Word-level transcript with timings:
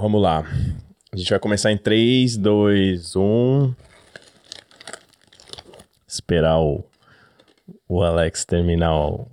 vamos 0.00 0.20
lá. 0.22 0.44
A 1.12 1.16
gente 1.16 1.30
vai 1.30 1.38
começar 1.38 1.70
em 1.70 1.76
3, 1.76 2.36
2, 2.36 3.16
1. 3.16 3.74
Esperar 6.08 6.58
o, 6.58 6.84
o 7.88 8.02
Alex 8.02 8.44
terminar 8.44 8.94
o, 8.96 9.28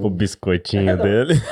o 0.00 0.10
biscoitinho 0.10 0.96
dele. 1.02 1.34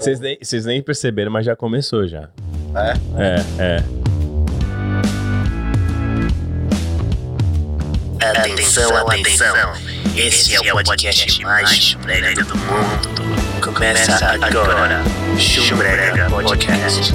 Vocês 0.00 0.18
nem, 0.18 0.36
vocês 0.42 0.64
nem 0.66 0.82
perceberam, 0.82 1.30
mas 1.30 1.46
já 1.46 1.54
começou 1.54 2.08
já. 2.08 2.28
É? 2.74 2.92
É, 3.16 3.36
é. 3.62 3.82
Atenção, 8.40 8.96
atenção. 8.96 9.72
Esse 10.16 10.56
é 10.56 10.72
o 10.72 10.84
podcast 10.84 11.42
mais 11.44 11.70
chumbrega 11.70 12.42
do 12.44 12.56
mundo. 12.56 13.62
Começa 13.62 14.26
agora. 14.44 15.25
Chumbrega 15.38 16.30
Podcast. 16.30 17.12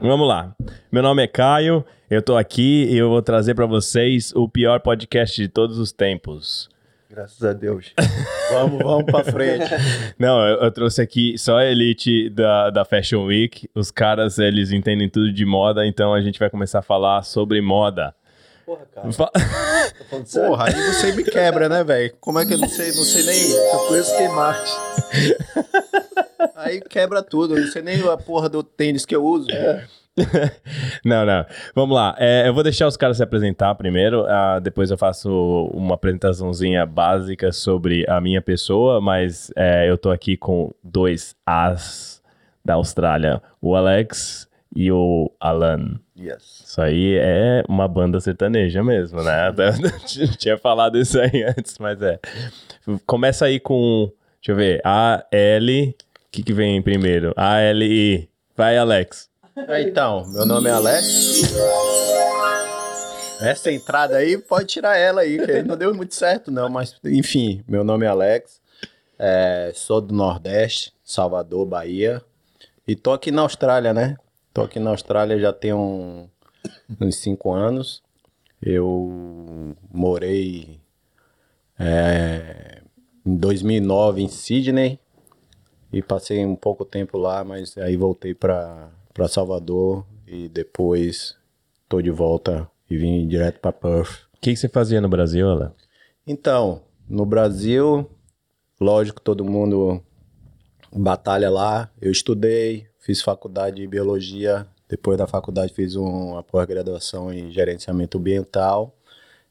Vamos 0.00 0.28
lá. 0.28 0.54
Meu 0.92 1.02
nome 1.02 1.24
é 1.24 1.26
Caio, 1.26 1.84
eu 2.08 2.22
tô 2.22 2.36
aqui 2.36 2.84
e 2.90 2.96
eu 2.96 3.08
vou 3.08 3.20
trazer 3.20 3.54
pra 3.54 3.66
vocês 3.66 4.32
o 4.36 4.48
pior 4.48 4.78
podcast 4.80 5.40
de 5.40 5.48
todos 5.48 5.78
os 5.78 5.90
tempos. 5.90 6.68
Graças 7.10 7.42
a 7.42 7.52
Deus. 7.52 7.92
vamos, 8.52 8.78
vamos 8.78 9.04
pra 9.04 9.24
frente. 9.24 9.68
Não, 10.18 10.46
eu, 10.46 10.62
eu 10.62 10.70
trouxe 10.70 11.02
aqui 11.02 11.36
só 11.36 11.58
a 11.58 11.64
elite 11.64 12.30
da, 12.30 12.70
da 12.70 12.84
Fashion 12.84 13.24
Week. 13.24 13.68
Os 13.74 13.90
caras, 13.90 14.38
eles 14.38 14.70
entendem 14.70 15.08
tudo 15.08 15.32
de 15.32 15.44
moda, 15.44 15.84
então 15.84 16.14
a 16.14 16.20
gente 16.20 16.38
vai 16.38 16.50
começar 16.50 16.78
a 16.78 16.82
falar 16.82 17.22
sobre 17.24 17.60
moda. 17.60 18.14
Porra, 18.64 18.86
cara. 18.94 19.12
Fa-. 19.12 19.30
Porra, 20.46 20.66
aí 20.68 20.72
você 20.72 21.12
me 21.12 21.24
quebra, 21.24 21.68
né, 21.68 21.84
velho? 21.84 22.14
Como 22.20 22.38
é 22.38 22.46
que 22.46 22.54
eu 22.54 22.58
não 22.58 22.68
sei, 22.68 22.88
não 22.88 23.04
sei 23.04 23.24
nem. 23.24 23.34
Só 23.34 23.88
conheço 23.88 24.16
queimarte. 24.16 24.72
Aí 26.56 26.80
quebra 26.80 27.22
tudo. 27.22 27.56
Eu 27.56 27.62
não 27.62 27.68
sei 27.68 27.82
nem 27.82 28.00
a 28.08 28.16
porra 28.16 28.48
do 28.48 28.62
tênis 28.62 29.04
que 29.04 29.14
eu 29.14 29.24
uso. 29.24 29.48
não, 31.04 31.26
não. 31.26 31.44
Vamos 31.74 31.94
lá. 31.94 32.14
É, 32.18 32.46
eu 32.46 32.54
vou 32.54 32.62
deixar 32.62 32.86
os 32.86 32.96
caras 32.96 33.16
se 33.16 33.22
apresentar 33.22 33.74
primeiro. 33.74 34.24
ah, 34.26 34.60
depois 34.60 34.90
eu 34.90 34.98
faço 34.98 35.30
uma 35.72 35.94
apresentaçãozinha 35.94 36.86
básica 36.86 37.50
sobre 37.52 38.08
a 38.08 38.20
minha 38.20 38.40
pessoa, 38.40 39.00
mas 39.00 39.50
é, 39.56 39.90
eu 39.90 39.98
tô 39.98 40.10
aqui 40.10 40.36
com 40.36 40.72
dois 40.82 41.34
As 41.44 42.22
da 42.64 42.74
Austrália: 42.74 43.42
o 43.60 43.74
Alex 43.74 44.48
e 44.74 44.90
o 44.90 45.30
Alan. 45.40 46.00
Yes. 46.18 46.62
Isso 46.66 46.80
aí 46.80 47.16
é 47.16 47.64
uma 47.68 47.88
banda 47.88 48.20
sertaneja 48.20 48.82
mesmo, 48.82 49.22
né? 49.22 49.48
Eu 50.16 50.28
tinha 50.36 50.56
falado 50.56 50.96
isso 50.96 51.18
aí 51.20 51.42
antes, 51.42 51.76
mas 51.78 52.00
é. 52.02 52.20
Começa 53.04 53.46
aí 53.46 53.58
com, 53.58 54.10
deixa 54.40 54.52
eu 54.52 54.56
ver, 54.56 54.80
A, 54.84 55.24
L, 55.32 55.94
que, 56.34 56.42
que 56.42 56.52
vem 56.52 56.82
primeiro? 56.82 57.32
A, 57.36 57.60
L, 57.60 57.84
I. 57.86 58.28
Vai, 58.56 58.76
Alex. 58.76 59.28
Então, 59.80 60.26
meu 60.32 60.44
nome 60.44 60.68
é 60.68 60.72
Alex. 60.72 61.54
Essa 63.40 63.70
entrada 63.70 64.16
aí, 64.16 64.38
pode 64.38 64.66
tirar 64.66 64.96
ela 64.96 65.20
aí, 65.20 65.38
que 65.44 65.62
não 65.62 65.76
deu 65.76 65.94
muito 65.94 66.14
certo, 66.14 66.50
não. 66.50 66.68
Mas, 66.68 66.96
enfim, 67.04 67.62
meu 67.68 67.84
nome 67.84 68.04
é 68.04 68.08
Alex. 68.08 68.60
É, 69.18 69.70
sou 69.74 70.00
do 70.00 70.14
Nordeste, 70.14 70.92
Salvador, 71.04 71.66
Bahia. 71.66 72.22
E 72.86 72.96
tô 72.96 73.12
aqui 73.12 73.30
na 73.30 73.42
Austrália, 73.42 73.92
né? 73.94 74.16
Tô 74.52 74.62
aqui 74.62 74.78
na 74.80 74.90
Austrália 74.90 75.38
já 75.38 75.52
tem 75.52 75.72
um- 75.72 76.28
uns 77.00 77.16
cinco 77.16 77.52
anos. 77.52 78.02
Eu 78.62 79.74
morei 79.92 80.80
é, 81.78 82.80
em 83.26 83.36
2009 83.36 84.22
em 84.22 84.28
Sydney 84.28 84.98
e 85.94 86.02
passei 86.02 86.44
um 86.44 86.56
pouco 86.56 86.84
tempo 86.84 87.16
lá, 87.16 87.44
mas 87.44 87.78
aí 87.78 87.96
voltei 87.96 88.34
para 88.34 88.90
Salvador 89.28 90.04
e 90.26 90.48
depois 90.48 91.36
tô 91.88 92.02
de 92.02 92.10
volta 92.10 92.68
e 92.90 92.96
vim 92.96 93.28
direto 93.28 93.60
para 93.60 93.72
Perth. 93.72 94.24
O 94.34 94.40
que, 94.40 94.50
que 94.50 94.56
você 94.56 94.68
fazia 94.68 95.00
no 95.00 95.08
Brasil, 95.08 95.48
Alan? 95.48 95.72
Então, 96.26 96.82
no 97.08 97.24
Brasil, 97.24 98.10
lógico, 98.80 99.20
todo 99.20 99.44
mundo 99.44 100.02
batalha 100.92 101.48
lá. 101.48 101.88
Eu 102.00 102.10
estudei, 102.10 102.88
fiz 102.98 103.22
faculdade 103.22 103.76
de 103.76 103.86
biologia. 103.86 104.66
Depois 104.88 105.16
da 105.16 105.28
faculdade 105.28 105.72
fiz 105.72 105.94
um- 105.94 106.32
uma 106.32 106.42
pós-graduação 106.42 107.32
em 107.32 107.52
gerenciamento 107.52 108.18
ambiental 108.18 108.94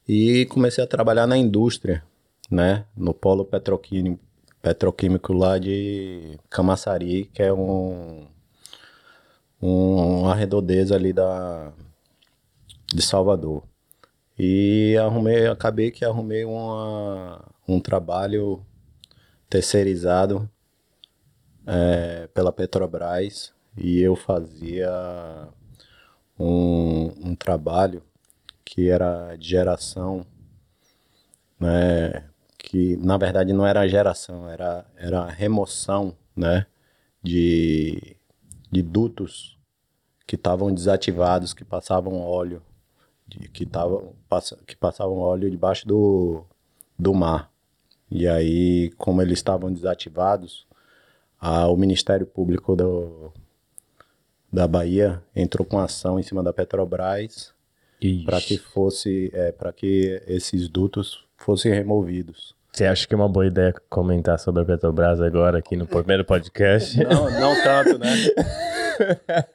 e 0.06 0.44
comecei 0.46 0.84
a 0.84 0.86
trabalhar 0.86 1.26
na 1.26 1.38
indústria, 1.38 2.04
né? 2.50 2.84
No 2.94 3.14
polo 3.14 3.46
petroquímico, 3.46 4.22
petroquímico 4.64 5.34
lá 5.34 5.58
de 5.58 6.38
Camaçari, 6.48 7.26
que 7.34 7.42
é 7.42 7.52
um, 7.52 8.26
um 9.60 10.22
uma 10.22 10.34
redondeza 10.34 10.94
ali 10.94 11.12
da 11.12 11.70
de 12.86 13.02
Salvador. 13.02 13.62
E 14.38 14.96
arrumei, 14.96 15.46
acabei 15.46 15.90
que 15.90 16.02
arrumei 16.02 16.46
uma, 16.46 17.44
um 17.68 17.78
trabalho 17.78 18.64
terceirizado 19.50 20.48
é, 21.66 22.26
pela 22.28 22.50
Petrobras 22.50 23.52
e 23.76 24.00
eu 24.00 24.16
fazia 24.16 24.90
um, 26.38 27.12
um 27.28 27.34
trabalho 27.36 28.02
que 28.64 28.88
era 28.88 29.36
de 29.36 29.46
geração, 29.46 30.24
né, 31.60 32.24
que 32.74 32.96
na 32.96 33.16
verdade 33.16 33.52
não 33.52 33.64
era 33.64 33.86
geração, 33.86 34.48
era, 34.50 34.84
era 34.96 35.24
remoção 35.28 36.12
né, 36.34 36.66
de, 37.22 38.16
de 38.68 38.82
dutos 38.82 39.56
que 40.26 40.34
estavam 40.34 40.74
desativados, 40.74 41.54
que 41.54 41.64
passavam 41.64 42.20
óleo 42.20 42.60
de- 43.28 43.48
que, 43.48 43.64
tavam, 43.64 44.12
passa, 44.28 44.58
que 44.66 44.74
passavam 44.74 45.18
óleo 45.18 45.48
debaixo 45.48 45.86
do, 45.86 46.42
do 46.98 47.14
mar. 47.14 47.48
E 48.10 48.26
aí, 48.26 48.90
como 48.98 49.22
eles 49.22 49.38
estavam 49.38 49.72
desativados, 49.72 50.66
a- 51.38 51.68
o 51.68 51.76
Ministério 51.76 52.26
Público 52.26 52.74
do, 52.74 53.32
da 54.52 54.66
Bahia 54.66 55.22
entrou 55.34 55.64
com 55.64 55.78
ação 55.78 56.18
em 56.18 56.24
cima 56.24 56.42
da 56.42 56.52
Petrobras 56.52 57.54
para 58.24 58.40
que 58.40 58.58
fosse 58.58 59.30
para 59.58 59.72
que 59.72 60.20
esses 60.26 60.68
dutos 60.68 61.24
fossem 61.36 61.72
removidos. 61.72 62.52
Você 62.74 62.86
acha 62.86 63.06
que 63.06 63.14
é 63.14 63.16
uma 63.16 63.28
boa 63.28 63.46
ideia 63.46 63.72
comentar 63.88 64.36
sobre 64.36 64.62
a 64.62 64.64
Petrobras 64.64 65.20
agora 65.20 65.58
aqui 65.58 65.76
no 65.76 65.86
primeiro 65.86 66.24
podcast? 66.24 66.98
Não, 67.06 67.30
não 67.30 67.62
tanto, 67.62 67.96
né? 68.00 68.10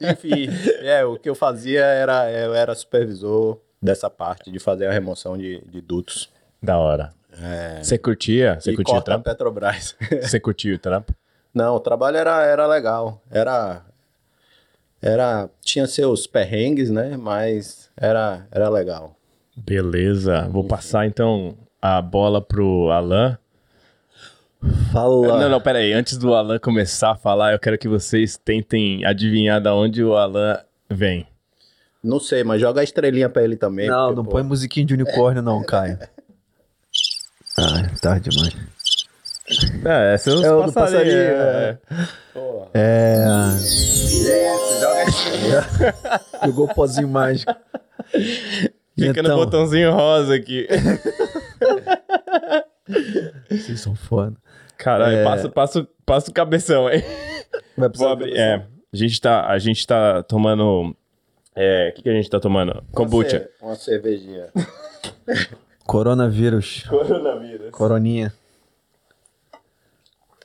Enfim, 0.00 0.48
é, 0.80 1.04
o 1.04 1.18
que 1.18 1.28
eu 1.28 1.34
fazia 1.34 1.84
era 1.84 2.32
eu 2.32 2.54
era 2.54 2.74
supervisor 2.74 3.60
dessa 3.80 4.08
parte 4.08 4.50
de 4.50 4.58
fazer 4.58 4.86
a 4.86 4.90
remoção 4.90 5.36
de, 5.36 5.62
de 5.66 5.82
dutos. 5.82 6.32
Da 6.62 6.78
hora. 6.78 7.12
Você 7.82 7.98
curtia? 7.98 8.58
Você 8.58 8.74
curtia 8.74 8.96
o 8.96 9.02
trampo? 9.02 9.24
Petrobras. 9.24 9.94
Você 10.22 10.40
curtia 10.40 10.74
o 10.74 10.78
trampo? 10.78 11.12
Não, 11.52 11.76
o 11.76 11.80
trabalho 11.80 12.16
era, 12.16 12.42
era 12.42 12.66
legal. 12.66 13.22
Era. 13.30 13.84
Era. 15.02 15.50
Tinha 15.60 15.86
seus 15.86 16.26
perrengues, 16.26 16.88
né? 16.88 17.18
Mas 17.18 17.90
era, 17.98 18.46
era 18.50 18.70
legal. 18.70 19.14
Beleza. 19.54 20.48
Vou 20.50 20.64
passar 20.64 21.06
então 21.06 21.54
a 21.80 22.00
bola 22.02 22.40
pro 22.40 22.90
Alan. 22.90 23.38
Fala. 24.92 25.38
Não, 25.38 25.48
não, 25.48 25.60
pera 25.60 25.78
aí. 25.78 25.92
Antes 25.92 26.18
do 26.18 26.34
Alan 26.34 26.58
começar 26.58 27.12
a 27.12 27.16
falar, 27.16 27.52
eu 27.52 27.58
quero 27.58 27.78
que 27.78 27.88
vocês 27.88 28.36
tentem 28.36 29.04
adivinhar 29.04 29.60
da 29.60 29.74
onde 29.74 30.04
o 30.04 30.14
Alan 30.14 30.58
vem. 30.88 31.26
Não 32.02 32.20
sei, 32.20 32.44
mas 32.44 32.60
joga 32.60 32.80
a 32.80 32.84
estrelinha 32.84 33.28
pra 33.28 33.42
ele 33.42 33.56
também. 33.56 33.88
Não, 33.88 34.06
porque, 34.06 34.16
não 34.16 34.24
pô, 34.24 34.30
põe 34.32 34.42
musiquinha 34.42 34.86
de 34.86 34.94
unicórnio 34.94 35.42
não, 35.42 35.62
Caio. 35.62 35.98
Ah, 37.58 37.90
tarde 38.00 38.30
demais. 38.30 38.54
É, 39.84 40.14
essa 40.14 40.30
é 40.30 40.34
os 40.34 40.42
É 40.42 40.48
passarinhos, 40.48 40.74
passarinho, 40.74 41.14
é. 41.14 41.78
É... 42.74 43.24
Joga 44.80 45.04
estrelinha. 45.08 45.64
Jogou 46.44 46.66
o 46.66 46.74
pozinho 46.74 47.08
mágico. 47.08 47.54
Fica 48.96 49.22
no 49.22 49.28
Então, 49.28 49.36
botãozinho 49.36 49.92
rosa 49.92 50.34
aqui. 50.34 50.68
Vocês 53.48 53.80
são 53.80 53.94
foda. 53.94 54.36
Caralho, 54.76 55.16
É. 55.16 55.24
passa, 55.24 55.48
passa, 55.48 55.88
passa 56.06 56.30
o 56.30 56.34
cabeção 56.34 56.86
aí. 56.86 57.02
Vai 57.76 57.88
precisar 57.88 58.12
abrir. 58.12 58.36
É, 58.36 58.54
a 58.92 58.96
gente 58.96 59.20
tá, 59.20 59.46
a 59.46 59.58
gente 59.58 59.86
tá 59.86 60.22
tomando... 60.22 60.94
É, 61.54 61.90
o 61.90 61.94
que, 61.94 62.02
que 62.02 62.08
a 62.08 62.12
gente 62.14 62.30
tá 62.30 62.38
tomando? 62.40 62.82
Kombucha. 62.92 63.48
Uma 63.60 63.74
cervejinha. 63.74 64.46
Coronavírus. 65.86 66.84
Coronavírus. 66.88 67.70
Coroninha. 67.70 68.32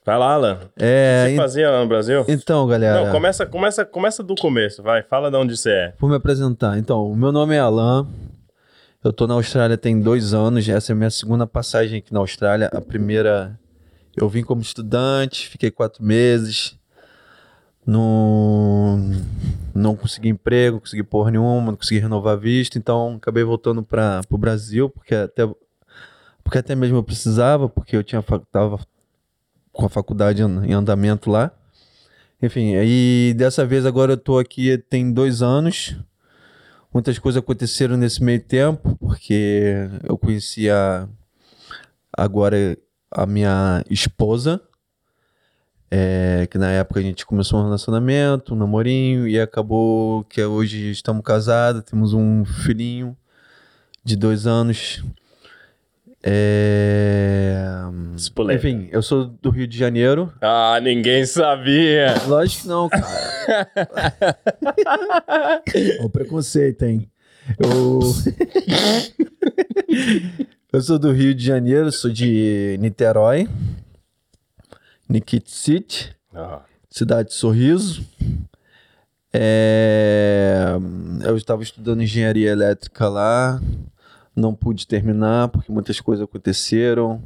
Vai 0.04 0.18
lá, 0.20 0.34
Alan. 0.34 0.60
É, 0.78 1.26
Você 1.28 1.34
en- 1.34 1.38
fazia 1.38 1.70
lá 1.72 1.82
no 1.82 1.88
Brasil? 1.88 2.26
então, 2.28 2.68
galera. 2.68 3.06
Não, 3.06 3.12
começa, 3.12 3.46
começa, 3.46 3.86
começa 3.86 4.22
do 4.24 4.36
começo, 4.36 4.84
vai. 4.84 5.02
Fala 5.04 5.32
de 5.32 5.38
onde 5.38 5.56
você 5.58 5.72
é. 5.72 5.94
Vou 6.00 6.10
me 6.10 6.16
apresentar. 6.16 6.78
Então, 6.78 7.10
o 7.10 7.16
meu 7.16 7.32
nome 7.32 7.56
é 7.56 7.60
Alan. 7.60 8.08
Eu 9.06 9.14
tô 9.14 9.28
na 9.28 9.36
Austrália 9.36 9.78
tem 9.78 10.02
dois 10.02 10.34
anos. 10.34 10.68
Essa 10.68 10.92
é 10.92 10.94
a 10.94 10.96
minha 10.96 11.12
segunda 11.12 11.46
passagem 11.46 12.00
aqui 12.00 12.12
na 12.12 12.22
Austrália. 12.22 12.72
A 12.74 12.82
primeira, 12.82 13.56
eu 14.16 14.28
vim 14.28 14.42
como 14.42 14.64
estudante, 14.64 15.48
fiquei 15.48 15.70
quatro 15.70 16.04
meses. 16.04 16.76
Não, 17.86 18.98
não 19.76 19.96
consegui 19.96 20.30
emprego, 20.30 20.78
não 20.78 20.80
consegui 20.80 21.04
porra 21.04 21.30
nenhuma, 21.30 21.68
não 21.68 21.76
consegui 21.76 22.00
renovar 22.00 22.36
visto, 22.36 22.80
então 22.80 23.18
acabei 23.18 23.44
voltando 23.44 23.84
para 23.84 24.22
o 24.28 24.40
Brasil, 24.40 24.90
porque 24.90 25.14
até, 25.14 25.48
porque 26.44 26.58
até 26.58 26.74
mesmo 26.74 26.98
eu 26.98 27.04
precisava, 27.04 27.70
porque 27.70 27.96
eu 27.96 28.04
tinha 28.04 28.24
tava 28.52 28.80
com 29.72 29.86
a 29.86 29.90
faculdade 29.90 30.42
em 30.42 30.74
andamento 30.74 31.30
lá. 31.30 31.52
Enfim, 32.42 32.76
aí 32.76 33.36
dessa 33.38 33.68
vez 33.68 33.86
agora 33.86 34.14
eu 34.14 34.18
tô 34.18 34.40
aqui 34.40 34.80
tem 34.90 35.14
dois 35.14 35.44
anos. 35.44 35.96
Muitas 36.96 37.20
coisas 37.20 37.44
aconteceram 37.44 37.98
nesse 37.98 38.24
meio 38.24 38.40
tempo, 38.40 38.96
porque 39.02 39.90
eu 40.02 40.18
conheci 40.18 40.70
a, 40.70 41.10
agora 42.18 42.78
a 43.12 43.26
minha 43.26 43.84
esposa, 43.90 44.62
é, 45.92 46.48
que 46.50 46.58
na 46.58 46.72
época 46.72 47.02
a 47.02 47.04
gente 47.04 47.26
começou 47.26 47.60
um 47.60 47.64
relacionamento, 47.64 48.54
um 48.54 48.58
namorinho, 48.58 49.28
e 49.28 49.38
acabou 49.38 50.24
que 50.24 50.42
hoje 50.42 50.90
estamos 50.90 51.22
casados, 51.22 51.84
temos 51.84 52.14
um 52.14 52.46
filhinho 52.46 53.14
de 54.02 54.16
dois 54.16 54.48
anos. 54.48 55.04
É, 56.28 57.54
Espoleta. 58.16 58.68
Enfim, 58.68 58.90
eu 58.92 59.04
sou 59.04 59.26
do 59.26 59.52
Rio 59.52 59.68
de 59.68 59.78
Janeiro. 59.78 60.34
Ah, 60.42 60.80
ninguém 60.82 61.24
sabia. 61.26 62.16
Lógico 62.26 62.64
que 62.64 62.68
não, 62.68 62.90
cara. 62.90 63.06
o 66.04 66.10
preconceito, 66.10 66.84
hein? 66.84 67.08
Eu... 67.60 68.00
eu 70.74 70.82
sou 70.82 70.98
do 70.98 71.12
Rio 71.12 71.36
de 71.36 71.46
Janeiro, 71.46 71.92
sou 71.92 72.10
de 72.10 72.76
Niterói, 72.80 73.48
Nikit 75.08 75.52
City, 75.52 76.16
Ah, 76.34 76.62
cidade 76.90 77.30
de 77.30 77.36
Sorriso. 77.36 78.04
É, 79.32 80.70
Eu 81.24 81.38
estava 81.38 81.62
estudando 81.62 82.02
engenharia 82.02 82.50
elétrica 82.50 83.08
lá, 83.10 83.62
não 84.36 84.54
pude 84.54 84.88
terminar 84.88 85.48
porque 85.48 85.72
muitas 85.72 86.00
coisas 86.00 86.24
aconteceram. 86.24 87.22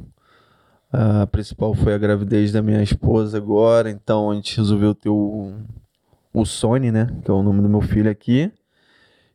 A 0.92 1.26
principal 1.26 1.72
foi 1.74 1.94
a 1.94 1.98
gravidez 1.98 2.52
da 2.52 2.62
minha 2.62 2.82
esposa 2.82 3.36
agora, 3.36 3.90
então 3.90 4.30
a 4.30 4.34
gente 4.34 4.56
resolveu 4.56 4.94
ter 4.94 5.08
o, 5.08 5.52
o 6.34 6.44
Sony, 6.44 6.90
né? 6.90 7.08
Que 7.24 7.30
é 7.30 7.34
o 7.34 7.42
nome 7.42 7.62
do 7.62 7.68
meu 7.68 7.80
filho 7.80 8.10
aqui. 8.10 8.52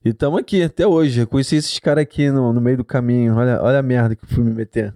E 0.04 0.10
estamos 0.10 0.40
aqui 0.40 0.62
até 0.62 0.86
hoje. 0.86 1.22
Eu 1.22 1.28
conheci 1.28 1.56
esses 1.56 1.80
caras 1.80 2.04
aqui 2.04 2.30
no, 2.30 2.54
no 2.54 2.62
meio 2.62 2.78
do 2.78 2.86
caminho. 2.86 3.36
Olha, 3.38 3.62
olha 3.62 3.80
a 3.80 3.84
merda 3.84 4.16
que 4.16 4.24
eu 4.24 4.30
fui 4.30 4.44
me 4.44 4.52
meter. 4.52 4.94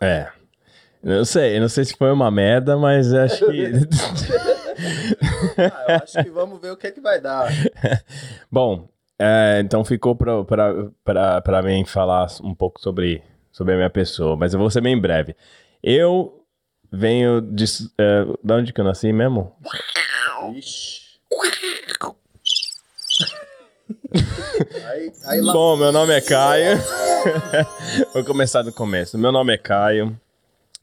É. 0.00 0.28
Eu 1.02 1.18
não 1.18 1.24
sei, 1.24 1.56
eu 1.56 1.60
não 1.60 1.68
sei 1.68 1.84
se 1.84 1.94
foi 1.96 2.10
uma 2.10 2.30
merda, 2.30 2.76
mas 2.76 3.12
acho 3.12 3.46
que. 3.46 3.72
Ah, 5.56 5.84
eu 5.88 5.94
acho 6.02 6.24
que 6.24 6.30
vamos 6.30 6.60
ver 6.60 6.72
o 6.72 6.76
que 6.76 6.88
é 6.88 6.90
que 6.90 7.00
vai 7.00 7.20
dar. 7.20 7.48
Bom, 8.50 8.88
é, 9.18 9.60
então 9.64 9.84
ficou 9.84 10.16
pra 10.16 11.62
mim 11.62 11.84
falar 11.84 12.26
um 12.42 12.54
pouco 12.54 12.80
sobre, 12.80 13.22
sobre 13.52 13.74
a 13.74 13.76
minha 13.76 13.90
pessoa, 13.90 14.36
mas 14.36 14.54
eu 14.54 14.60
vou 14.60 14.70
ser 14.70 14.80
bem 14.80 15.00
breve. 15.00 15.36
Eu 15.82 16.44
venho 16.90 17.40
de. 17.40 17.64
é, 17.98 18.24
de 18.42 18.52
onde 18.52 18.72
que 18.72 18.80
eu 18.80 18.84
nasci 18.84 19.12
mesmo? 19.12 19.52
Bom, 25.52 25.76
meu 25.76 25.92
nome 25.92 26.14
é 26.14 26.20
Caio. 26.20 26.78
Vou 28.14 28.24
começar 28.24 28.62
do 28.62 28.72
começo. 28.72 29.18
Meu 29.18 29.32
nome 29.32 29.52
é 29.52 29.58
Caio. 29.58 30.18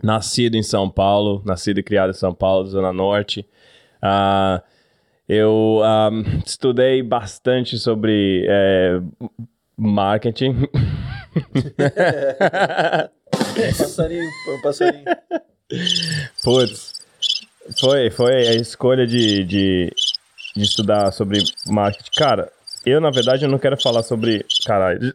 Nascido 0.03 0.55
em 0.55 0.63
São 0.63 0.89
Paulo, 0.89 1.41
nascido 1.45 1.79
e 1.79 1.83
criado 1.83 2.09
em 2.09 2.15
São 2.15 2.33
Paulo, 2.33 2.67
Zona 2.67 2.91
Norte. 2.91 3.47
Ah, 4.01 4.61
eu 5.31 5.79
ah, 5.81 6.09
estudei 6.45 7.01
bastante 7.01 7.77
sobre 7.77 8.45
é, 8.49 8.99
marketing. 9.77 10.67
Passarinho, 13.77 14.29
passarinho. 14.61 15.05
Putz, 16.43 16.93
foi, 17.79 18.09
foi 18.11 18.33
a 18.33 18.53
escolha 18.55 19.07
de, 19.07 19.45
de, 19.45 19.89
de 20.55 20.63
estudar 20.63 21.11
sobre 21.11 21.39
marketing. 21.67 22.11
Cara, 22.17 22.51
eu, 22.85 22.99
na 22.99 23.09
verdade, 23.09 23.45
eu 23.45 23.49
não 23.49 23.57
quero 23.57 23.81
falar 23.81 24.03
sobre. 24.03 24.45
Caralho. 24.65 25.13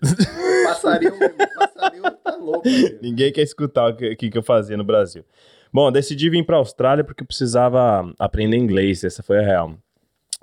Passarinho, 0.64 1.12
passarinho 1.58 2.10
tá 2.24 2.36
louco. 2.36 2.66
Ninguém 3.02 3.30
quer 3.32 3.42
escutar 3.42 3.90
o 3.90 3.96
que, 3.96 4.16
que 4.16 4.30
que 4.30 4.38
eu 4.38 4.42
fazia 4.42 4.78
no 4.78 4.84
Brasil. 4.84 5.24
Bom, 5.70 5.92
decidi 5.92 6.30
vir 6.30 6.46
para 6.46 6.56
a 6.56 6.60
Austrália 6.60 7.04
porque 7.04 7.22
eu 7.22 7.26
precisava 7.26 8.10
aprender 8.18 8.56
inglês, 8.56 9.04
essa 9.04 9.22
foi 9.22 9.38
a 9.38 9.42
real. 9.42 9.76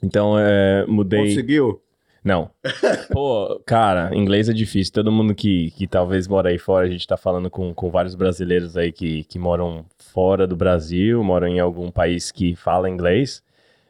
Então, 0.03 0.37
é, 0.37 0.85
mudei. 0.85 1.21
Conseguiu? 1.29 1.81
Não. 2.23 2.49
Pô, 3.11 3.61
cara, 3.65 4.15
inglês 4.15 4.47
é 4.47 4.53
difícil. 4.53 4.93
Todo 4.93 5.11
mundo 5.11 5.33
que, 5.35 5.71
que 5.71 5.87
talvez 5.87 6.27
mora 6.27 6.49
aí 6.49 6.57
fora, 6.57 6.85
a 6.85 6.89
gente 6.89 7.07
tá 7.07 7.17
falando 7.17 7.49
com, 7.49 7.73
com 7.73 7.89
vários 7.89 8.15
brasileiros 8.15 8.77
aí 8.77 8.91
que, 8.91 9.23
que 9.25 9.37
moram 9.39 9.85
fora 9.97 10.47
do 10.47 10.55
Brasil, 10.55 11.23
moram 11.23 11.47
em 11.47 11.59
algum 11.59 11.89
país 11.91 12.31
que 12.31 12.55
fala 12.55 12.89
inglês, 12.89 13.43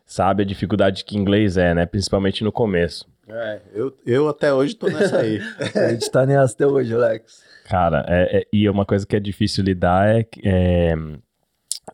sabe 0.05 0.43
a 0.43 0.45
dificuldade 0.45 1.03
que 1.05 1.17
inglês 1.17 1.57
é, 1.57 1.73
né? 1.73 1.85
Principalmente 1.85 2.43
no 2.43 2.51
começo. 2.51 3.07
É, 3.27 3.59
eu, 3.73 3.93
eu 4.05 4.27
até 4.27 4.53
hoje 4.53 4.75
tô 4.75 4.87
nessa 4.87 5.19
aí. 5.19 5.39
A 5.75 5.91
gente 5.91 6.11
tá 6.11 6.25
nessa 6.25 6.53
até 6.53 6.67
hoje, 6.67 6.93
Alex. 6.93 7.41
Cara, 7.65 8.05
é, 8.09 8.39
é- 8.39 8.47
e 8.51 8.67
uma 8.67 8.85
coisa 8.85 9.05
que 9.07 9.15
é 9.15 9.19
difícil 9.19 9.63
lidar 9.63 10.09
é, 10.09 10.25
é 10.43 10.93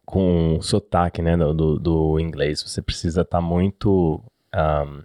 com 0.05 0.57
o 0.57 0.61
sotaque, 0.61 1.21
né, 1.21 1.35
do, 1.37 1.77
do, 1.79 2.19
inglês. 2.19 2.61
Você 2.61 2.81
precisa 2.81 3.21
estar 3.21 3.41
muito... 3.41 4.21
ahm, 4.53 5.01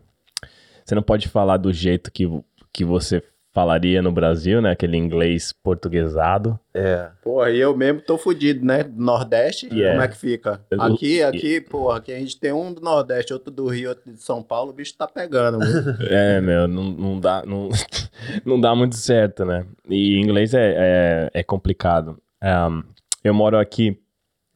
você 0.84 0.94
não 0.94 1.02
pode 1.02 1.28
falar 1.28 1.56
do 1.56 1.72
jeito 1.72 2.12
que, 2.12 2.28
que 2.72 2.84
você 2.84 3.22
falaria 3.54 4.02
no 4.02 4.10
Brasil, 4.10 4.60
né, 4.60 4.72
aquele 4.72 4.96
inglês 4.96 5.52
portuguesado. 5.52 6.58
É. 6.74 7.08
Porra, 7.22 7.50
e 7.50 7.60
eu 7.60 7.74
mesmo 7.74 8.00
tô 8.00 8.18
fudido, 8.18 8.66
né? 8.66 8.84
Nordeste, 8.96 9.68
Yeah. 9.72 9.92
como 9.92 10.02
é 10.02 10.08
que 10.08 10.16
fica? 10.16 10.60
Aqui, 10.76 11.22
aqui, 11.22 11.60
porra, 11.60 11.98
aqui 11.98 12.12
a 12.12 12.18
gente 12.18 12.38
tem 12.38 12.52
um 12.52 12.72
do 12.72 12.80
Nordeste, 12.80 13.32
outro 13.32 13.52
do 13.52 13.68
Rio, 13.68 13.90
outro 13.90 14.12
de 14.12 14.20
São 14.20 14.42
Paulo, 14.42 14.70
o 14.70 14.74
bicho 14.74 14.96
tá 14.96 15.06
pegando. 15.06 15.60
mano. 15.60 15.96
É, 16.10 16.40
meu, 16.40 16.66
não, 16.66 16.82
não, 16.82 17.20
dá, 17.20 17.44
não, 17.46 17.68
não 18.44 18.60
dá 18.60 18.74
muito 18.74 18.96
certo, 18.96 19.44
né? 19.44 19.64
E 19.88 20.18
inglês 20.18 20.52
é, 20.52 20.74
é, 20.76 21.40
é 21.40 21.42
complicado. 21.44 22.18
Ahm, 22.42 22.82
eu 23.22 23.32
moro 23.32 23.56
aqui 23.56 23.98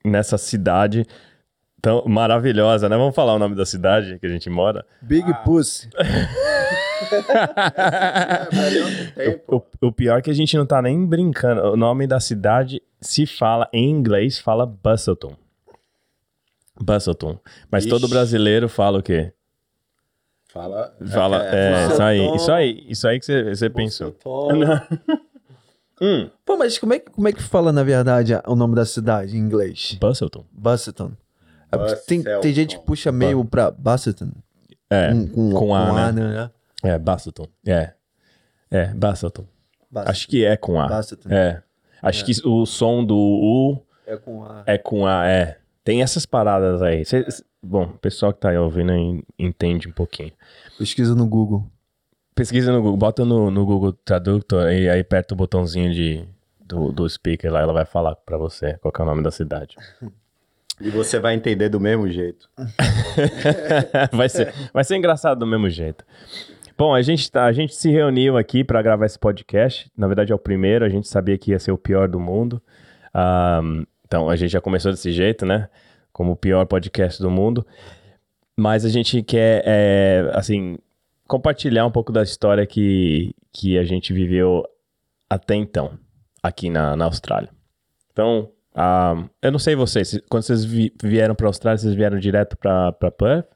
nessa 0.04 0.38
cidade 0.38 1.06
tão 1.80 2.04
maravilhosa, 2.06 2.88
né? 2.88 2.96
Vamos 2.96 3.14
falar 3.14 3.34
o 3.34 3.38
nome 3.38 3.54
da 3.54 3.64
cidade 3.66 4.18
que 4.18 4.26
a 4.26 4.28
gente 4.28 4.50
mora? 4.50 4.84
Big 5.02 5.26
Pussy. 5.44 5.88
é, 9.16 9.30
pô. 9.46 9.64
O, 9.80 9.86
o 9.88 9.92
pior 9.92 10.18
é 10.18 10.22
que 10.22 10.30
a 10.30 10.34
gente 10.34 10.56
não 10.56 10.66
tá 10.66 10.80
nem 10.82 11.04
brincando. 11.06 11.62
O 11.72 11.76
nome 11.76 12.06
da 12.06 12.20
cidade 12.20 12.82
se 13.00 13.26
fala 13.26 13.68
em 13.72 13.88
inglês, 13.90 14.38
fala 14.38 14.66
Busselton. 14.66 15.36
Busselton. 16.80 17.38
Mas 17.70 17.86
todo 17.86 18.02
Ixi. 18.04 18.10
brasileiro 18.10 18.68
fala 18.68 18.98
o 18.98 19.02
quê? 19.02 19.32
Fala. 20.50 20.94
Fala, 21.12 21.44
é, 21.44 21.72
fala- 21.72 21.86
isso 21.86 22.02
aí, 22.02 22.36
isso 22.36 22.52
aí, 22.52 22.84
isso 22.88 23.08
aí 23.08 23.18
que 23.20 23.26
você, 23.26 23.54
você 23.54 23.70
pensou. 23.70 24.16
Hum, 26.00 26.30
Pô, 26.44 26.56
mas 26.56 26.78
como 26.78 26.94
é, 26.94 26.98
que- 26.98 27.10
como 27.10 27.26
é 27.28 27.32
que 27.32 27.42
fala, 27.42 27.72
na 27.72 27.82
verdade, 27.82 28.34
a- 28.34 28.42
o 28.46 28.54
nome 28.54 28.74
da 28.74 28.84
cidade 28.84 29.36
em 29.36 29.40
inglês? 29.40 29.96
Busselton. 30.00 30.44
Busseton. 30.52 31.12
É 31.70 31.76
porque 31.76 31.94
tem, 31.96 32.22
tem 32.22 32.34
Busselton. 32.34 32.48
gente 32.54 32.78
que 32.78 32.84
puxa 32.84 33.10
meio 33.12 33.44
pra 33.44 33.70
Busseton. 33.70 34.30
É, 34.90 35.10
com, 35.12 35.28
com, 35.28 35.50
com 35.52 35.74
A, 35.74 36.12
né? 36.12 36.22
né? 36.22 36.50
é, 36.82 36.98
Busselton. 36.98 37.46
É, 37.66 37.92
é, 38.70 38.86
Busselton. 38.94 39.44
Acho 39.94 40.28
que 40.28 40.44
é 40.44 40.56
com 40.56 40.80
A. 40.80 40.86
Busselton. 40.88 41.28
É. 41.30 41.62
Acho 42.00 42.24
que 42.24 42.32
o 42.46 42.64
som 42.64 43.04
do 43.04 43.16
U 43.16 43.82
É 44.06 44.16
com 44.16 44.44
A. 44.44 44.62
é 44.66 44.78
com 44.78 45.06
A, 45.06 45.26
é. 45.26 45.58
Tem 45.82 46.02
essas 46.02 46.24
paradas 46.24 46.80
aí. 46.80 47.04
Cê- 47.04 47.28
cê- 47.30 47.42
bom, 47.62 47.84
o 47.84 47.98
pessoal 47.98 48.32
que 48.32 48.40
tá 48.40 48.50
aí 48.50 48.56
ouvindo 48.58 48.92
en- 48.92 49.22
entende 49.38 49.88
um 49.88 49.92
pouquinho. 49.92 50.32
Pesquisa 50.78 51.14
no 51.14 51.26
Google. 51.26 51.66
Pesquisa 52.38 52.70
no 52.70 52.80
Google, 52.80 52.96
bota 52.96 53.24
no, 53.24 53.50
no 53.50 53.66
Google 53.66 53.92
Traductor 53.92 54.70
e 54.70 54.88
aí 54.88 55.00
aperta 55.00 55.34
o 55.34 55.36
botãozinho 55.36 55.92
de, 55.92 56.24
do, 56.60 56.92
do 56.92 57.08
speaker 57.08 57.52
lá, 57.52 57.62
ela 57.62 57.72
vai 57.72 57.84
falar 57.84 58.14
pra 58.14 58.38
você 58.38 58.74
qual 58.74 58.92
que 58.92 59.00
é 59.00 59.04
o 59.04 59.06
nome 59.06 59.22
da 59.24 59.30
cidade. 59.32 59.76
E 60.80 60.90
você 60.90 61.18
vai 61.18 61.34
entender 61.34 61.68
do 61.68 61.80
mesmo 61.80 62.08
jeito. 62.08 62.48
vai, 64.12 64.28
ser, 64.28 64.54
vai 64.72 64.84
ser 64.84 64.94
engraçado 64.94 65.40
do 65.40 65.44
mesmo 65.44 65.68
jeito. 65.68 66.04
Bom, 66.78 66.94
a 66.94 67.02
gente, 67.02 67.28
tá, 67.32 67.46
a 67.46 67.52
gente 67.52 67.74
se 67.74 67.90
reuniu 67.90 68.36
aqui 68.36 68.62
pra 68.62 68.80
gravar 68.80 69.04
esse 69.04 69.18
podcast. 69.18 69.90
Na 69.96 70.06
verdade, 70.06 70.30
é 70.30 70.34
o 70.36 70.38
primeiro. 70.38 70.84
A 70.84 70.88
gente 70.88 71.08
sabia 71.08 71.36
que 71.36 71.50
ia 71.50 71.58
ser 71.58 71.72
o 71.72 71.76
pior 71.76 72.06
do 72.06 72.20
mundo. 72.20 72.62
Ahm, 73.12 73.82
então, 74.06 74.30
a 74.30 74.36
gente 74.36 74.52
já 74.52 74.60
começou 74.60 74.92
desse 74.92 75.10
jeito, 75.10 75.44
né? 75.44 75.68
Como 76.12 76.30
o 76.30 76.36
pior 76.36 76.64
podcast 76.64 77.20
do 77.20 77.28
mundo. 77.28 77.66
Mas 78.56 78.84
a 78.84 78.88
gente 78.88 79.20
quer, 79.20 79.64
é, 79.66 80.30
assim, 80.32 80.78
compartilhar 81.28 81.86
um 81.86 81.90
pouco 81.90 82.10
da 82.10 82.22
história 82.22 82.66
que, 82.66 83.34
que 83.52 83.78
a 83.78 83.84
gente 83.84 84.12
viveu 84.12 84.64
até 85.28 85.54
então, 85.54 85.98
aqui 86.42 86.70
na, 86.70 86.96
na 86.96 87.04
Austrália. 87.04 87.50
Então, 88.10 88.50
eu 89.42 89.52
não 89.52 89.58
sei 89.58 89.76
vocês, 89.76 90.18
quando 90.28 90.42
vocês 90.42 90.64
vi- 90.64 90.92
vieram 91.02 91.34
pra 91.34 91.46
Austrália, 91.46 91.78
vocês 91.78 91.94
vieram 91.94 92.18
direto 92.18 92.56
pra 92.56 92.92
Perth? 92.92 93.46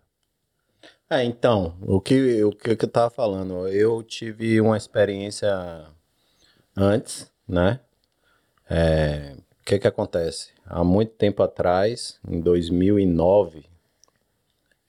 É, 1.08 1.24
então, 1.24 1.74
o 1.82 2.00
que, 2.00 2.44
o 2.44 2.52
que 2.52 2.70
eu 2.70 2.88
tava 2.88 3.10
falando, 3.10 3.66
eu 3.68 4.02
tive 4.02 4.60
uma 4.60 4.76
experiência 4.76 5.86
antes, 6.76 7.30
né? 7.48 7.80
É, 8.68 9.34
o 9.60 9.64
que 9.64 9.78
que 9.78 9.88
acontece? 9.88 10.50
Há 10.64 10.82
muito 10.84 11.12
tempo 11.12 11.42
atrás, 11.42 12.18
em 12.26 12.40
2009, 12.40 13.64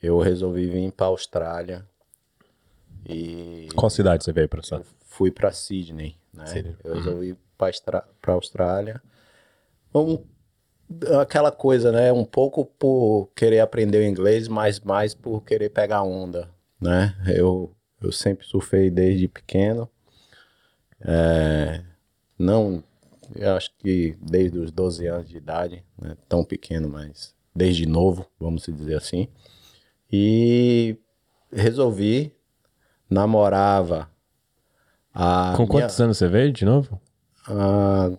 eu 0.01 0.19
resolvi 0.19 0.67
vir 0.67 0.91
para 0.91 1.07
Austrália 1.07 1.85
e 3.07 3.67
Qual 3.75 3.89
cidade 3.89 4.23
você 4.23 4.31
veio 4.31 4.47
pra 4.49 4.59
Austrália? 4.59 4.85
fui 5.05 5.29
para 5.29 5.51
Sydney, 5.51 6.17
né? 6.33 6.45
Sydney. 6.45 6.75
Eu 6.83 6.95
resolvi 6.95 7.37
para 7.57 8.01
para 8.21 8.33
Austrália. 8.33 9.01
Um, 9.93 10.23
aquela 11.19 11.51
coisa, 11.51 11.91
né? 11.91 12.11
Um 12.11 12.25
pouco 12.25 12.65
por 12.65 13.29
querer 13.35 13.59
aprender 13.59 13.99
o 13.99 14.03
inglês, 14.03 14.47
mas 14.47 14.79
mais 14.79 15.13
por 15.13 15.43
querer 15.43 15.69
pegar 15.69 16.03
onda, 16.03 16.49
né? 16.81 17.15
Eu, 17.27 17.71
eu 18.01 18.11
sempre 18.11 18.45
surfei 18.45 18.89
desde 18.89 19.27
pequeno. 19.27 19.89
É, 20.99 21.83
não, 22.37 22.83
eu 23.35 23.55
acho 23.55 23.71
que 23.77 24.17
desde 24.21 24.57
os 24.57 24.71
12 24.71 25.05
anos 25.07 25.29
de 25.29 25.37
idade, 25.37 25.83
né? 26.01 26.15
Tão 26.27 26.43
pequeno, 26.43 26.89
mas 26.89 27.35
desde 27.55 27.85
novo, 27.85 28.25
vamos 28.39 28.63
dizer 28.63 28.95
assim. 28.95 29.27
E 30.11 30.97
resolvi, 31.51 32.35
namorava 33.13 34.09
a 35.13 35.53
Com 35.55 35.63
minha- 35.63 35.81
quantos 35.81 35.99
anos 36.01 36.17
você 36.17 36.27
veio 36.27 36.51
de 36.51 36.65
novo? 36.65 36.99
ah, 37.47 38.11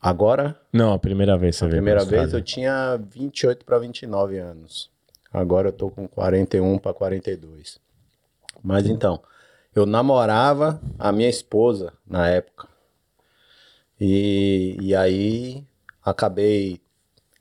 agora, 0.00 0.58
Não, 0.72 0.92
a 0.92 0.98
primeira 0.98 1.36
vez 1.36 1.56
você 1.56 1.64
veio 1.66 1.76
primeira 1.76 2.04
vez, 2.04 2.32
eu 2.32 2.42
tinha 2.42 2.96
28 2.96 3.64
para 3.64 3.78
29 3.78 4.38
anos. 4.38 4.90
Agora 5.32 5.68
eu 5.68 5.72
tô 5.72 5.90
com 5.90 6.06
41 6.08 6.78
para 6.78 6.94
42. 6.94 7.78
Mas 8.62 8.86
então, 8.86 9.20
eu 9.74 9.84
namorava 9.84 10.80
a 10.98 11.10
minha 11.12 11.28
esposa 11.28 11.92
na 12.06 12.28
época. 12.28 12.68
E, 14.00 14.76
e 14.80 14.94
aí 14.94 15.64
acabei, 16.04 16.80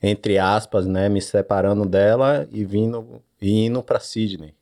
entre 0.02 0.38
aspas, 0.40 0.86
né, 0.86 1.08
me 1.10 1.22
separando 1.22 1.86
dela 1.86 2.48
e 2.52 2.64
vindo 2.66 3.22
e 3.42 3.66
indo 3.66 3.82
para 3.84 4.00
Sydney. 4.00 4.54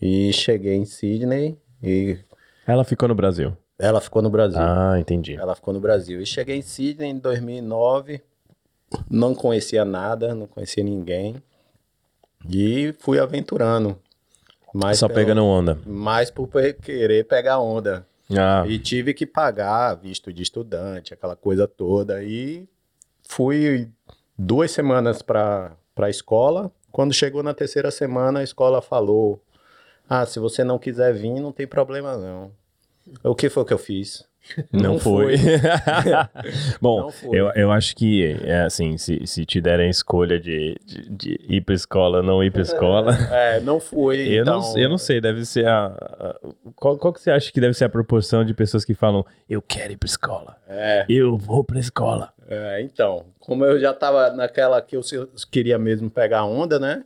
E 0.00 0.32
cheguei 0.32 0.74
em 0.76 0.84
Sydney 0.84 1.58
e 1.82 2.18
Ela 2.66 2.84
ficou 2.84 3.08
no 3.08 3.14
Brasil. 3.14 3.56
ela 3.78 4.00
ficou 4.00 4.22
no 4.22 4.30
Brasil. 4.30 4.60
Ah, 4.60 4.98
entendi. 4.98 5.34
Ela 5.34 5.54
ficou 5.54 5.72
no 5.74 5.80
Brasil. 5.80 6.20
E 6.20 6.26
cheguei 6.26 6.56
em 6.56 6.62
Sydney 6.62 7.10
em 7.10 7.18
2009. 7.18 8.20
Não 9.10 9.34
conhecia 9.34 9.84
nada, 9.84 10.34
não 10.34 10.46
conhecia 10.46 10.82
ninguém. 10.84 11.36
E 12.48 12.94
fui 12.98 13.18
aventurando. 13.18 13.98
Mais 14.72 14.98
Só 14.98 15.06
pelo- 15.08 15.18
pegando 15.20 15.44
onda. 15.44 15.78
Mais 15.86 16.30
por 16.30 16.48
querer 16.82 17.24
pegar 17.26 17.58
onda. 17.58 18.06
Ah, 18.36 18.64
E 18.66 18.78
tive 18.78 19.12
que 19.12 19.26
pagar 19.26 19.94
visto 19.94 20.32
de 20.32 20.42
estudante, 20.42 21.12
aquela 21.12 21.34
coisa 21.34 21.66
toda. 21.66 22.22
E 22.22 22.68
fui 23.24 23.88
duas 24.38 24.70
semanas 24.70 25.20
para 25.22 25.72
a 25.96 26.08
escola. 26.10 26.70
Quando 26.92 27.12
chegou 27.12 27.42
na 27.42 27.52
terceira 27.52 27.90
semana, 27.90 28.40
a 28.40 28.44
escola 28.44 28.80
falou: 28.80 29.42
Ah, 30.12 30.26
se 30.26 30.40
você 30.40 30.64
não 30.64 30.76
quiser 30.76 31.14
vir, 31.14 31.38
não 31.40 31.52
tem 31.52 31.68
problema 31.68 32.16
não. 32.16 32.50
O 33.22 33.32
que 33.34 33.48
foi 33.48 33.64
que 33.64 33.72
eu 33.72 33.78
fiz? 33.78 34.28
não, 34.72 34.94
não 34.94 34.98
foi. 34.98 35.36
Bom, 36.80 37.02
Não 37.02 37.10
foi. 37.12 37.38
Eu, 37.38 37.50
eu 37.54 37.70
acho 37.70 37.94
que, 37.94 38.36
é 38.42 38.62
assim, 38.62 38.96
se, 38.98 39.24
se 39.26 39.44
te 39.44 39.60
derem 39.60 39.86
a 39.86 39.90
escolha 39.90 40.40
de, 40.40 40.74
de, 40.84 41.10
de 41.10 41.40
ir 41.48 41.60
pra 41.60 41.74
escola 41.74 42.18
ou 42.18 42.22
não 42.24 42.42
ir 42.42 42.50
pra 42.50 42.62
escola, 42.62 43.12
É, 43.30 43.60
não 43.60 43.78
fui. 43.78 44.16
eu, 44.34 44.42
então... 44.42 44.60
não, 44.60 44.78
eu 44.78 44.88
não 44.88 44.98
sei, 44.98 45.20
deve 45.20 45.44
ser 45.44 45.66
a... 45.66 45.86
a- 45.86 46.40
qual, 46.74 46.96
qual 46.98 47.12
que 47.12 47.20
você 47.20 47.30
acha 47.30 47.52
que 47.52 47.60
deve 47.60 47.74
ser 47.74 47.84
a 47.84 47.88
proporção 47.88 48.44
de 48.44 48.52
pessoas 48.54 48.84
que 48.84 48.94
falam, 48.94 49.24
eu 49.48 49.60
quero 49.62 49.92
ir 49.92 49.96
pra 49.96 50.06
escola, 50.08 50.56
É, 50.66 51.04
eu 51.08 51.36
vou 51.36 51.62
pra 51.62 51.78
escola. 51.78 52.32
é, 52.48 52.80
então, 52.82 53.26
como 53.38 53.64
eu 53.64 53.78
já 53.78 53.92
tava 53.92 54.30
naquela 54.32 54.80
que 54.82 54.96
eu 54.96 55.02
queria 55.50 55.78
mesmo 55.78 56.10
pegar 56.10 56.44
onda, 56.44 56.78
né? 56.80 57.04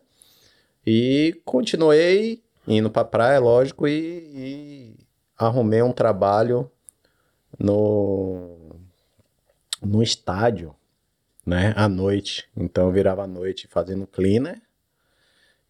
E 0.86 1.40
continuei 1.44 2.43
indo 2.66 2.90
pra 2.90 3.04
praia, 3.04 3.38
lógico, 3.38 3.86
e, 3.86 3.92
e 4.34 4.96
arrumei 5.38 5.82
um 5.82 5.92
trabalho 5.92 6.70
no, 7.58 8.76
no 9.82 10.02
estádio, 10.02 10.74
né? 11.46 11.72
À 11.76 11.88
noite. 11.88 12.48
Então 12.56 12.86
eu 12.86 12.92
virava 12.92 13.24
à 13.24 13.26
noite 13.26 13.68
fazendo 13.68 14.06
cleaner 14.06 14.60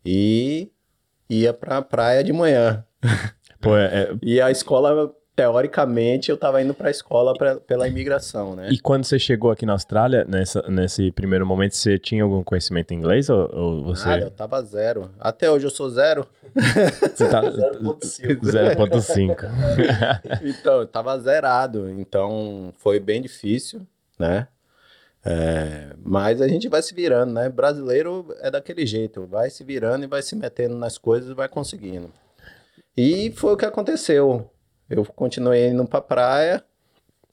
e 0.04 0.70
ia 1.28 1.52
pra 1.52 1.82
praia 1.82 2.22
de 2.22 2.32
manhã. 2.32 2.84
Pô, 3.60 3.76
é- 3.76 4.02
é- 4.04 4.18
E 4.22 4.40
a 4.40 4.50
escola, 4.50 5.14
teoricamente, 5.36 6.30
eu 6.30 6.36
tava 6.36 6.62
indo 6.62 6.72
pra 6.72 6.90
escola 6.90 7.34
pra- 7.34 7.56
pela 7.56 7.88
imigração, 7.88 8.54
né? 8.54 8.68
E 8.70 8.78
quando 8.78 9.04
você 9.04 9.18
chegou 9.18 9.50
aqui 9.50 9.66
na 9.66 9.72
Austrália, 9.72 10.24
nessa, 10.28 10.62
nesse 10.68 11.10
primeiro 11.10 11.44
momento, 11.46 11.74
você 11.74 11.98
tinha 11.98 12.22
algum 12.22 12.42
conhecimento 12.42 12.92
em 12.92 12.98
inglês 12.98 13.28
ou, 13.28 13.50
ou 13.52 13.84
você... 13.84 14.08
Nada, 14.08 14.22
eu 14.26 14.30
tava 14.30 14.62
zero. 14.62 15.10
Até 15.18 15.50
hoje 15.50 15.66
eu 15.66 15.70
sou 15.70 15.90
zero. 15.90 16.26
você 16.54 17.28
tá... 17.28 17.42
0.5. 17.50 18.40
0.5. 18.40 19.36
Então, 20.42 20.80
eu 20.80 20.86
tava 20.86 21.18
zerado. 21.18 21.88
Então, 21.90 22.72
foi 22.78 23.00
bem 23.00 23.20
difícil, 23.20 23.82
né? 24.18 24.46
É, 25.26 25.94
mas 26.04 26.42
a 26.42 26.46
gente 26.46 26.68
vai 26.68 26.82
se 26.82 26.94
virando, 26.94 27.32
né? 27.32 27.48
Brasileiro 27.48 28.26
é 28.40 28.50
daquele 28.50 28.84
jeito. 28.86 29.26
Vai 29.26 29.48
se 29.50 29.64
virando 29.64 30.04
e 30.04 30.06
vai 30.06 30.22
se 30.22 30.36
metendo 30.36 30.76
nas 30.76 30.98
coisas 30.98 31.30
e 31.30 31.34
vai 31.34 31.48
conseguindo. 31.48 32.10
E 32.96 33.32
foi 33.32 33.54
o 33.54 33.56
que 33.56 33.64
aconteceu. 33.64 34.50
Eu 34.88 35.04
continuei 35.04 35.68
indo 35.68 35.84
pra 35.86 36.00
praia, 36.00 36.62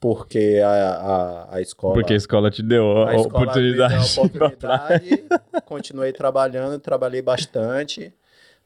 porque 0.00 0.60
a, 0.64 0.68
a, 0.70 1.56
a 1.56 1.60
escola... 1.60 1.94
Porque 1.94 2.12
a 2.14 2.16
escola 2.16 2.50
te 2.50 2.62
deu 2.62 3.02
a, 3.02 3.12
A 3.12 3.16
oportunidade. 3.20 3.94
deu 3.94 4.02
a 4.02 4.04
oportunidade, 4.26 5.24
continuei 5.64 6.12
trabalhando, 6.12 6.78
trabalhei 6.80 7.22
bastante. 7.22 8.12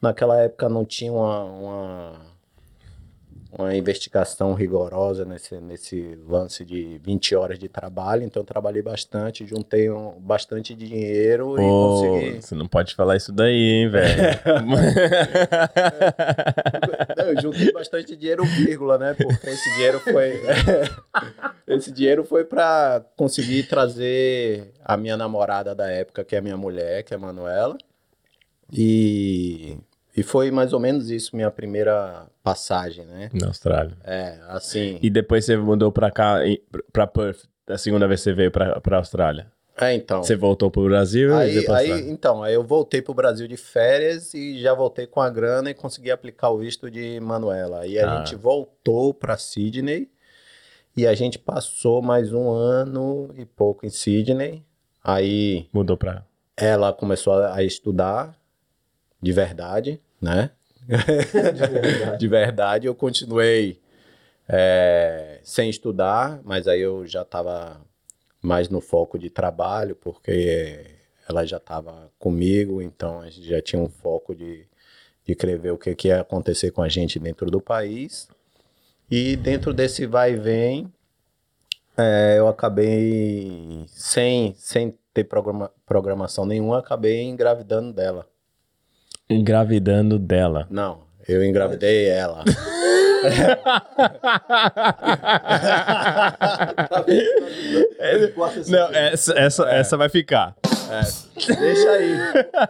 Naquela 0.00 0.40
época 0.40 0.68
não 0.68 0.84
tinha 0.84 1.12
uma, 1.12 1.44
uma, 1.44 2.12
uma 3.58 3.74
investigação 3.74 4.54
rigorosa 4.54 5.24
nesse, 5.24 5.58
nesse 5.60 6.18
lance 6.28 6.64
de 6.64 7.00
20 7.02 7.34
horas 7.34 7.58
de 7.58 7.68
trabalho, 7.68 8.22
então 8.22 8.42
eu 8.42 8.46
trabalhei 8.46 8.82
bastante, 8.82 9.46
juntei 9.46 9.90
um, 9.90 10.20
bastante 10.20 10.74
dinheiro 10.74 11.54
e 11.54 11.62
consegui. 11.62 12.42
você 12.42 12.54
não 12.54 12.66
pode 12.66 12.94
falar 12.94 13.16
isso 13.16 13.32
daí, 13.32 13.54
hein, 13.54 13.88
velho? 13.88 14.16
Eu 17.30 17.40
juntei 17.40 17.72
bastante 17.72 18.16
dinheiro, 18.16 18.44
vírgula, 18.44 18.98
né? 18.98 19.14
Porque 19.14 19.50
esse 19.50 19.74
dinheiro 19.74 20.00
foi. 20.00 20.40
esse 21.66 21.90
dinheiro 21.90 22.24
foi 22.24 22.44
para 22.44 23.04
conseguir 23.16 23.64
trazer 23.64 24.72
a 24.84 24.96
minha 24.96 25.16
namorada 25.16 25.74
da 25.74 25.90
época, 25.90 26.24
que 26.24 26.34
é 26.34 26.38
a 26.38 26.42
minha 26.42 26.56
mulher, 26.56 27.02
que 27.02 27.12
é 27.12 27.16
a 27.16 27.20
Manuela. 27.20 27.76
E, 28.72 29.76
e 30.16 30.22
foi 30.22 30.50
mais 30.50 30.72
ou 30.72 30.80
menos 30.80 31.10
isso, 31.10 31.36
minha 31.36 31.50
primeira 31.50 32.26
passagem, 32.42 33.04
né? 33.06 33.30
Na 33.32 33.48
Austrália. 33.48 33.96
É, 34.04 34.38
assim. 34.48 34.98
E 35.02 35.10
depois 35.10 35.44
você 35.44 35.56
mudou 35.56 35.92
pra 35.92 36.10
cá, 36.10 36.38
pra 36.92 37.06
Perth, 37.06 37.44
a 37.68 37.78
segunda 37.78 38.06
vez 38.08 38.20
que 38.20 38.24
você 38.24 38.32
veio 38.32 38.50
pra, 38.50 38.80
pra 38.80 38.98
Austrália. 38.98 39.50
É, 39.78 39.92
então. 39.94 40.22
Você 40.22 40.34
voltou 40.34 40.70
pro 40.70 40.84
Brasil 40.84 41.30
e 41.30 41.34
Aí, 41.34 41.64
pra 41.64 41.76
aí, 41.76 42.10
então, 42.10 42.42
aí 42.42 42.54
eu 42.54 42.62
voltei 42.64 43.02
pro 43.02 43.12
Brasil 43.12 43.46
de 43.46 43.56
férias 43.58 44.32
e 44.32 44.58
já 44.60 44.72
voltei 44.72 45.06
com 45.06 45.20
a 45.20 45.28
grana 45.28 45.70
e 45.70 45.74
consegui 45.74 46.10
aplicar 46.10 46.48
o 46.50 46.58
visto 46.58 46.90
de 46.90 47.20
Manuela. 47.20 47.80
Aí 47.80 47.98
a 47.98 48.10
Ah. 48.10 48.18
gente 48.18 48.34
voltou 48.36 49.12
para 49.12 49.36
Sydney 49.36 50.08
e 50.96 51.06
a 51.06 51.14
gente 51.14 51.38
passou 51.38 52.00
mais 52.00 52.32
um 52.32 52.48
ano 52.50 53.30
e 53.36 53.44
pouco 53.44 53.84
em 53.84 53.90
Sydney. 53.90 54.64
Aí 55.04 55.68
Mudou 55.72 55.96
pra... 55.96 56.24
ela 56.56 56.92
começou 56.92 57.34
a 57.34 57.62
estudar 57.62 58.34
de 59.20 59.32
verdade, 59.32 60.00
né? 60.20 60.50
de 62.18 62.28
verdade. 62.28 62.86
Eu 62.86 62.94
continuei 62.94 63.78
é, 64.48 65.40
sem 65.42 65.68
estudar, 65.68 66.40
mas 66.44 66.66
aí 66.66 66.80
eu 66.80 67.06
já 67.06 67.22
estava 67.22 67.80
mais 68.46 68.68
no 68.68 68.80
foco 68.80 69.18
de 69.18 69.28
trabalho, 69.28 69.96
porque 69.96 70.86
ela 71.28 71.44
já 71.44 71.56
estava 71.56 72.10
comigo, 72.16 72.80
então 72.80 73.20
a 73.20 73.28
gente 73.28 73.48
já 73.48 73.60
tinha 73.60 73.82
um 73.82 73.88
foco 73.88 74.34
de, 74.34 74.64
de 75.24 75.34
querer 75.34 75.58
ver 75.58 75.72
o 75.72 75.78
que, 75.78 75.92
que 75.96 76.08
ia 76.08 76.20
acontecer 76.20 76.70
com 76.70 76.80
a 76.80 76.88
gente 76.88 77.18
dentro 77.18 77.50
do 77.50 77.60
país. 77.60 78.28
E 79.10 79.34
dentro 79.36 79.74
desse 79.74 80.06
vai 80.06 80.32
e 80.32 80.36
vem, 80.36 80.92
é, 81.96 82.36
eu 82.38 82.46
acabei 82.46 83.84
sem, 83.88 84.54
sem 84.56 84.96
ter 85.12 85.24
programa, 85.24 85.72
programação 85.84 86.46
nenhuma, 86.46 86.78
acabei 86.78 87.22
engravidando 87.24 87.92
dela. 87.92 88.28
Engravidando 89.28 90.20
dela. 90.20 90.68
Não, 90.70 91.02
eu 91.26 91.44
engravidei 91.44 92.06
ela. 92.06 92.44
Não, 98.68 98.88
essa, 98.92 99.32
essa, 99.38 99.68
essa 99.70 99.96
vai 99.96 100.08
ficar. 100.08 100.54
Deixa 101.58 101.90
aí. 101.90 102.16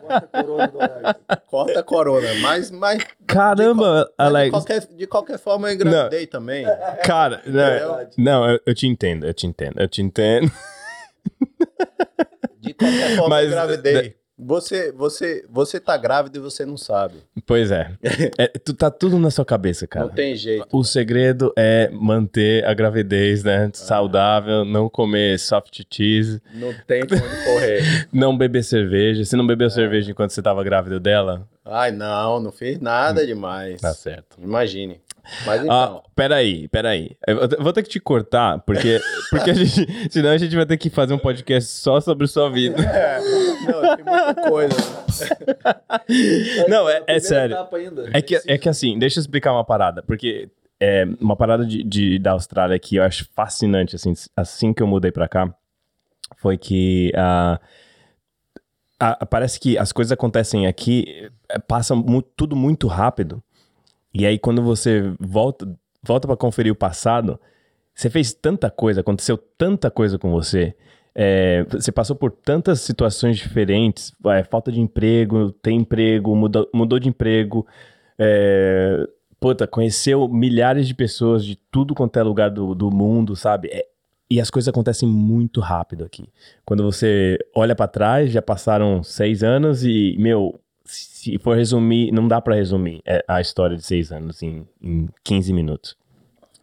Corta 0.01 0.29
a 0.33 0.43
corona, 0.43 0.69
do 0.69 0.81
Alex. 0.81 1.21
Corta 1.47 1.81
a 1.81 1.83
corona. 1.83 2.29
Mas, 2.41 2.71
mas 2.71 3.05
Caramba, 3.27 3.93
mas 3.95 4.05
de, 4.07 4.13
Alex. 4.19 4.51
qualquer, 4.51 4.87
de 4.87 5.07
qualquer 5.07 5.39
forma 5.39 5.69
eu 5.69 5.75
engravidei 5.75 6.27
também. 6.27 6.65
Cara, 7.05 7.43
não, 7.47 8.09
não 8.17 8.51
eu, 8.51 8.61
eu 8.67 8.75
te 8.75 8.87
entendo, 8.87 9.27
eu 9.27 9.35
te 9.35 9.47
entendo, 9.47 9.81
eu 9.81 9.89
te 9.89 10.01
entendo. 10.03 10.51
De 12.61 12.73
qualquer 12.75 13.17
forma 13.17 13.29
Mas- 13.29 13.45
eu 13.45 13.51
engravidei. 13.53 14.17
Você, 14.39 14.93
você, 14.93 15.45
você 15.49 15.81
tá 15.81 15.97
grávido 15.97 16.37
e 16.37 16.41
você 16.41 16.67
não 16.67 16.77
sabe. 16.77 17.15
Pois 17.47 17.71
é. 17.71 17.93
É, 18.39 18.49
tu 18.49 18.75
tá 18.75 18.91
tudo 18.91 19.19
na 19.19 19.31
sua 19.31 19.45
cabeça, 19.45 19.87
cara. 19.87 20.07
Não 20.07 20.13
tem 20.13 20.37
jeito. 20.37 20.67
O 20.71 20.85
segredo 20.85 21.53
é 21.57 21.89
manter 21.91 22.65
a 22.67 22.75
gravidez, 22.75 23.43
né? 23.43 23.71
Saudável, 23.73 24.65
não 24.65 24.91
comer 24.91 25.39
soft 25.39 25.81
cheese, 25.91 26.43
Não 26.53 26.75
tem 26.87 27.03
onde 27.03 27.19
correr. 27.45 28.09
não 28.13 28.37
beber 28.37 28.63
cerveja. 28.63 29.25
Você 29.25 29.37
não 29.37 29.47
bebeu 29.47 29.71
cerveja 29.71 30.11
enquanto 30.11 30.31
você 30.31 30.43
tava 30.43 30.63
grávida 30.63 31.01
dela? 31.01 31.49
Ai, 31.65 31.91
não, 31.91 32.41
não 32.41 32.53
fiz 32.53 32.79
nada 32.79 33.27
demais. 33.27 33.81
Tá 33.81 33.95
certo. 33.95 34.37
Imagine. 34.43 35.01
Mas 35.45 35.61
Ah, 35.63 35.65
então. 35.65 36.03
peraí, 36.15 36.69
peraí. 36.69 37.17
Eu 37.27 37.49
vou 37.63 37.73
ter 37.73 37.83
que 37.83 37.89
te 37.89 37.99
cortar, 38.01 38.61
porque, 38.61 39.01
porque 39.31 39.51
a 39.51 39.55
gente, 39.55 39.87
senão 40.11 40.31
a 40.31 40.39
gente 40.39 40.55
vai 40.55 40.65
ter 40.67 40.77
que 40.77 40.89
fazer 40.91 41.15
um 41.15 41.19
podcast 41.19 41.71
só 41.71 42.01
sobre 42.01 42.27
sua 42.27 42.51
vida. 42.51 42.81
É, 42.83 43.19
não, 43.21 43.97
tem 43.97 44.05
muita 44.05 44.35
coisa. 44.51 44.77
Não, 46.69 46.89
é, 46.89 47.03
é 47.07 47.19
sério. 47.21 47.57
É 48.13 48.23
que, 48.23 48.41
é 48.47 48.59
que 48.59 48.69
assim, 48.69 48.99
deixa 48.99 49.19
eu 49.19 49.21
explicar 49.23 49.53
uma 49.53 49.65
parada, 49.65 50.03
porque 50.03 50.49
é 50.81 51.05
uma 51.21 51.37
parada 51.37 51.65
de, 51.65 51.83
de- 51.83 52.19
da 52.19 52.33
Austrália 52.33 52.79
que 52.79 52.97
eu 52.97 53.03
acho 53.03 53.27
fascinante, 53.35 53.97
assim, 53.97 54.13
assim 54.37 54.73
que 54.75 54.83
eu 54.83 54.87
mudei 54.87 55.11
pra 55.11 55.27
cá, 55.29 55.53
foi 56.37 56.59
que 56.59 57.13
ah, 57.17 57.59
ah, 59.01 59.27
parece 59.27 59.59
que 59.61 59.79
as 59.79 59.93
coisas 59.93 60.13
acontecem 60.13 60.67
aqui, 60.67 61.31
eh, 61.49 61.59
passa 61.61 61.95
mu- 61.95 62.23
tudo 62.23 62.55
muito 62.57 62.87
rápido, 62.89 63.43
e 64.17 64.27
aí 64.27 64.39
quando 64.39 64.63
você 64.63 65.13
volta, 65.21 65.69
volta 66.03 66.27
para 66.27 66.37
conferir 66.37 66.73
o 66.73 66.77
passado, 66.77 67.39
você 67.95 68.09
fez 68.09 68.33
tanta 68.33 68.71
coisa, 68.71 69.01
aconteceu 69.01 69.37
tanta 69.37 69.91
coisa 69.91 70.19
com 70.19 70.31
você, 70.31 70.75
é, 71.15 71.65
você 71.65 71.91
passou 71.91 72.15
por 72.15 72.31
tantas 72.31 72.81
situações 72.81 73.37
diferentes, 73.37 74.13
é, 74.27 74.45
falta 74.45 74.71
de 74.71 74.81
emprego, 74.81 75.51
tem 75.51 75.79
emprego, 75.79 76.35
mudou, 76.35 76.69
mudou 76.75 76.99
de 76.99 77.09
emprego, 77.09 77.67
é, 78.19 79.07
puta, 79.41 79.67
conheceu 79.67 80.29
milhares 80.29 80.87
de 80.87 80.95
pessoas 80.95 81.45
de 81.45 81.57
tudo 81.71 81.95
quanto 81.95 82.19
é 82.19 82.23
lugar 82.23 82.51
do, 82.51 82.75
do 82.75 82.91
mundo, 82.91 83.37
sabe? 83.37 83.69
É- 83.69 83.87
e 84.29 84.41
as 84.41 84.51
coisas 84.51 84.69
acontecem 84.69 85.09
muito 85.09 85.61
rápido 85.61 86.05
aqui. 86.05 86.29
Quando 86.65 86.83
você 86.83 87.39
olha 87.55 87.77
pra 87.77 87.87
trás, 87.87 88.33
já 88.33 88.43
passaram 88.43 89.03
seis 89.03 89.45
anos 89.45 89.85
e, 89.85 90.17
meu, 90.19 90.59
se 90.87 91.39
for 91.39 91.57
resumir, 91.57 92.13
não 92.13 92.27
dá 92.27 92.41
pra 92.41 92.55
resumir 92.55 93.03
é, 93.05 93.25
a 93.27 93.41
história 93.41 93.77
de 93.77 93.85
seis 93.85 94.13
anos 94.13 94.43
em, 94.43 94.67
em 94.83 95.09
15 95.25 95.53
minutos. 95.53 95.97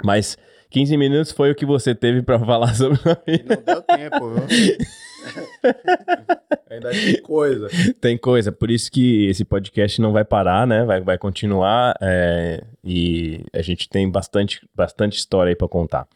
Mas 0.04 0.38
15 0.70 0.98
minutos 0.98 1.32
foi 1.32 1.52
o 1.52 1.56
que 1.56 1.66
você 1.66 1.94
teve 1.94 2.22
pra 2.22 2.40
falar 2.40 2.74
sobre 2.74 3.00
a 3.10 3.18
vida. 3.26 3.56
Não 3.56 3.64
deu 3.64 3.82
tempo, 3.82 4.30
viu? 4.30 4.44
Ainda 6.70 6.90
tem 6.90 7.22
coisa. 7.22 7.68
Tem 8.02 8.18
coisa, 8.18 8.52
por 8.52 8.72
isso 8.72 8.92
que 8.92 9.28
esse 9.28 9.46
podcast 9.46 10.02
não 10.02 10.12
vai 10.12 10.26
parar, 10.26 10.66
né? 10.66 10.84
Vai, 10.84 11.02
vai 11.02 11.18
continuar 11.18 11.96
é, 12.02 12.64
e 12.84 13.46
a 13.54 13.62
gente 13.62 13.88
tem 13.88 14.10
bastante, 14.10 14.68
bastante 14.74 15.18
história 15.18 15.52
aí 15.52 15.56
pra 15.56 15.68
contar. 15.68 16.08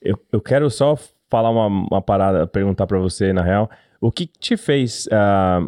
Eu, 0.00 0.18
eu 0.32 0.40
quero 0.40 0.70
só 0.70 0.98
falar 1.28 1.50
uma, 1.50 1.66
uma 1.66 2.02
parada, 2.02 2.46
perguntar 2.46 2.86
pra 2.86 2.98
você, 2.98 3.32
na 3.32 3.42
real, 3.42 3.70
o 4.00 4.10
que 4.10 4.26
te 4.26 4.56
fez 4.56 5.06
ah, 5.12 5.60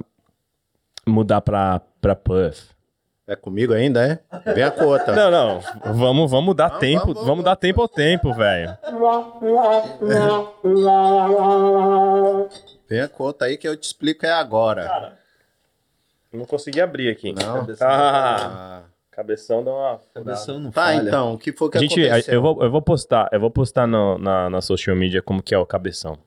mudar 1.06 1.40
pra, 1.40 1.80
pra 2.00 2.14
Perth? 2.14 2.70
É 3.26 3.36
comigo 3.36 3.72
ainda, 3.72 4.04
é? 4.04 4.18
Vem 4.52 4.64
a 4.64 4.70
conta. 4.70 5.12
Não, 5.14 5.30
não, 5.30 5.60
vamos, 5.94 6.30
vamos 6.30 6.56
dar 6.56 6.66
Vamos, 6.68 6.80
tempo, 6.80 6.98
vamos, 7.00 7.14
vamos, 7.14 7.28
vamos. 7.28 7.44
dar 7.44 7.56
tempo 7.56 7.80
ao 7.80 7.88
tempo, 7.88 8.32
velho. 8.34 8.76
Vem 12.88 13.00
a 13.00 13.08
conta 13.08 13.44
aí 13.46 13.56
que 13.56 13.66
eu 13.66 13.76
te 13.76 13.84
explico 13.84 14.26
é 14.26 14.32
agora. 14.32 15.16
Não 16.32 16.44
consegui 16.44 16.80
abrir 16.80 17.10
aqui. 17.10 17.32
Não? 17.32 17.66
Ah. 17.80 18.82
cabeção 19.10 19.62
dá 19.62 19.70
uma... 19.70 20.00
Cabeção 20.14 20.58
não 20.58 20.70
Tá, 20.70 20.82
falha. 20.86 21.08
então, 21.08 21.34
o 21.34 21.38
que 21.38 21.52
foi 21.52 21.70
que 21.70 21.78
Gente, 21.78 22.04
aconteceu? 22.06 22.34
eu 22.34 22.42
vou, 22.42 22.62
eu 22.62 22.70
vou 22.70 22.82
postar, 22.82 23.28
eu 23.32 23.38
vou 23.40 23.50
postar 23.50 23.86
no- 23.86 24.18
na, 24.18 24.48
na 24.50 24.60
social 24.60 24.96
media 24.96 25.22
como 25.22 25.42
que 25.42 25.54
é 25.54 25.58
o 25.58 25.66
cabeção. 25.66 26.18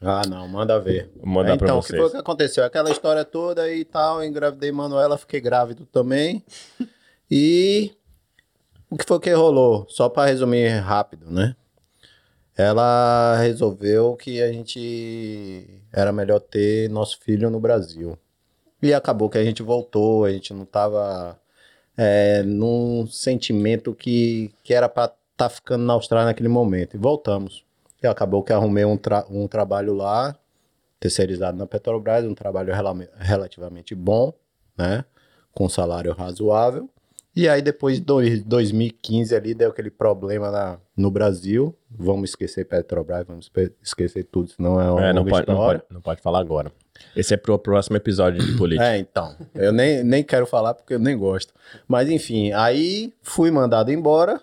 Ah, 0.00 0.22
não, 0.28 0.46
manda 0.46 0.78
ver. 0.78 1.10
Vou 1.16 1.26
mandar 1.26 1.54
É, 1.54 1.56
pra 1.56 1.66
então, 1.66 1.78
o 1.78 1.82
que 1.82 1.88
vocês. 1.88 2.00
foi 2.00 2.10
que 2.12 2.16
aconteceu? 2.16 2.64
Aquela 2.64 2.90
história 2.90 3.24
toda 3.24 3.72
e 3.72 3.84
tal, 3.84 4.22
engravidei 4.24 4.70
Manuela, 4.70 5.18
fiquei 5.18 5.40
grávido 5.40 5.86
também. 5.86 6.42
E 7.30 7.92
o 8.90 8.96
que 8.96 9.04
foi 9.04 9.20
que 9.20 9.30
rolou? 9.34 9.84
Só 9.90 10.08
pra 10.08 10.24
resumir 10.24 10.68
rápido, 10.78 11.30
né? 11.30 11.54
Ela 12.56 13.36
resolveu 13.36 14.16
que 14.16 14.40
a 14.40 14.50
gente 14.50 15.82
era 15.92 16.10
melhor 16.10 16.40
ter 16.40 16.88
nosso 16.88 17.18
filho 17.20 17.50
no 17.50 17.60
Brasil. 17.60 18.18
E 18.82 18.94
acabou 18.94 19.28
que 19.28 19.36
a 19.36 19.44
gente 19.44 19.62
voltou, 19.62 20.24
a 20.24 20.32
gente 20.32 20.54
não 20.54 20.64
tava 20.64 21.38
é, 21.98 22.42
num 22.44 23.06
sentimento 23.06 23.94
que, 23.94 24.50
que 24.64 24.72
era 24.72 24.88
pra 24.88 25.12
estar 25.32 25.50
ficando 25.50 25.84
na 25.84 25.92
Austrália 25.92 26.24
naquele 26.24 26.48
momento. 26.48 26.94
E 26.94 26.98
voltamos. 26.98 27.62
E 28.02 28.06
acabou 28.06 28.42
que 28.42 28.52
arrumei 28.52 28.84
um, 28.84 28.96
tra- 28.96 29.26
um 29.30 29.46
trabalho 29.48 29.92
lá, 29.94 30.36
terceirizado 31.00 31.56
na 31.58 31.66
Petrobras, 31.66 32.24
um 32.24 32.34
trabalho 32.34 32.72
rela- 32.72 33.08
relativamente 33.18 33.94
bom, 33.94 34.32
né? 34.76 35.04
Com 35.52 35.68
salário 35.68 36.12
razoável. 36.12 36.88
E 37.34 37.48
aí 37.48 37.62
depois 37.62 37.96
de 37.98 38.04
dois- 38.04 38.42
2015 38.42 39.34
ali 39.34 39.54
deu 39.54 39.70
aquele 39.70 39.90
problema 39.90 40.50
na, 40.50 40.78
no 40.96 41.10
Brasil. 41.10 41.74
Vamos 41.90 42.30
esquecer 42.30 42.64
Petrobras, 42.64 43.24
vamos 43.26 43.50
esquecer 43.82 44.24
tudo, 44.24 44.50
senão 44.50 44.80
é 44.80 44.90
uma 44.90 45.04
É, 45.06 45.12
não 45.12 45.24
pode, 45.24 45.46
não, 45.46 45.56
pode, 45.56 45.82
não 45.90 46.00
pode 46.00 46.20
falar 46.20 46.40
agora. 46.40 46.72
Esse 47.14 47.34
é 47.34 47.36
pro 47.36 47.56
próximo 47.58 47.96
episódio 47.96 48.44
de 48.44 48.56
política. 48.56 48.88
É, 48.88 48.98
então. 48.98 49.36
Eu 49.54 49.72
nem, 49.72 50.02
nem 50.02 50.24
quero 50.24 50.46
falar 50.46 50.74
porque 50.74 50.94
eu 50.94 50.98
nem 50.98 51.16
gosto. 51.16 51.54
Mas 51.86 52.08
enfim, 52.08 52.50
aí 52.52 53.12
fui 53.22 53.52
mandado 53.52 53.92
embora. 53.92 54.40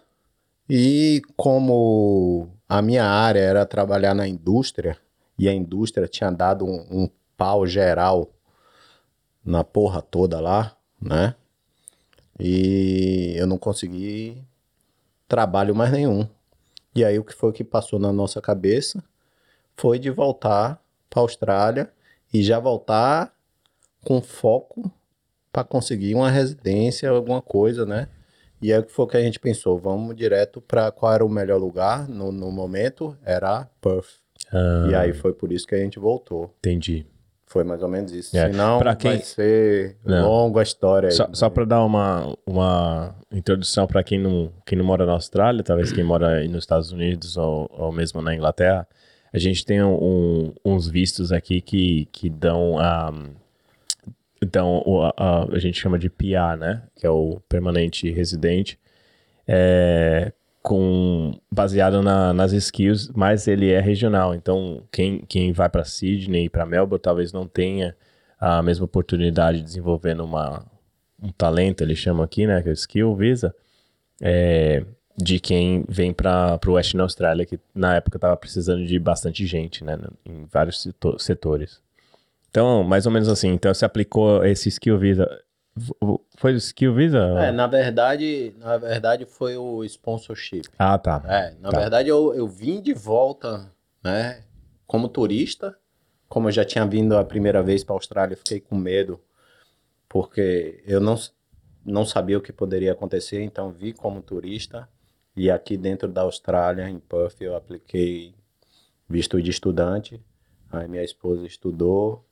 E 0.69 1.21
como 1.35 2.49
a 2.67 2.81
minha 2.81 3.05
área 3.05 3.39
era 3.39 3.65
trabalhar 3.65 4.13
na 4.13 4.27
indústria, 4.27 4.97
e 5.37 5.49
a 5.49 5.53
indústria 5.53 6.07
tinha 6.07 6.31
dado 6.31 6.65
um, 6.65 6.85
um 6.89 7.09
pau 7.37 7.67
geral 7.67 8.29
na 9.43 9.63
porra 9.63 10.01
toda 10.01 10.39
lá, 10.39 10.75
né? 10.99 11.35
E 12.39 13.33
eu 13.37 13.45
não 13.45 13.57
consegui 13.57 14.43
trabalho 15.27 15.75
mais 15.75 15.91
nenhum. 15.91 16.27
E 16.95 17.03
aí 17.03 17.19
o 17.19 17.23
que 17.23 17.33
foi 17.33 17.51
que 17.51 17.63
passou 17.63 17.99
na 17.99 18.11
nossa 18.11 18.41
cabeça 18.41 19.03
foi 19.75 19.99
de 19.99 20.09
voltar 20.09 20.81
para 21.09 21.21
Austrália 21.21 21.91
e 22.33 22.41
já 22.43 22.59
voltar 22.59 23.33
com 24.03 24.21
foco 24.21 24.91
para 25.51 25.63
conseguir 25.63 26.15
uma 26.15 26.29
residência, 26.29 27.09
alguma 27.09 27.41
coisa, 27.41 27.85
né? 27.85 28.09
E 28.65 28.73
aí 28.73 28.79
o 28.79 28.83
que 28.83 28.91
foi 28.91 29.05
que 29.07 29.17
a 29.17 29.21
gente 29.21 29.39
pensou? 29.39 29.77
Vamos 29.77 30.15
direto 30.15 30.59
para 30.61 30.91
qual 30.91 31.13
era 31.13 31.25
o 31.25 31.29
melhor 31.29 31.59
lugar 31.59 32.07
no, 32.09 32.31
no 32.31 32.51
momento? 32.51 33.15
Era 33.23 33.67
Perth. 33.81 34.07
Ah, 34.51 34.87
E 34.89 34.95
aí 34.95 35.13
foi 35.13 35.33
por 35.33 35.51
isso 35.51 35.67
que 35.67 35.75
a 35.75 35.79
gente 35.79 35.99
voltou. 35.99 36.53
Entendi. 36.59 37.05
Foi 37.47 37.63
mais 37.63 37.81
ou 37.83 37.87
menos 37.87 38.11
isso. 38.11 38.35
É, 38.35 38.49
Senão 38.51 38.79
pra 38.79 38.95
quem- 38.95 39.11
vai 39.11 39.19
ser 39.21 39.95
Não. 40.03 40.27
longa 40.27 40.59
a 40.59 40.63
história. 40.63 41.09
aí. 41.09 41.13
Só, 41.15 41.29
só 41.31 41.49
para 41.49 41.63
dar 41.63 41.83
uma, 41.85 42.35
uma 42.45 43.15
introdução 43.31 43.85
para 43.87 44.03
quem 44.03 44.19
não, 44.19 44.51
quem 44.65 44.77
não 44.77 44.83
mora 44.85 45.05
na 45.05 45.13
Austrália, 45.13 45.63
talvez 45.63 45.91
quem 45.91 46.03
mora 46.03 46.37
aí 46.39 46.47
nos 46.47 46.63
Estados 46.63 46.91
Unidos 46.91 47.37
ou, 47.37 47.69
ou 47.71 47.91
mesmo 47.91 48.21
na 48.21 48.33
Inglaterra, 48.35 48.87
a 49.31 49.37
gente 49.37 49.63
tem 49.63 49.81
um- 49.83 50.53
uns 50.65 50.87
vistos 50.87 51.31
aqui 51.31 51.61
que, 51.61 52.07
que 52.11 52.29
dão 52.29 52.79
a. 52.79 53.13
Então, 54.45 54.83
o- 54.85 55.01
a, 55.03 55.13
a- 55.51 55.59
gente 55.59 55.79
chama 55.79 55.97
de 55.97 56.09
PR, 56.09 56.55
né? 56.57 56.83
Que 56.95 57.05
é 57.07 57.09
o 57.09 57.39
permanente 57.49 58.09
residente, 58.11 58.77
é, 59.47 60.31
com, 60.61 61.33
baseado 61.51 62.01
na- 62.01 62.33
nas 62.33 62.51
skills, 62.53 63.11
mas 63.15 63.47
ele 63.47 63.71
é 63.71 63.79
regional. 63.79 64.33
Então, 64.35 64.83
quem, 64.91 65.19
quem 65.27 65.51
vai 65.51 65.69
para 65.69 65.83
Sydney 65.83 66.45
e 66.45 66.49
para 66.49 66.65
Melbourne 66.65 67.01
talvez 67.01 67.31
não 67.33 67.47
tenha 67.47 67.95
a 68.39 68.61
mesma 68.61 68.85
oportunidade 68.85 69.59
de 69.59 69.63
desenvolver 69.63 70.13
numa, 70.15 70.63
um 71.21 71.31
talento, 71.31 71.81
eles 71.81 71.97
chamam 71.97 72.23
aqui, 72.23 72.45
né? 72.47 72.61
Que 72.61 72.69
é 72.69 72.71
o 72.71 72.73
skill 72.73 73.15
visa, 73.15 73.55
é, 74.21 74.83
de 75.17 75.39
quem 75.39 75.85
vem 75.87 76.13
para 76.13 76.59
o 76.67 76.71
Western 76.73 77.01
Austrália, 77.03 77.45
que 77.45 77.59
na 77.73 77.95
época 77.95 78.17
estava 78.17 78.35
precisando 78.37 78.85
de 78.85 78.99
bastante 78.99 79.45
gente, 79.45 79.83
né? 79.83 79.97
Em 80.25 80.45
vários 80.51 80.81
seto- 80.83 81.17
setores. 81.19 81.81
Então, 82.55 82.85
mais 82.85 83.05
ou 83.05 83.11
menos 83.11 83.27
assim. 83.27 83.49
Então, 83.49 83.73
você 83.73 83.83
aplicou 83.83 84.45
esse 84.45 84.69
skill 84.69 84.97
visa 84.97 85.27
Foi 86.37 86.53
o 86.53 86.57
Skill 86.57 86.95
Visa? 86.95 87.19
É, 87.37 87.51
na 87.51 87.67
verdade, 87.67 88.55
na 88.57 88.77
verdade 88.77 89.25
foi 89.25 89.57
o 89.57 89.83
sponsorship. 89.83 90.63
Ah, 90.79 90.97
tá. 90.97 91.21
É, 91.27 91.53
na 91.59 91.69
Tá. 91.69 91.81
verdade 91.81 92.07
eu, 92.07 92.33
eu 92.33 92.47
vim 92.47 92.81
de 92.81 92.93
volta, 92.93 93.69
né, 94.01 94.41
como 94.87 95.09
turista. 95.09 95.77
Como 96.29 96.47
eu 96.47 96.51
já 96.53 96.63
tinha 96.63 96.85
vindo 96.85 97.17
a 97.17 97.25
primeira 97.25 97.61
vez 97.61 97.83
para 97.83 97.93
a 97.93 97.97
Austrália, 97.97 98.35
eu 98.35 98.37
fiquei 98.37 98.61
com 98.61 98.75
medo, 98.77 99.19
porque 100.07 100.81
eu 100.87 101.01
não, 101.01 101.15
não 101.85 102.05
sabia 102.05 102.37
o 102.37 102.41
que 102.41 102.53
poderia 102.53 102.93
acontecer, 102.93 103.41
então 103.41 103.73
vi 103.73 103.91
como 103.91 104.21
turista. 104.21 104.87
E 105.35 105.51
aqui 105.51 105.75
dentro 105.75 106.07
da 106.07 106.21
Austrália, 106.21 106.89
em 106.89 106.99
Perth, 106.99 107.41
eu 107.41 107.53
apliquei 107.53 108.33
visto 109.09 109.41
de 109.41 109.51
estudante. 109.51 110.21
Aí 110.71 110.87
minha 110.87 111.03
esposa 111.03 111.45
estudou. 111.45 112.25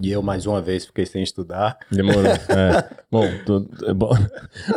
E 0.00 0.12
eu, 0.12 0.22
mais 0.22 0.46
uma 0.46 0.60
vez, 0.62 0.86
fiquei 0.86 1.04
sem 1.06 1.22
estudar. 1.22 1.76
Demorou. 1.90 2.22
É. 2.48 2.84
Bom, 3.10 3.24
tu- 3.44 3.68
é 3.86 3.92
bom. 3.94 4.10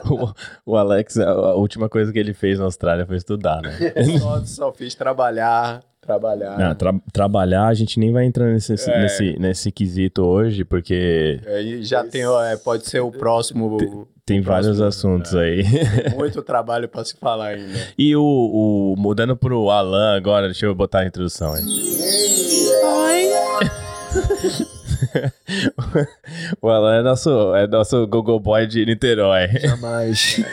O, 0.09 0.71
o 0.73 0.75
Alex, 0.77 1.17
a, 1.17 1.29
a 1.29 1.55
última 1.55 1.87
coisa 1.89 2.11
que 2.11 2.19
ele 2.19 2.33
fez 2.33 2.59
na 2.59 2.65
Austrália 2.65 3.05
foi 3.05 3.17
estudar, 3.17 3.61
né? 3.61 3.71
só, 4.19 4.43
só 4.45 4.71
fiz 4.73 4.95
trabalhar, 4.95 5.81
trabalhar. 6.01 6.57
Não, 6.57 6.73
tra- 6.75 6.99
trabalhar, 7.13 7.67
a 7.67 7.73
gente 7.73 7.99
nem 7.99 8.11
vai 8.11 8.25
entrar 8.25 8.45
nesse, 8.51 8.73
É. 8.89 9.01
nesse, 9.01 9.37
nesse 9.39 9.71
quesito 9.71 10.23
hoje, 10.23 10.63
porque 10.63 11.39
Aí 11.45 11.83
já 11.83 12.03
tem, 12.03 12.21
é, 12.23 12.57
pode 12.57 12.87
ser 12.87 13.01
o 13.01 13.11
próximo. 13.11 14.07
tem 14.25 14.39
o 14.39 14.43
vários 14.43 14.77
próximo, 14.77 14.87
assuntos 15.15 15.33
é. 15.35 15.39
aí. 15.39 15.63
Tem 16.09 16.17
muito 16.17 16.41
trabalho 16.43 16.87
para 16.87 17.03
se 17.05 17.15
falar 17.17 17.47
ainda. 17.49 17.77
E 17.97 18.15
o, 18.15 18.23
o 18.23 18.95
mudando 18.97 19.35
pro 19.35 19.69
Alan 19.69 20.15
agora, 20.15 20.47
deixa 20.47 20.65
eu 20.65 20.73
botar 20.75 20.99
a 21.01 21.05
introdução 21.05 21.53
aí. 21.53 21.61
O 26.61 26.69
Alan 26.69 26.95
é 26.95 27.01
nosso, 27.01 27.55
é 27.55 27.67
nosso 27.67 28.05
Google 28.07 28.39
Boy 28.39 28.67
de 28.67 28.85
Niterói. 28.85 29.47
Jamais. 29.59 30.43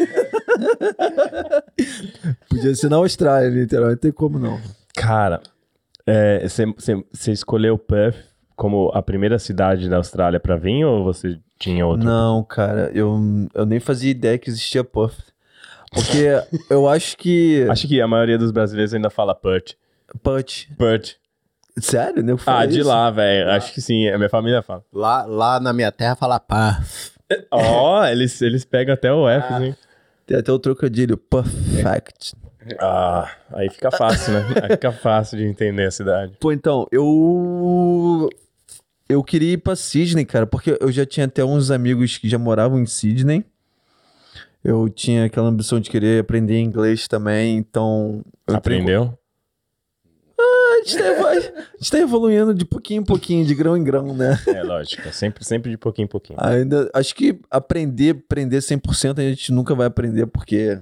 Podia 2.48 2.74
ser 2.74 2.88
na 2.88 2.96
Austrália, 2.96 3.48
literalmente. 3.48 3.96
Não 3.96 4.00
tem 4.00 4.12
como 4.12 4.38
não. 4.38 4.60
Cara, 4.94 5.40
você 7.12 7.32
escolheu 7.32 7.78
Perth 7.78 8.16
como 8.56 8.90
a 8.92 9.00
primeira 9.00 9.38
cidade 9.38 9.88
da 9.88 9.98
Austrália 9.98 10.40
pra 10.40 10.56
vir 10.56 10.84
ou 10.84 11.04
você 11.04 11.38
tinha 11.58 11.86
outra? 11.86 12.04
Não, 12.04 12.42
cara, 12.42 12.90
eu, 12.92 13.16
eu 13.54 13.64
nem 13.64 13.78
fazia 13.78 14.10
ideia 14.10 14.38
que 14.38 14.50
existia 14.50 14.82
Puff. 14.82 15.16
Porque 15.92 16.26
eu 16.68 16.88
acho 16.88 17.16
que. 17.16 17.66
Acho 17.70 17.88
que 17.88 18.00
a 18.00 18.06
maioria 18.06 18.36
dos 18.36 18.50
brasileiros 18.50 18.92
ainda 18.92 19.08
fala 19.08 19.34
Perth. 19.34 19.74
Put. 20.22 20.68
Perth. 20.76 21.16
Sério? 21.80 22.22
Nego 22.22 22.40
Ah, 22.46 22.64
de 22.66 22.80
isso? 22.80 22.88
lá, 22.88 23.10
velho. 23.10 23.50
Acho 23.50 23.72
que 23.72 23.80
sim. 23.80 24.08
A 24.08 24.16
minha 24.16 24.30
família 24.30 24.62
fala. 24.62 24.82
Lá, 24.92 25.24
lá 25.24 25.60
na 25.60 25.72
minha 25.72 25.90
terra 25.92 26.14
fala 26.16 26.38
pá. 26.40 26.82
Ó, 27.50 28.04
eles, 28.08 28.40
eles 28.42 28.64
pegam 28.64 28.94
até 28.94 29.12
o 29.12 29.28
F, 29.28 29.52
assim. 29.54 29.74
Tem 30.26 30.36
até 30.38 30.52
o 30.52 30.58
trocadilho. 30.58 31.16
Perfect. 31.16 32.34
Ah, 32.80 33.30
aí 33.52 33.70
fica 33.70 33.90
fácil, 33.90 34.34
né? 34.34 34.44
Aí 34.62 34.68
fica 34.70 34.92
fácil 34.92 35.38
de 35.38 35.44
entender 35.44 35.86
a 35.86 35.90
cidade. 35.90 36.34
Pô, 36.38 36.52
então, 36.52 36.86
eu. 36.92 38.28
Eu 39.08 39.24
queria 39.24 39.52
ir 39.54 39.58
pra 39.58 39.74
Sydney, 39.74 40.26
cara, 40.26 40.46
porque 40.46 40.76
eu 40.78 40.92
já 40.92 41.06
tinha 41.06 41.24
até 41.24 41.42
uns 41.42 41.70
amigos 41.70 42.18
que 42.18 42.28
já 42.28 42.38
moravam 42.38 42.78
em 42.78 42.84
Sydney. 42.84 43.42
Eu 44.62 44.86
tinha 44.90 45.24
aquela 45.24 45.48
ambição 45.48 45.80
de 45.80 45.88
querer 45.88 46.20
aprender 46.20 46.60
inglês 46.60 47.08
também, 47.08 47.56
então. 47.56 48.22
Aprendeu? 48.46 49.17
A 50.78 50.84
gente, 50.84 50.96
tá 50.98 51.28
a 51.28 51.34
gente 51.78 51.90
tá 51.90 51.98
evoluindo 51.98 52.54
de 52.54 52.64
pouquinho 52.64 53.00
em 53.02 53.04
pouquinho, 53.04 53.44
de 53.44 53.54
grão 53.54 53.76
em 53.76 53.82
grão, 53.84 54.14
né? 54.14 54.38
É, 54.46 54.62
lógico. 54.62 55.12
Sempre, 55.12 55.44
sempre 55.44 55.70
de 55.70 55.76
pouquinho 55.76 56.04
em 56.04 56.08
pouquinho. 56.08 56.38
Ainda, 56.42 56.90
acho 56.94 57.14
que 57.14 57.38
aprender, 57.50 58.16
aprender 58.24 58.58
100% 58.58 59.18
a 59.18 59.22
gente 59.22 59.52
nunca 59.52 59.74
vai 59.74 59.86
aprender, 59.86 60.26
porque 60.26 60.78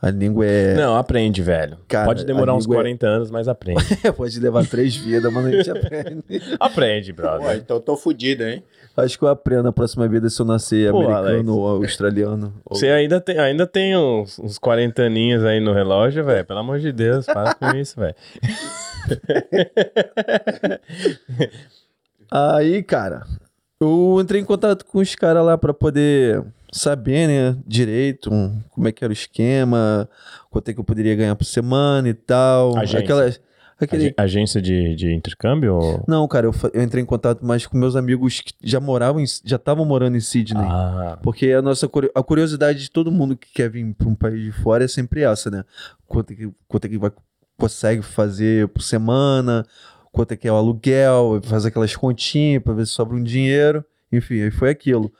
a 0.00 0.10
língua 0.10 0.44
é. 0.44 0.74
Não, 0.74 0.96
aprende, 0.96 1.40
velho. 1.42 1.78
Cara, 1.86 2.06
Pode 2.06 2.24
demorar 2.24 2.54
uns 2.54 2.64
língua 2.64 2.76
é- 2.76 2.78
40 2.80 3.06
anos, 3.06 3.30
mas 3.30 3.46
aprende. 3.48 3.82
Pode 4.16 4.38
levar 4.40 4.66
três 4.66 4.96
vidas, 4.96 5.32
mas 5.32 5.46
a 5.46 5.50
gente 5.50 5.70
aprende. 5.70 6.24
aprende, 6.58 7.12
Pô, 7.12 7.22
brother. 7.22 7.56
então 7.56 7.76
eu 7.76 7.80
tô 7.80 7.96
fudido, 7.96 8.42
hein? 8.44 8.64
Acho 8.96 9.18
que 9.18 9.24
eu 9.24 9.28
aprendo 9.28 9.64
na 9.64 9.72
próxima 9.72 10.06
vida 10.06 10.28
se 10.28 10.40
eu 10.40 10.44
nascer 10.44 10.90
Pô, 10.90 10.98
americano 11.00 11.26
Alex. 11.26 11.48
ou 11.48 11.66
australiano. 11.82 12.52
ou- 12.64 12.76
Você 12.76 12.88
ainda 12.88 13.20
tem, 13.20 13.38
ainda 13.38 13.66
tem 13.66 13.96
uns, 13.96 14.38
uns 14.38 14.58
40 14.58 15.02
aninhos 15.02 15.44
aí 15.44 15.60
no 15.60 15.72
relógio, 15.72 16.24
velho. 16.24 16.44
Pelo 16.44 16.60
amor 16.60 16.78
de 16.78 16.92
Deus, 16.92 17.24
para 17.24 17.54
com 17.54 17.66
isso, 17.76 17.98
velho. 17.98 18.14
Aí, 22.30 22.82
cara, 22.82 23.26
eu 23.80 24.18
entrei 24.20 24.40
em 24.40 24.44
contato 24.44 24.84
com 24.86 24.98
os 24.98 25.14
caras 25.14 25.44
lá 25.44 25.58
pra 25.58 25.74
poder 25.74 26.42
saber, 26.72 27.26
né, 27.28 27.56
direito 27.66 28.30
como 28.70 28.88
é 28.88 28.92
que 28.92 29.04
era 29.04 29.10
o 29.10 29.12
esquema, 29.12 30.08
quanto 30.50 30.70
é 30.70 30.74
que 30.74 30.80
eu 30.80 30.84
poderia 30.84 31.14
ganhar 31.14 31.36
por 31.36 31.44
semana 31.44 32.08
e 32.08 32.14
tal. 32.14 32.76
Agência. 32.78 33.00
Aquelas, 33.00 33.40
aquele... 33.84 34.06
Ag- 34.08 34.14
Agência 34.18 34.60
de, 34.60 34.94
de 34.94 35.12
intercâmbio? 35.14 35.74
Ou... 35.74 36.04
Não, 36.08 36.26
cara, 36.28 36.46
eu, 36.46 36.54
eu 36.72 36.82
entrei 36.82 37.02
em 37.02 37.06
contato 37.06 37.44
mais 37.44 37.66
com 37.66 37.76
meus 37.76 37.96
amigos 37.96 38.40
que 38.40 38.52
já 38.62 38.80
moravam, 38.80 39.20
em, 39.20 39.24
já 39.44 39.56
estavam 39.56 39.84
morando 39.84 40.16
em 40.16 40.20
Sydney. 40.20 40.62
Ah, 40.64 41.18
Porque 41.22 41.50
a 41.52 41.62
nossa 41.62 41.88
a 42.14 42.22
curiosidade 42.22 42.80
de 42.80 42.90
todo 42.90 43.10
mundo 43.10 43.36
que 43.36 43.52
quer 43.52 43.70
vir 43.70 43.92
para 43.94 44.08
um 44.08 44.14
país 44.14 44.42
de 44.42 44.52
fora 44.52 44.84
é 44.84 44.88
sempre 44.88 45.22
essa, 45.22 45.50
né? 45.50 45.64
Quanto 46.06 46.32
é 46.32 46.36
que, 46.36 46.50
quanto 46.68 46.84
é 46.84 46.88
que 46.88 46.98
vai, 46.98 47.10
consegue 47.56 48.02
fazer 48.02 48.68
por 48.68 48.82
semana, 48.82 49.64
quanto 50.10 50.32
é 50.32 50.36
que 50.36 50.46
é 50.48 50.52
o 50.52 50.56
aluguel, 50.56 51.40
faz 51.44 51.64
aquelas 51.64 51.94
continhas 51.96 52.62
para 52.62 52.72
ver 52.74 52.86
se 52.86 52.92
sobra 52.92 53.16
um 53.16 53.22
dinheiro. 53.22 53.84
Enfim, 54.12 54.42
aí 54.42 54.50
foi 54.50 54.68
aquilo. 54.70 55.10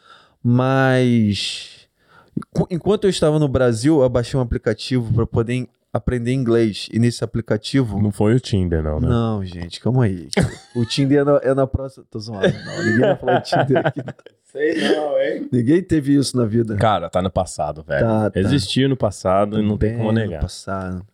Mas 0.45 1.89
enqu- 2.37 2.67
enquanto 2.71 3.05
eu 3.05 3.11
estava 3.11 3.39
no 3.39 3.49
Brasil, 3.49 4.03
eu 4.03 4.09
baixei 4.09 4.39
um 4.39 4.43
aplicativo 4.43 5.13
para 5.15 5.27
poder 5.27 5.67
aprender 5.93 6.33
inglês. 6.33 6.89
E 6.93 6.99
nesse 6.99 7.23
aplicativo. 7.23 8.01
não 8.01 8.11
foi 8.11 8.35
o 8.35 8.41
Tinder, 8.41 8.83
não, 8.83 8.99
né? 9.01 9.09
Não, 9.09 9.45
gente, 9.45 9.81
calma 9.81 10.05
aí. 10.05 10.29
O 10.75 10.85
Tinder 10.87 11.21
é 11.21 11.25
na, 11.25 11.41
é 11.43 11.55
na 11.55 11.67
próxima. 11.67 12.05
Tô 12.11 12.19
zoando, 12.19 12.47
não. 12.65 12.85
Ninguém 12.85 13.01
vai 13.01 13.17
falar 13.17 13.39
de 13.41 13.51
Tinder 13.51 13.87
aqui. 13.87 14.01
Sei 14.45 14.75
não, 14.95 15.19
hein? 15.21 15.49
Ninguém 15.51 15.83
teve 15.83 16.15
isso 16.15 16.37
na 16.37 16.45
vida. 16.45 16.77
Cara, 16.77 17.09
tá 17.09 17.21
no 17.23 17.31
passado, 17.31 17.83
velho. 17.83 18.07
Tá, 18.07 18.31
tá. 18.31 18.41
Existiu 18.41 18.89
no 18.89 18.97
passado 18.97 19.59
e 19.59 19.63
não 19.67 19.77
tem 19.79 19.97
como 19.97 20.13
no 20.13 20.13
negar. 20.13 20.41
Passado. 20.41 21.05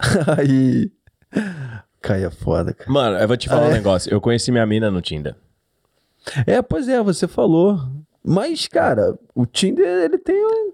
Aí. 0.38 0.90
Caia 2.02 2.30
foda, 2.30 2.74
cara. 2.74 2.90
Mano, 2.90 3.16
eu 3.16 3.26
vou 3.28 3.36
te 3.36 3.48
falar 3.48 3.66
Ah, 3.66 3.68
um 3.68 3.70
é? 3.70 3.74
negócio. 3.74 4.12
Eu 4.12 4.20
conheci 4.20 4.50
minha 4.52 4.66
mina 4.66 4.90
no 4.90 5.00
Tinder. 5.00 5.34
É, 6.46 6.60
pois 6.62 6.88
é, 6.88 7.02
você 7.02 7.26
falou. 7.28 7.80
Mas, 8.22 8.66
cara, 8.66 9.18
o 9.34 9.46
Tinder, 9.46 9.86
ele 9.86 10.18
tem 10.18 10.36
um. 10.44 10.72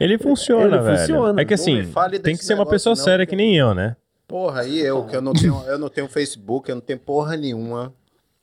Ele 0.00 0.18
funciona, 0.18 0.76
Ele 0.76 0.84
velho. 0.84 0.98
funciona. 0.98 1.42
É 1.42 1.44
que 1.44 1.54
assim, 1.54 1.82
tem 2.22 2.36
que 2.36 2.44
ser 2.44 2.54
uma 2.54 2.66
pessoa 2.66 2.94
não, 2.96 3.02
séria 3.04 3.26
porque- 3.26 3.36
que 3.36 3.42
nem 3.42 3.56
eu, 3.56 3.74
né? 3.74 3.96
Porra, 4.26 4.64
e 4.64 4.78
eu, 4.78 5.04
que 5.04 5.14
eu 5.16 5.20
não 5.20 5.32
tenho, 5.32 5.60
eu 5.66 5.78
não 5.78 5.88
tenho 5.88 6.08
Facebook, 6.08 6.68
eu 6.68 6.76
não 6.76 6.80
tenho 6.82 6.98
porra 6.98 7.36
nenhuma. 7.36 7.92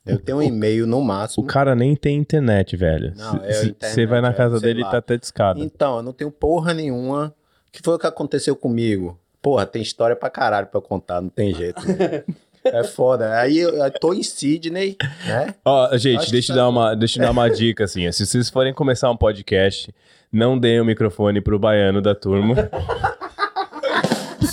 Eu 0.06 0.18
tenho 0.18 0.38
um 0.38 0.42
e-mail 0.42 0.86
no 0.86 1.00
O 1.00 1.04
máximo. 1.04 1.46
cara 1.46 1.74
nem 1.74 1.94
tem 1.94 2.16
internet, 2.16 2.76
velho. 2.76 3.12
Não, 3.16 3.36
é 3.44 3.52
Você 3.52 3.66
internet, 3.66 4.06
vai 4.06 4.20
na 4.22 4.30
é 4.30 4.32
casa 4.32 4.58
dele 4.58 4.80
e 4.80 4.84
tá 4.84 4.96
até 4.98 5.18
discado. 5.18 5.62
Então, 5.62 5.96
eu 5.98 6.02
não 6.02 6.12
tenho 6.14 6.30
porra 6.30 6.72
nenhuma. 6.72 7.34
O 7.68 7.72
que 7.72 7.80
foi 7.82 7.94
o 7.94 7.98
que 7.98 8.06
aconteceu 8.06 8.56
comigo? 8.56 9.18
Porra, 9.42 9.66
tem 9.66 9.82
história 9.82 10.16
pra 10.16 10.30
caralho 10.30 10.66
pra 10.66 10.78
eu 10.78 10.82
contar, 10.82 11.20
não 11.20 11.28
tem 11.28 11.54
jeito. 11.54 11.82
é 12.64 12.84
foda. 12.84 13.38
Aí 13.38 13.58
eu, 13.58 13.70
eu 13.74 13.90
tô 13.98 14.14
em 14.14 14.22
Sydney, 14.22 14.96
né? 15.26 15.54
Ó, 15.64 15.94
gente, 15.98 16.20
Acho 16.22 16.32
deixa 16.32 16.52
eu, 16.52 16.56
tá- 16.56 16.62
dar 16.62 16.68
uma, 16.68 16.94
deixa 16.94 17.18
eu 17.18 17.22
dar 17.24 17.30
uma 17.30 17.48
dica, 17.50 17.84
assim. 17.84 18.10
Se 18.10 18.24
vocês 18.26 18.48
forem 18.48 18.72
começar 18.72 19.10
um 19.10 19.16
podcast, 19.16 19.94
não 20.32 20.58
deem 20.58 20.80
o 20.80 20.84
microfone 20.84 21.40
pro 21.40 21.58
baiano 21.58 22.00
da 22.02 22.14
turma. 22.14 22.54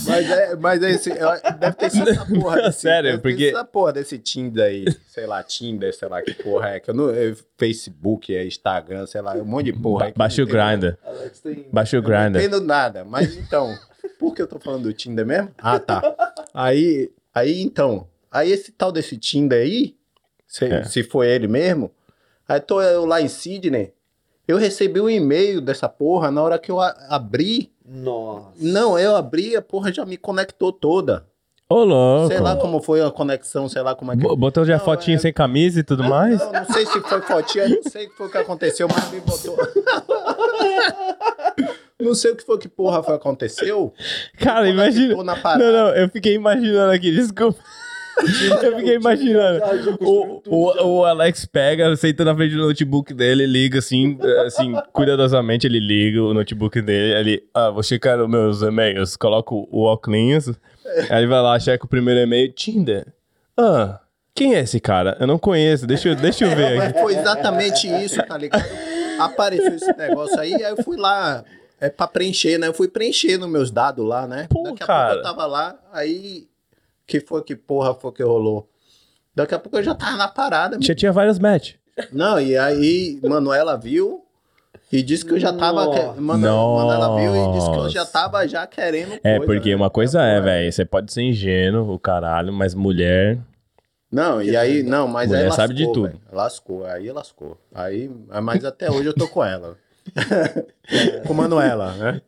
Mas 0.08 0.30
é, 0.30 0.56
mas 0.56 0.84
é 0.84 0.92
esse, 0.92 1.10
eu- 1.10 1.58
deve 1.60 1.76
ter 1.78 1.90
sido 1.90 2.10
essa 2.10 2.26
porra 2.30 2.62
desse, 2.62 2.82
Sério, 2.82 3.12
deve 3.12 3.18
ter 3.18 3.22
porque- 3.30 3.46
sido 3.48 3.56
essa 3.58 3.66
porra 3.66 3.94
desse 3.94 4.20
Tinder 4.20 4.64
aí, 4.64 4.86
sei 5.08 5.26
lá, 5.26 5.42
Tinder, 5.44 5.96
sei 5.96 6.08
lá 6.08 6.22
que 6.22 6.34
porra 6.36 6.70
é, 6.70 6.80
que 6.80 6.90
eu 6.92 6.94
não, 6.94 7.10
é 7.10 7.36
Facebook, 7.58 8.36
é 8.36 8.46
Instagram, 8.46 9.08
sei 9.08 9.22
lá, 9.22 9.34
um 9.34 9.44
monte 9.44 9.66
de 9.72 9.74
porra. 9.74 10.10
eu 10.10 10.14
Baixa 10.16 10.44
o 10.44 10.46
Grindr. 10.46 10.96
Baixa 11.72 11.98
o 11.98 12.00
Eu 12.00 12.04
não 12.04 12.10
Grindr. 12.10 12.38
entendo 12.40 12.62
nada, 12.62 13.04
mas 13.04 13.36
então, 13.36 13.76
por 14.20 14.36
que 14.36 14.42
eu 14.44 14.48
tô 14.48 14.60
falando 14.60 14.84
do 14.84 14.94
Tinder 14.94 15.26
mesmo? 15.26 15.50
Ah, 15.58 15.80
tá. 15.80 16.02
Aí, 16.54 17.12
aí 17.34 17.62
então, 17.64 18.08
aí 18.32 18.52
esse 18.52 18.72
tal 18.72 18.92
desse 18.92 19.18
Tinder 19.18 19.60
aí, 19.62 19.96
se, 20.48 20.66
É. 20.66 20.84
se 20.84 21.04
foi 21.04 21.28
ele 21.30 21.48
mesmo, 21.48 21.92
aí 22.48 22.60
tô 22.60 22.80
eu 22.82 23.06
lá 23.06 23.22
em 23.22 23.28
Sydney, 23.28 23.92
eu 24.48 24.58
recebi 24.58 25.00
um 25.02 25.10
e-mail 25.10 25.60
dessa 25.62 25.90
porra 25.90 26.30
na 26.32 26.42
hora 26.44 26.60
que 26.60 26.72
eu 26.72 26.80
a- 26.80 26.96
abri. 27.10 27.72
Nossa. 27.88 28.48
Não, 28.60 28.98
eu 28.98 29.16
abri, 29.16 29.56
a 29.56 29.62
porra 29.62 29.92
já 29.94 30.06
me 30.06 30.18
conectou 30.18 30.72
toda. 30.72 31.26
Ô, 31.68 31.84
louco. 31.84 32.28
Sei 32.28 32.40
lá 32.40 32.56
como 32.56 32.80
foi 32.82 33.02
a 33.02 33.10
conexão, 33.10 33.68
sei 33.68 33.82
lá 33.82 33.96
como 33.96 34.12
é 34.12 34.16
que. 34.16 34.22
Bo- 34.22 34.36
Botou 34.36 34.64
já 34.66 34.78
Não, 34.78 34.86
fotinho 34.86 35.16
é- 35.16 35.20
sem 35.20 35.34
camisa 35.34 35.80
e 35.80 35.84
tudo 35.84 36.04
mais? 36.04 36.40
Não, 36.40 36.52
não 36.52 36.66
sei 36.66 36.86
se 36.86 37.00
foi 37.02 37.22
fotinha, 37.22 37.68
não 37.70 37.84
sei 37.84 38.06
o 38.06 38.10
que 38.12 38.18
foi 38.18 38.30
que 38.30 38.38
aconteceu, 38.38 38.88
mas 38.88 39.12
me 39.12 39.20
botou. 39.22 39.58
não 42.00 42.14
sei 42.14 42.32
o 42.32 42.36
que 42.36 42.44
foi 42.46 42.58
que 42.60 42.68
porra 42.68 43.02
foi 43.02 43.16
aconteceu. 43.16 43.92
Cara, 44.38 44.70
imagina. 44.70 45.16
Não, 45.16 45.24
não, 45.24 45.88
eu 45.96 46.08
fiquei 46.10 46.36
imaginando 46.36 46.92
aqui, 46.92 47.12
desculpa. 47.12 47.60
Eu 48.64 48.78
fiquei 48.78 48.96
imaginando. 48.96 49.62
O, 50.00 50.42
o, 50.48 50.88
o 50.88 51.06
Alex 51.06 51.46
pega, 51.46 51.96
senta 51.96 52.24
na 52.24 52.36
frente 52.36 52.56
do 52.56 52.66
notebook 52.66 53.14
dele, 53.14 53.46
liga 53.46 53.80
assim, 53.80 54.18
eh, 54.22 54.46
assim, 54.46 54.74
cuidadosamente 54.94 55.68
ele 55.68 55.80
liga 55.80 56.22
o 56.24 56.34
notebook 56.34 56.82
dele, 56.82 57.14
ele, 57.14 57.44
ah, 57.54 57.70
vou 57.70 57.84
checar 57.84 58.20
os 58.22 58.30
meus 58.30 58.62
e-mails, 58.62 59.16
coloca 59.18 59.54
o 59.54 59.84
óculos, 59.84 60.50
aí 61.10 61.20
ele 61.20 61.28
vai 61.28 61.42
lá, 61.42 61.60
checa 61.60 61.86
o 61.86 61.90
primeiro 61.90 62.22
e-mail, 62.22 62.52
Tinder. 62.54 63.06
Ah, 63.58 64.00
quem 64.34 64.56
é 64.56 64.60
esse 64.62 64.80
cara? 64.80 65.18
Eu 65.20 65.28
não 65.28 65.38
conheço, 65.38 65.86
deixa 65.88 66.10
eu, 66.10 66.16
deixa 66.16 66.46
eu 66.46 66.56
ver 66.56 66.78
Mas 66.78 66.90
aqui. 66.90 67.00
foi 67.02 67.16
exatamente 67.16 67.88
isso, 67.88 68.22
tá 68.26 68.38
ligado? 68.38 68.66
Apareceu 69.20 69.76
esse 69.76 69.94
negócio 69.98 70.40
aí, 70.40 70.54
aí 70.56 70.72
eu 70.72 70.84
fui 70.84 70.98
lá, 70.98 71.44
é 71.80 71.90
pra 71.90 72.08
preencher, 72.08 72.58
né? 72.58 72.68
Eu 72.68 72.74
fui 72.74 72.88
preenchendo 72.88 73.48
meus 73.48 73.72
dados 73.72 74.06
lá, 74.06 74.28
né? 74.28 74.48
Pô, 74.50 74.64
Daqui 74.64 74.84
a 74.84 74.88
cara. 74.88 75.06
pouco 75.14 75.20
eu 75.20 75.24
tava 75.24 75.46
lá, 75.46 75.76
aí. 75.92 76.48
Que 77.08 77.20
foi 77.20 77.44
que 77.44 77.56
porra 77.56 77.94
foi 77.94 78.12
que 78.12 78.24
rolou? 78.24 78.70
Daqui 79.36 79.54
a 79.54 79.60
pouco 79.60 79.78
eu 79.78 79.84
já 79.84 79.94
tava 79.94 80.16
na 80.18 80.28
parada. 80.28 80.78
Já 80.82 80.96
tinha 80.96 81.12
vários 81.12 81.38
match. 81.40 81.74
Não, 82.12 82.40
e 82.40 82.58
aí 82.58 83.20
Manuela 83.24 83.78
viu 83.78 84.24
e 84.92 85.02
disse 85.04 85.26
que 85.26 85.34
eu 85.34 85.40
já 85.40 85.52
tava. 85.54 85.90
que- 85.92 86.20
Manu- 86.22 86.76
Manuela 86.76 87.16
viu 87.20 87.36
e 87.36 87.52
disse 87.54 87.70
que 87.72 87.78
eu 87.78 87.90
já 87.90 88.06
tava 88.06 88.48
já 88.48 88.66
querendo. 88.66 89.14
É, 89.24 89.38
coisa, 89.38 89.46
porque 89.46 89.70
né? 89.70 89.76
uma 89.76 89.90
coisa 89.90 90.22
é, 90.24 90.40
velho, 90.42 90.72
você 90.72 90.86
pode 90.86 91.12
ser 91.14 91.22
ingênuo, 91.24 91.94
o 91.94 92.00
caralho, 92.00 92.52
mas 92.54 92.74
mulher. 92.74 93.38
Não, 94.12 94.42
e 94.42 94.56
aí, 94.56 94.82
não, 94.84 95.08
mas 95.08 95.28
Mulher 95.28 95.42
aí 95.42 95.48
lascou, 95.48 95.64
sabe 95.64 95.74
de 95.74 95.84
tudo. 95.86 96.04
velho. 96.04 96.22
Lascou, 96.32 96.86
aí 96.86 97.12
lascou. 97.12 97.58
Aí, 97.74 98.10
mas 98.44 98.64
até 98.64 98.90
hoje 98.90 99.06
eu 99.10 99.14
tô 99.14 99.28
com 99.28 99.44
ela. 99.44 99.78
com 101.28 101.34
Manuela, 101.34 101.92
né? 101.94 102.22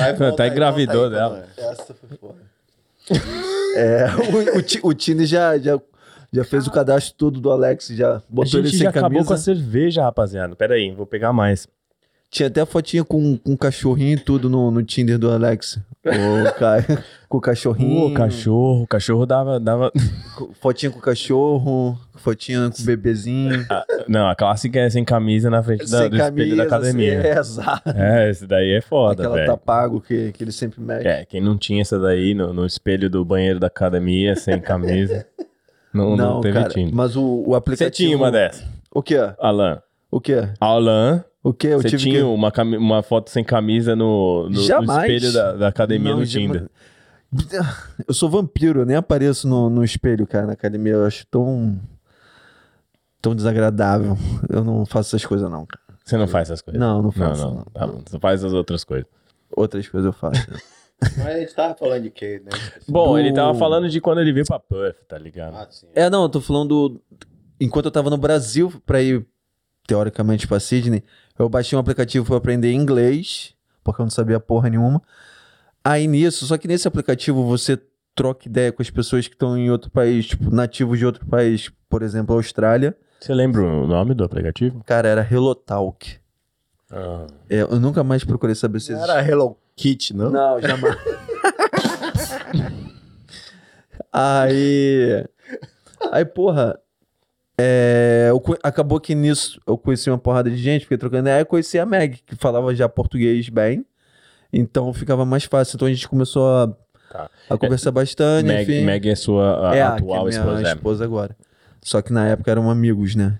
Até 0.00 0.12
volta 0.14 0.42
aí, 0.42 0.50
engravidou 0.50 1.08
dela. 1.10 1.46
Essa 1.56 1.94
foi 1.94 2.16
foda. 2.18 2.55
É, 3.76 4.06
o, 4.82 4.86
o, 4.86 4.90
o 4.90 4.94
Tini 4.94 5.26
já, 5.26 5.58
já, 5.58 5.78
já 6.32 6.44
fez 6.44 6.66
o 6.66 6.70
cadastro 6.70 7.14
todo 7.16 7.40
do 7.40 7.50
Alex, 7.50 7.88
já 7.88 8.16
A 8.16 8.22
botou 8.28 8.58
ele 8.60 8.68
gente 8.68 8.78
sem 8.78 8.84
já 8.84 8.90
acabou 8.90 9.10
camisa. 9.10 9.28
com 9.28 9.34
a 9.34 9.36
cerveja, 9.36 10.02
rapaziada. 10.02 10.56
Pera 10.56 10.74
aí, 10.74 10.90
vou 10.92 11.06
pegar 11.06 11.32
mais. 11.32 11.68
Tinha 12.30 12.48
até 12.48 12.64
fotinha 12.66 13.04
com, 13.04 13.36
com 13.38 13.56
cachorrinho 13.56 14.14
e 14.14 14.18
tudo 14.20 14.50
no, 14.50 14.70
no 14.70 14.82
Tinder 14.82 15.18
do 15.18 15.30
Alex. 15.30 15.78
O 16.04 16.52
Caio, 16.58 16.84
com 17.28 17.38
o 17.38 17.40
cachorrinho. 17.40 18.06
Ô, 18.06 18.12
cachorro, 18.12 18.82
o 18.82 18.86
cachorro 18.86 19.24
dava, 19.26 19.58
dava... 19.60 19.92
Fotinha 20.60 20.90
com 20.90 20.98
o 20.98 21.02
cachorro, 21.02 21.98
fotinha 22.16 22.68
com 22.70 22.82
o 22.82 22.84
bebezinho. 22.84 23.64
Não, 24.08 24.28
a 24.28 24.34
clássica 24.34 24.80
é 24.80 24.90
sem 24.90 25.04
camisa 25.04 25.48
na 25.48 25.62
frente 25.62 25.88
da, 25.90 25.98
sem 25.98 26.10
do 26.10 26.16
espelho 26.16 26.56
da 26.56 26.62
academia. 26.64 27.18
assim, 27.20 27.28
é, 27.28 27.38
exato. 27.38 27.90
É, 27.90 28.30
esse 28.30 28.46
daí 28.46 28.72
é 28.72 28.80
foda, 28.80 29.22
Aquela 29.22 29.36
velho. 29.36 29.46
tá 29.46 29.56
pago 29.56 30.00
que, 30.00 30.32
que 30.32 30.44
ele 30.44 30.52
sempre 30.52 30.80
mete. 30.80 31.06
É, 31.06 31.24
quem 31.24 31.40
não 31.40 31.56
tinha 31.56 31.80
essa 31.80 31.98
daí 31.98 32.34
no, 32.34 32.52
no 32.52 32.66
espelho 32.66 33.08
do 33.08 33.24
banheiro 33.24 33.58
da 33.58 33.68
academia, 33.68 34.34
sem 34.36 34.60
camisa, 34.60 35.26
não, 35.94 36.10
não, 36.16 36.34
Não, 36.34 36.40
teve 36.40 36.58
cara, 36.58 36.68
Tinder. 36.68 36.94
mas 36.94 37.16
o, 37.16 37.22
o 37.22 37.44
Você 37.50 37.54
aplicativo... 37.56 37.90
tinha 38.08 38.16
uma 38.16 38.30
dessa, 38.30 38.64
O 38.94 39.02
quê? 39.02 39.16
Alan. 39.40 39.80
O 40.10 40.20
quê? 40.20 40.48
Alan, 40.60 41.24
O 41.48 41.52
quê? 41.54 41.68
Eu 41.68 41.80
você 41.82 41.90
tive 41.90 42.02
tinha 42.02 42.14
que... 42.16 42.22
uma, 42.22 42.50
cami- 42.50 42.76
uma 42.76 43.02
foto 43.02 43.30
sem 43.30 43.44
camisa 43.44 43.94
no, 43.94 44.44
no- 44.44 44.50
no 44.50 44.62
Jamais. 44.62 45.12
espelho 45.12 45.32
da, 45.32 45.52
da 45.52 45.68
academia 45.68 46.12
Não, 46.12 46.20
no 46.20 46.26
Tinder. 46.26 46.68
Eu 48.06 48.14
sou 48.14 48.28
vampiro, 48.30 48.80
eu 48.80 48.86
nem 48.86 48.96
apareço 48.96 49.46
no, 49.48 49.68
no 49.68 49.84
espelho, 49.84 50.26
cara, 50.26 50.46
na 50.46 50.52
academia. 50.54 50.94
Eu 50.94 51.04
acho 51.06 51.26
tão. 51.26 51.78
tão 53.20 53.34
desagradável. 53.34 54.16
Eu 54.48 54.64
não 54.64 54.84
faço 54.86 55.10
essas 55.14 55.26
coisas, 55.26 55.50
não, 55.50 55.66
cara. 55.66 55.82
Você 56.04 56.16
não 56.16 56.28
faz 56.28 56.48
essas 56.48 56.62
coisas? 56.62 56.80
Não, 56.80 56.96
não 56.96 57.02
Não, 57.04 57.12
faço. 57.12 57.42
não. 57.42 57.54
não. 57.56 57.64
Tá 57.64 57.86
bom, 57.86 58.00
você 58.06 58.18
faz 58.18 58.44
as 58.44 58.52
outras 58.52 58.84
coisas. 58.84 59.06
Outras 59.56 59.88
coisas 59.88 60.06
eu 60.06 60.12
faço. 60.12 60.40
Mas 61.18 61.26
a 61.26 61.38
gente 61.40 61.54
tava 61.54 61.74
falando 61.74 62.02
de 62.04 62.10
quê, 62.10 62.40
né? 62.44 62.50
Bom, 62.88 63.12
Do- 63.12 63.18
ele 63.18 63.32
tava 63.32 63.54
falando 63.58 63.88
de 63.88 64.00
quando 64.00 64.20
ele 64.20 64.32
veio 64.32 64.46
pra 64.46 64.58
Puff, 64.58 64.94
tá 65.06 65.18
ligado? 65.18 65.54
Ah, 65.54 65.66
sim. 65.70 65.86
é, 65.94 66.08
não, 66.08 66.22
eu 66.22 66.28
tô 66.28 66.40
falando. 66.40 66.88
do- 66.88 67.02
Enquanto 67.60 67.86
eu 67.86 67.90
tava 67.90 68.08
no 68.08 68.16
Brasil 68.16 68.72
pra 68.86 69.02
ir, 69.02 69.26
teoricamente, 69.86 70.46
pra 70.48 70.58
Sydney, 70.60 71.02
eu 71.38 71.48
baixei 71.48 71.76
um 71.76 71.80
aplicativo 71.80 72.24
pra 72.24 72.36
aprender 72.36 72.72
inglês, 72.72 73.54
porque 73.84 74.00
eu 74.00 74.04
não 74.04 74.10
sabia 74.10 74.40
porra 74.40 74.70
nenhuma. 74.70 75.02
Aí 75.84 76.06
nisso, 76.06 76.46
só 76.46 76.58
que 76.58 76.66
nesse 76.66 76.88
aplicativo 76.88 77.44
você 77.44 77.80
troca 78.14 78.48
ideia 78.48 78.72
com 78.72 78.82
as 78.82 78.90
pessoas 78.90 79.28
que 79.28 79.34
estão 79.34 79.56
em 79.56 79.70
outro 79.70 79.90
país, 79.90 80.26
tipo, 80.26 80.52
nativos 80.52 80.98
de 80.98 81.06
outro 81.06 81.24
país, 81.26 81.70
por 81.88 82.02
exemplo, 82.02 82.34
Austrália. 82.34 82.96
Você 83.20 83.34
lembra 83.34 83.62
o 83.62 83.86
nome 83.86 84.14
do 84.14 84.24
aplicativo? 84.24 84.82
Cara, 84.84 85.08
era 85.08 85.28
Hello 85.30 85.54
Talk. 85.54 86.18
Ah. 86.90 87.26
É, 87.48 87.62
eu 87.62 87.78
nunca 87.78 88.02
mais 88.02 88.24
procurei 88.24 88.54
saber 88.54 88.80
se 88.80 88.92
Não 88.92 89.02
era 89.02 89.24
Hello 89.26 89.58
Kitty, 89.76 90.14
não? 90.14 90.30
Não, 90.30 90.60
jamais. 90.60 90.96
aí. 94.12 95.24
Aí, 96.10 96.24
porra. 96.24 96.78
É, 97.58 98.26
eu 98.30 98.42
acabou 98.62 99.00
que 99.00 99.14
nisso 99.14 99.60
eu 99.66 99.76
conheci 99.78 100.10
uma 100.10 100.18
porrada 100.18 100.50
de 100.50 100.56
gente, 100.56 100.82
fiquei 100.82 100.98
trocando 100.98 101.22
ideia, 101.28 101.40
eu 101.40 101.46
conheci 101.46 101.78
a 101.78 101.86
Meg, 101.86 102.20
que 102.26 102.36
falava 102.36 102.74
já 102.74 102.88
português 102.88 103.48
bem. 103.48 103.84
Então 104.52 104.92
ficava 104.92 105.24
mais 105.24 105.44
fácil. 105.44 105.76
Então 105.76 105.88
a 105.88 105.90
gente 105.92 106.08
começou 106.08 106.46
a, 106.48 106.76
Tá. 107.10 107.30
a 107.50 107.56
conversar 107.58 107.90
bastante. 107.92 108.46
Meg, 108.46 108.62
enfim. 108.70 108.84
Meg 108.84 109.08
é 109.08 109.14
sua 109.14 109.70
a- 109.70 109.76
é, 109.76 109.78
que 109.78 109.80
atual 110.02 110.26
é 110.28 110.30
minha 110.30 110.40
esposa. 110.40 110.68
é. 110.68 110.72
esposa 110.72 111.04
agora. 111.04 111.36
Só 111.82 112.02
que 112.02 112.12
na 112.12 112.26
época 112.28 112.50
eram 112.50 112.68
amigos, 112.70 113.14
né? 113.14 113.38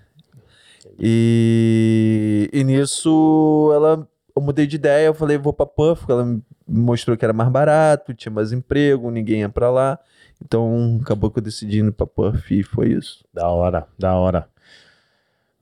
E, 0.99 2.49
e 2.51 2.63
nisso 2.63 3.71
ela 3.73 4.07
eu 4.35 4.41
mudei 4.41 4.67
de 4.67 4.75
ideia, 4.75 5.07
eu 5.07 5.13
falei, 5.15 5.37
vou 5.37 5.51
pra 5.51 5.65
Puff, 5.65 6.05
ela 6.09 6.23
me 6.23 6.41
mostrou 6.67 7.17
que 7.17 7.25
era 7.25 7.33
mais 7.33 7.49
barato, 7.49 8.13
tinha 8.13 8.31
mais 8.31 8.51
emprego, 8.51 9.09
ninguém 9.09 9.39
ia 9.39 9.49
pra 9.49 9.71
lá. 9.71 9.97
Então 10.43 10.99
acabou 11.01 11.29
que 11.31 11.39
eu 11.39 11.43
decidi 11.43 11.79
ir 11.79 11.91
pra 11.91 12.05
Puff 12.07 12.53
e 12.59 12.63
foi 12.63 12.89
isso. 12.89 13.23
Da 13.33 13.47
hora, 13.49 13.85
da 13.97 14.15
hora. 14.15 14.47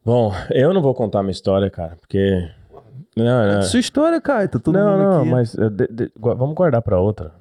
Bom, 0.04 0.32
eu 0.52 0.74
não 0.74 0.82
vou 0.82 0.94
contar 0.94 1.24
minha 1.24 1.32
história, 1.32 1.70
cara, 1.70 1.96
porque. 1.96 2.50
Não, 3.16 3.48
não. 3.54 3.62
Sua 3.64 3.80
história, 3.80 4.20
cara, 4.22 4.48
tá 4.48 4.60
todo 4.60 4.78
É. 4.78 4.82
não, 4.84 4.92
mundo 4.92 5.04
não, 5.04 5.22
aqui. 5.22 5.30
mas 5.30 5.58
eh, 5.58 5.70
de- 5.70 5.88
de- 5.88 6.12
vamos 6.16 6.54
guardar 6.54 6.82
pra 6.82 7.00
outra. 7.00 7.32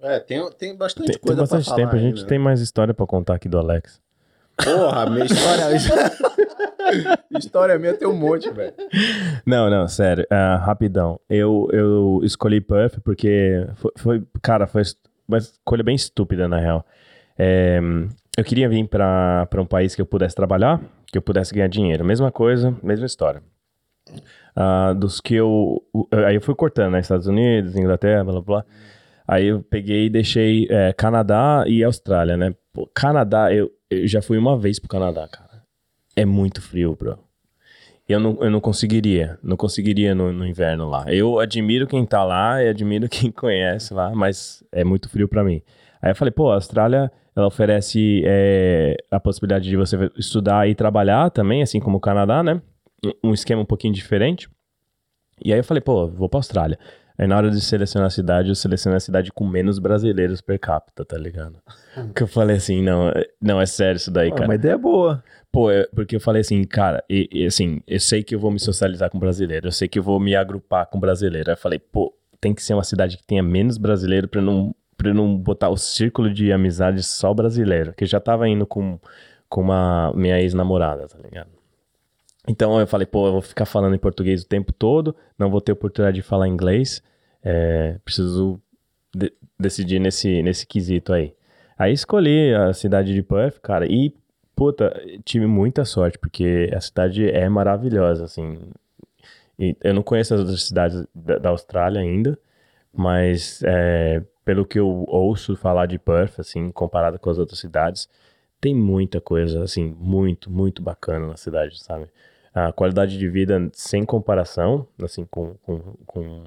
É, 0.00 0.18
tem, 0.20 0.50
tem 0.52 0.76
bastante 0.76 1.06
Tem, 1.06 1.14
tem 1.14 1.22
coisa 1.22 1.42
bastante 1.42 1.64
pra 1.64 1.74
falar 1.74 1.84
tempo, 1.86 1.96
a 1.96 1.98
gente 1.98 2.16
ainda, 2.18 2.28
tem 2.28 2.38
mais 2.38 2.60
história 2.60 2.92
pra 2.92 3.06
contar 3.06 3.34
aqui 3.34 3.48
do 3.48 3.58
Alex. 3.58 4.00
né? 4.64 4.72
Porra, 4.74 5.08
minha 5.08 5.24
história... 5.24 5.64
história 7.38 7.78
minha 7.78 7.94
tem 7.94 8.06
um 8.08 8.16
monte, 8.16 8.50
velho. 8.50 8.74
Não, 9.46 9.70
não, 9.70 9.88
sério, 9.88 10.26
ah, 10.30 10.56
rapidão. 10.56 11.18
Eu, 11.28 11.68
eu 11.72 12.20
escolhi 12.22 12.60
Puff 12.60 13.00
porque 13.00 13.66
foi, 13.76 13.90
foi- 13.96 14.22
cara, 14.42 14.66
foi 14.66 14.82
uma 15.32 15.38
escolha 15.38 15.82
bem 15.82 15.94
estúpida, 15.94 16.46
na 16.48 16.58
real. 16.58 16.86
É, 17.38 17.80
eu 18.36 18.44
queria 18.44 18.68
vir 18.68 18.86
pra 18.88 19.48
um 19.58 19.66
país 19.66 19.94
que 19.94 20.02
eu 20.02 20.06
pudesse 20.06 20.34
trabalhar, 20.34 20.80
que 21.06 21.18
eu 21.18 21.22
pudesse 21.22 21.54
ganhar 21.54 21.68
dinheiro. 21.68 22.04
Mesma 22.04 22.30
coisa, 22.30 22.76
mesma 22.82 23.06
história. 23.06 23.42
Ah, 24.54 24.92
dos 24.92 25.20
que 25.20 25.34
eu. 25.34 25.82
Aí 26.26 26.34
eu 26.34 26.40
fui 26.40 26.54
cortando, 26.54 26.92
né? 26.92 27.00
Estados 27.00 27.26
Unidos, 27.26 27.76
Inglaterra, 27.76 28.24
blá 28.24 28.32
blá 28.34 28.42
blá. 28.42 28.64
Aí 29.26 29.46
eu 29.46 29.62
peguei 29.62 30.06
e 30.06 30.10
deixei 30.10 30.66
é, 30.68 30.92
Canadá 30.92 31.64
e 31.66 31.82
Austrália, 31.82 32.36
né? 32.36 32.54
Pô, 32.72 32.86
Canadá, 32.94 33.52
eu, 33.52 33.70
eu 33.90 34.06
já 34.06 34.20
fui 34.20 34.36
uma 34.36 34.58
vez 34.58 34.78
pro 34.78 34.88
Canadá, 34.88 35.28
cara. 35.28 35.62
É 36.14 36.24
muito 36.24 36.60
frio, 36.60 36.94
bro. 36.94 37.18
Eu 38.08 38.18
não, 38.18 38.38
eu 38.42 38.50
não 38.50 38.60
conseguiria, 38.60 39.38
não 39.42 39.56
conseguiria 39.56 40.14
no, 40.14 40.32
no 40.32 40.46
inverno 40.46 40.88
lá. 40.88 41.04
Eu 41.08 41.38
admiro 41.38 41.86
quem 41.86 42.04
tá 42.04 42.24
lá 42.24 42.62
e 42.62 42.68
admiro 42.68 43.08
quem 43.10 43.30
conhece 43.30 43.94
lá, 43.94 44.14
mas 44.14 44.62
é 44.72 44.84
muito 44.84 45.08
frio 45.08 45.28
pra 45.28 45.44
mim. 45.44 45.62
Aí 46.00 46.10
eu 46.10 46.16
falei, 46.16 46.32
pô, 46.32 46.50
a 46.50 46.54
Austrália, 46.54 47.12
ela 47.34 47.46
oferece 47.46 48.22
é, 48.26 48.96
a 49.10 49.20
possibilidade 49.20 49.68
de 49.68 49.76
você 49.76 50.10
estudar 50.16 50.68
e 50.68 50.74
trabalhar 50.74 51.30
também, 51.30 51.62
assim 51.62 51.78
como 51.78 51.98
o 51.98 52.00
Canadá, 52.00 52.42
né? 52.42 52.60
Um 53.22 53.32
esquema 53.32 53.62
um 53.62 53.66
pouquinho 53.66 53.94
diferente. 53.94 54.48
E 55.44 55.52
aí 55.52 55.60
eu 55.60 55.64
falei, 55.64 55.80
pô, 55.80 56.08
vou 56.08 56.28
pra 56.28 56.38
Austrália. 56.38 56.78
Aí 57.18 57.26
na 57.26 57.36
hora 57.36 57.50
de 57.50 57.60
selecionar 57.60 58.06
a 58.06 58.10
cidade, 58.10 58.48
eu 58.48 58.54
selecionei 58.54 58.96
a 58.96 59.00
cidade 59.00 59.30
com 59.32 59.46
menos 59.46 59.78
brasileiros 59.78 60.40
per 60.40 60.58
capita, 60.58 61.04
tá 61.04 61.16
ligado? 61.18 61.56
Que 62.14 62.22
eu 62.22 62.26
falei 62.26 62.56
assim, 62.56 62.82
não, 62.82 63.08
é- 63.10 63.26
não, 63.40 63.60
é 63.60 63.66
sério 63.66 63.96
isso 63.96 64.10
daí, 64.10 64.28
Ah, 64.28 64.34
cara. 64.34 64.44
uma 64.46 64.54
ideia 64.54 64.78
boa. 64.78 65.22
Pô, 65.50 65.70
é- 65.70 65.86
porque 65.94 66.16
eu 66.16 66.20
falei 66.20 66.40
assim, 66.40 66.64
cara, 66.64 67.04
e, 67.08 67.28
e, 67.30 67.46
assim, 67.46 67.80
eu 67.86 68.00
sei 68.00 68.22
que 68.22 68.34
eu 68.34 68.38
vou 68.40 68.50
me 68.50 68.58
socializar 68.58 69.10
com 69.10 69.18
brasileiro, 69.18 69.68
eu 69.68 69.72
sei 69.72 69.86
que 69.88 69.98
eu 69.98 70.02
vou 70.02 70.18
me 70.18 70.34
agrupar 70.34 70.86
com 70.86 70.98
brasileiro. 70.98 71.50
Aí 71.50 71.54
eu 71.54 71.58
falei, 71.58 71.78
pô, 71.78 72.14
tem 72.40 72.54
que 72.54 72.62
ser 72.62 72.74
uma 72.74 72.82
cidade 72.84 73.16
que 73.18 73.24
tenha 73.26 73.42
menos 73.42 73.76
brasileiro 73.78 74.26
pra 74.26 74.40
eu 74.40 74.44
não, 74.44 74.74
pra 74.96 75.12
não 75.12 75.36
botar 75.36 75.68
o 75.68 75.76
círculo 75.76 76.32
de 76.32 76.50
amizade 76.52 77.02
só 77.02 77.32
brasileiro, 77.34 77.92
que 77.92 78.04
eu 78.04 78.08
já 78.08 78.18
tava 78.18 78.48
indo 78.48 78.66
com, 78.66 78.98
com 79.48 79.60
uma 79.60 80.12
minha 80.16 80.40
ex-namorada, 80.40 81.06
tá 81.06 81.18
ligado? 81.22 81.50
Então 82.48 82.78
eu 82.80 82.86
falei, 82.86 83.06
pô, 83.06 83.26
eu 83.28 83.32
vou 83.32 83.42
ficar 83.42 83.64
falando 83.64 83.94
em 83.94 83.98
português 83.98 84.42
o 84.42 84.48
tempo 84.48 84.72
todo, 84.72 85.14
não 85.38 85.50
vou 85.50 85.60
ter 85.60 85.72
oportunidade 85.72 86.16
de 86.16 86.22
falar 86.22 86.48
inglês, 86.48 87.02
é, 87.42 87.98
preciso 88.04 88.60
de- 89.14 89.32
decidir 89.58 90.00
nesse, 90.00 90.42
nesse 90.42 90.66
quesito 90.66 91.12
aí. 91.12 91.34
Aí 91.78 91.92
escolhi 91.92 92.54
a 92.54 92.72
cidade 92.72 93.14
de 93.14 93.22
Perth, 93.22 93.60
cara, 93.60 93.86
e, 93.86 94.12
puta, 94.56 94.92
tive 95.24 95.46
muita 95.46 95.84
sorte, 95.84 96.18
porque 96.18 96.70
a 96.74 96.80
cidade 96.80 97.28
é 97.30 97.48
maravilhosa, 97.48 98.24
assim. 98.24 98.58
E 99.58 99.76
eu 99.82 99.94
não 99.94 100.02
conheço 100.02 100.34
as 100.34 100.40
outras 100.40 100.62
cidades 100.64 101.06
da, 101.14 101.38
da 101.38 101.48
Austrália 101.50 102.00
ainda, 102.00 102.38
mas, 102.92 103.62
é, 103.64 104.22
pelo 104.44 104.66
que 104.66 104.78
eu 104.78 105.04
ouço 105.08 105.56
falar 105.56 105.86
de 105.86 105.98
Perth, 105.98 106.40
assim, 106.40 106.70
comparado 106.72 107.18
com 107.18 107.30
as 107.30 107.38
outras 107.38 107.58
cidades, 107.58 108.08
tem 108.60 108.74
muita 108.74 109.20
coisa, 109.20 109.62
assim, 109.62 109.94
muito, 109.98 110.50
muito 110.50 110.82
bacana 110.82 111.26
na 111.26 111.36
cidade, 111.36 111.82
sabe? 111.82 112.06
A 112.54 112.72
qualidade 112.72 113.18
de 113.18 113.28
vida 113.28 113.70
sem 113.72 114.04
comparação, 114.04 114.86
assim, 115.02 115.24
com, 115.24 115.54
com, 115.62 115.78
com, 116.06 116.44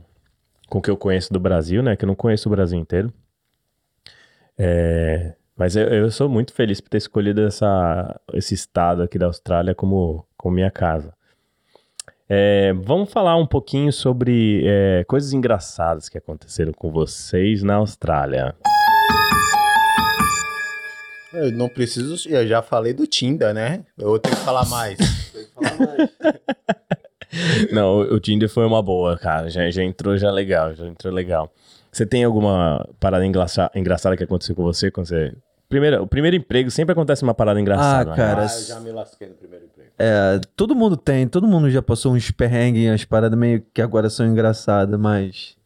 com 0.67 0.77
o 0.77 0.81
que 0.81 0.89
eu 0.89 0.97
conheço 0.97 1.33
do 1.33 1.39
Brasil, 1.39 1.81
né? 1.81 1.95
Que 1.95 2.05
eu 2.05 2.07
não 2.07 2.15
conheço 2.15 2.47
o 2.47 2.51
Brasil 2.51 2.77
inteiro. 2.77 3.11
É, 4.57 5.33
mas 5.57 5.75
eu, 5.75 5.87
eu 5.87 6.11
sou 6.11 6.29
muito 6.29 6.53
feliz 6.53 6.81
por 6.81 6.89
ter 6.89 6.97
escolhido 6.97 7.41
essa, 7.41 8.19
esse 8.33 8.53
estado 8.53 9.01
aqui 9.01 9.17
da 9.17 9.25
Austrália 9.25 9.73
como, 9.73 10.25
como 10.37 10.55
minha 10.55 10.71
casa. 10.71 11.13
É, 12.27 12.73
vamos 12.73 13.11
falar 13.11 13.35
um 13.37 13.45
pouquinho 13.45 13.93
sobre 13.93 14.63
é, 14.65 15.03
coisas 15.07 15.31
engraçadas 15.31 16.09
que 16.09 16.17
aconteceram 16.17 16.73
com 16.73 16.91
vocês 16.91 17.61
na 17.61 17.75
Austrália. 17.75 18.55
Eu 21.31 21.51
não 21.51 21.69
preciso, 21.69 22.27
eu 22.29 22.47
já 22.47 22.61
falei 22.61 22.93
do 22.93 23.05
Tinder, 23.05 23.53
né? 23.53 23.85
Eu 23.97 24.17
tenho 24.17 24.35
que 24.35 24.41
falar 24.41 24.65
mais. 24.69 24.97
Tenho 25.35 25.47
que 25.47 25.53
falar 25.53 25.87
mais. 25.97 26.09
Não, 27.71 27.99
o 27.99 28.19
Tinder 28.19 28.47
foi 28.49 28.65
uma 28.65 28.81
boa, 28.81 29.17
cara. 29.17 29.49
Já, 29.49 29.69
já 29.69 29.83
entrou 29.83 30.17
já 30.17 30.31
legal, 30.31 30.73
já 30.73 30.87
entrou 30.87 31.13
legal. 31.13 31.51
Você 31.91 32.05
tem 32.05 32.23
alguma 32.23 32.87
parada 32.99 33.25
engraça- 33.25 33.69
engraçada 33.75 34.15
que 34.17 34.23
aconteceu 34.23 34.55
com 34.55 34.63
você 34.63 34.89
quando 34.91 35.07
você... 35.07 35.33
Primeiro, 35.67 36.03
o 36.03 36.07
primeiro 36.07 36.37
emprego 36.37 36.69
sempre 36.69 36.93
acontece 36.93 37.23
uma 37.23 37.33
parada 37.33 37.59
engraçada. 37.59 38.11
Ah, 38.11 38.15
né? 38.15 38.15
cara, 38.15 38.41
Ah, 38.43 38.55
eu 38.55 38.61
já 38.65 38.79
me 38.79 38.91
lasquei 38.91 39.27
no 39.27 39.33
primeiro 39.33 39.65
emprego. 39.65 39.89
É, 39.97 40.39
todo 40.55 40.75
mundo 40.75 40.95
tem, 40.95 41.27
todo 41.27 41.47
mundo 41.47 41.69
já 41.69 41.81
passou 41.81 42.13
uns 42.13 42.29
perrengues, 42.31 42.87
umas 42.87 43.03
paradas 43.03 43.37
meio 43.37 43.63
que 43.73 43.81
agora 43.81 44.09
são 44.09 44.25
engraçadas, 44.27 44.97
mas. 44.99 45.57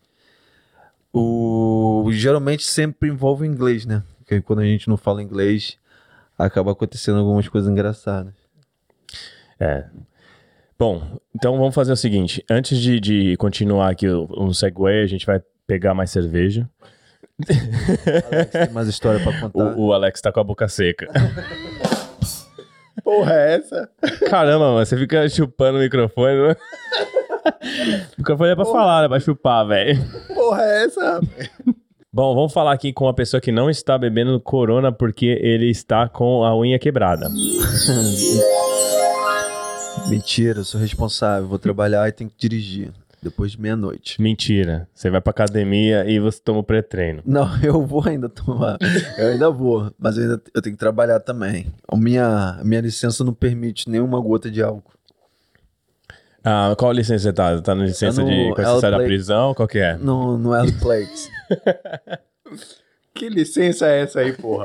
O. 1.13 2.07
Geralmente 2.11 2.63
sempre 2.65 3.09
envolve 3.09 3.43
o 3.43 3.45
inglês, 3.45 3.85
né? 3.85 4.03
Porque 4.19 4.41
quando 4.41 4.59
a 4.59 4.65
gente 4.65 4.87
não 4.87 4.95
fala 4.97 5.21
inglês, 5.21 5.77
acaba 6.37 6.71
acontecendo 6.71 7.19
algumas 7.19 7.47
coisas 7.47 7.69
engraçadas. 7.69 8.33
É. 9.59 9.83
Bom, 10.77 11.17
então 11.35 11.57
vamos 11.57 11.75
fazer 11.75 11.91
o 11.91 11.97
seguinte. 11.97 12.43
Antes 12.49 12.77
de, 12.79 12.99
de 12.99 13.35
continuar 13.37 13.89
aqui 13.91 14.07
o- 14.07 14.27
um 14.37 14.53
segue, 14.53 15.01
a 15.03 15.07
gente 15.07 15.25
vai 15.25 15.41
pegar 15.67 15.93
mais 15.93 16.09
cerveja. 16.09 16.69
Alex, 18.31 18.51
tem 18.51 18.69
mais 18.71 18.87
história 18.87 19.19
pra 19.21 19.39
contar. 19.39 19.77
O, 19.77 19.87
o 19.87 19.93
Alex 19.93 20.21
tá 20.21 20.31
com 20.31 20.39
a 20.39 20.43
boca 20.43 20.67
seca. 20.67 21.07
Porra, 23.03 23.33
é 23.33 23.55
essa? 23.55 23.89
Caramba, 24.29 24.71
mano, 24.73 24.85
você 24.85 24.97
fica 24.97 25.27
chupando 25.29 25.77
o 25.77 25.81
microfone, 25.81 26.47
né? 26.49 26.55
O 28.17 28.19
microfone 28.19 28.51
é 28.51 28.55
pra 28.55 28.65
falar, 28.65 29.01
né? 29.03 29.07
Pra 29.07 29.19
chupar, 29.19 29.65
velho. 29.67 29.97
Porra, 30.33 30.61
é 30.63 30.85
essa? 30.85 31.21
Bom, 32.11 32.35
vamos 32.35 32.51
falar 32.53 32.73
aqui 32.73 32.91
com 32.91 33.05
uma 33.05 33.13
pessoa 33.13 33.39
que 33.39 33.51
não 33.51 33.69
está 33.69 33.97
bebendo 33.97 34.39
corona 34.39 34.91
porque 34.91 35.25
ele 35.41 35.69
está 35.69 36.07
com 36.09 36.43
a 36.43 36.55
unha 36.57 36.77
quebrada. 36.79 37.29
Mentira, 40.09 40.59
eu 40.59 40.65
sou 40.65 40.79
responsável, 40.79 41.47
vou 41.47 41.59
trabalhar 41.59 42.07
e 42.07 42.11
tenho 42.11 42.29
que 42.29 42.35
dirigir. 42.37 42.91
Depois 43.21 43.51
de 43.51 43.59
meia-noite. 43.61 44.21
Mentira. 44.21 44.87
Você 44.95 45.09
vai 45.09 45.19
pra 45.19 45.31
academia 45.31 46.05
e 46.09 46.19
você 46.19 46.39
toma 46.41 46.59
o 46.59 46.63
pré-treino. 46.63 47.21
Não, 47.25 47.49
eu 47.61 47.85
vou 47.85 48.01
ainda 48.07 48.29
tomar. 48.29 48.77
Eu 49.17 49.27
ainda 49.27 49.49
vou, 49.49 49.91
mas 49.99 50.15
eu 50.17 50.23
ainda 50.23 50.41
eu 50.53 50.61
tenho 50.61 50.73
que 50.75 50.79
trabalhar 50.79 51.19
também. 51.19 51.67
A 51.85 51.97
minha, 51.97 52.57
a 52.59 52.63
minha 52.63 52.79
licença 52.79 53.23
não 53.23 53.33
permite 53.33 53.89
nenhuma 53.89 54.21
gota 54.21 54.49
de 54.49 54.63
álcool. 54.63 54.93
Ah, 56.43 56.73
qual 56.77 56.93
licença 56.93 57.23
você 57.23 57.33
tá? 57.33 57.61
Tá 57.61 57.75
na 57.75 57.83
licença 57.83 58.23
Tá 58.23 58.27
de 58.29 58.53
quando 58.55 58.65
você 58.75 58.79
sai 58.81 58.91
da 58.91 58.99
prisão? 58.99 59.53
Qual 59.53 59.67
que 59.67 59.79
é? 59.79 59.97
No, 59.97 60.37
no 60.37 60.55
L-Plate. 60.55 61.29
Que 63.13 63.27
licença 63.27 63.85
é 63.85 64.03
essa 64.03 64.21
aí, 64.21 64.31
porra? 64.31 64.63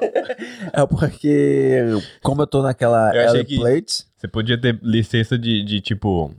É 0.73 0.87
porque, 0.87 1.81
como 2.23 2.43
eu 2.43 2.47
tô 2.47 2.63
naquela 2.63 3.11
que- 3.11 3.19
L-Plate, 3.19 4.05
Você 4.25 4.29
podia 4.29 4.57
ter 4.59 4.79
licença 4.83 5.37
de, 5.37 5.63
de 5.63 5.83
tipo, 5.83 6.31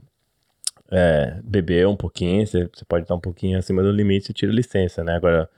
é, 0.90 1.38
beber 1.44 1.86
um 1.86 1.94
pouquinho, 1.94 2.44
você, 2.44 2.68
você 2.74 2.84
pode 2.84 3.04
estar 3.04 3.14
um 3.14 3.20
pouquinho 3.20 3.56
acima 3.56 3.80
do 3.80 3.92
limite, 3.92 4.26
você 4.26 4.32
tira 4.32 4.50
licença, 4.50 5.04
né? 5.04 5.14
Agora, 5.14 5.48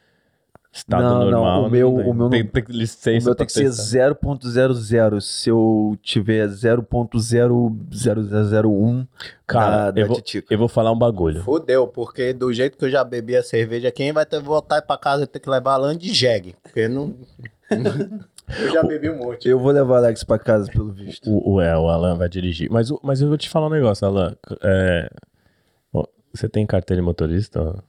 estado 0.71 1.03
Não, 1.05 1.21
não, 1.21 1.31
normal. 1.31 1.65
o 1.65 1.71
meu- 1.71 1.97
tem, 1.97 2.11
o 2.11 2.13
meu 2.13 2.29
tem, 2.29 2.43
não- 2.45 2.51
tem 2.51 2.65
o 2.69 2.71
licença 2.71 3.25
meu 3.31 3.35
pra 3.35 3.37
tem 3.37 3.47
que 3.47 3.53
ser 3.55 3.65
testar. 3.65 3.83
0.00. 3.83 5.21
Se 5.23 5.49
eu 5.49 5.97
tiver 6.03 6.47
0.0001 6.49 9.07
Cara, 9.47 9.77
da, 9.87 9.91
da 9.93 10.01
eu, 10.03 10.07
vou, 10.09 10.17
titica. 10.17 10.53
eu 10.53 10.59
vou 10.59 10.69
falar 10.69 10.93
um 10.93 10.99
bagulho. 10.99 11.41
Fudeu, 11.43 11.87
porque 11.89 12.35
do 12.35 12.53
jeito 12.53 12.77
que 12.77 12.85
eu 12.85 12.91
já 12.91 13.03
bebi 13.05 13.37
a 13.37 13.43
cerveja, 13.43 13.91
quem 13.91 14.13
vai 14.13 14.27
ter 14.27 14.39
que 14.39 14.45
voltar 14.47 14.83
pra 14.83 14.99
casa 14.99 15.21
vai 15.21 15.27
ter 15.29 15.41
que 15.41 15.49
levar 15.49 15.73
a 15.73 15.77
lã 15.79 15.97
de 15.97 16.13
jegue. 16.13 16.55
Porque 16.63 16.89
não. 16.89 17.15
eu 18.61 18.73
já 18.73 18.83
bebi 18.83 19.11
um 19.11 19.19
monte. 19.19 19.49
Eu 19.49 19.59
vou 19.59 19.71
levar 19.73 19.95
o 19.95 19.97
Alex 19.97 20.25
pra 20.25 20.39
casa, 20.39 20.71
pelo 20.71 20.93
visto. 20.93 21.29
O, 21.31 21.55
o, 21.55 21.61
é, 21.61 21.77
o 21.77 21.89
Alan 21.89 22.17
vai 22.17 22.29
dirigir. 22.29 22.71
Mas, 22.71 22.89
mas 23.03 23.21
eu 23.21 23.29
vou 23.29 23.37
te 23.37 23.49
falar 23.49 23.67
um 23.67 23.71
negócio, 23.71 24.07
Alan. 24.07 24.35
É, 24.63 25.11
você 26.33 26.49
tem 26.49 26.67
carteira 26.67 27.01
de 27.01 27.05
motorista? 27.07 27.83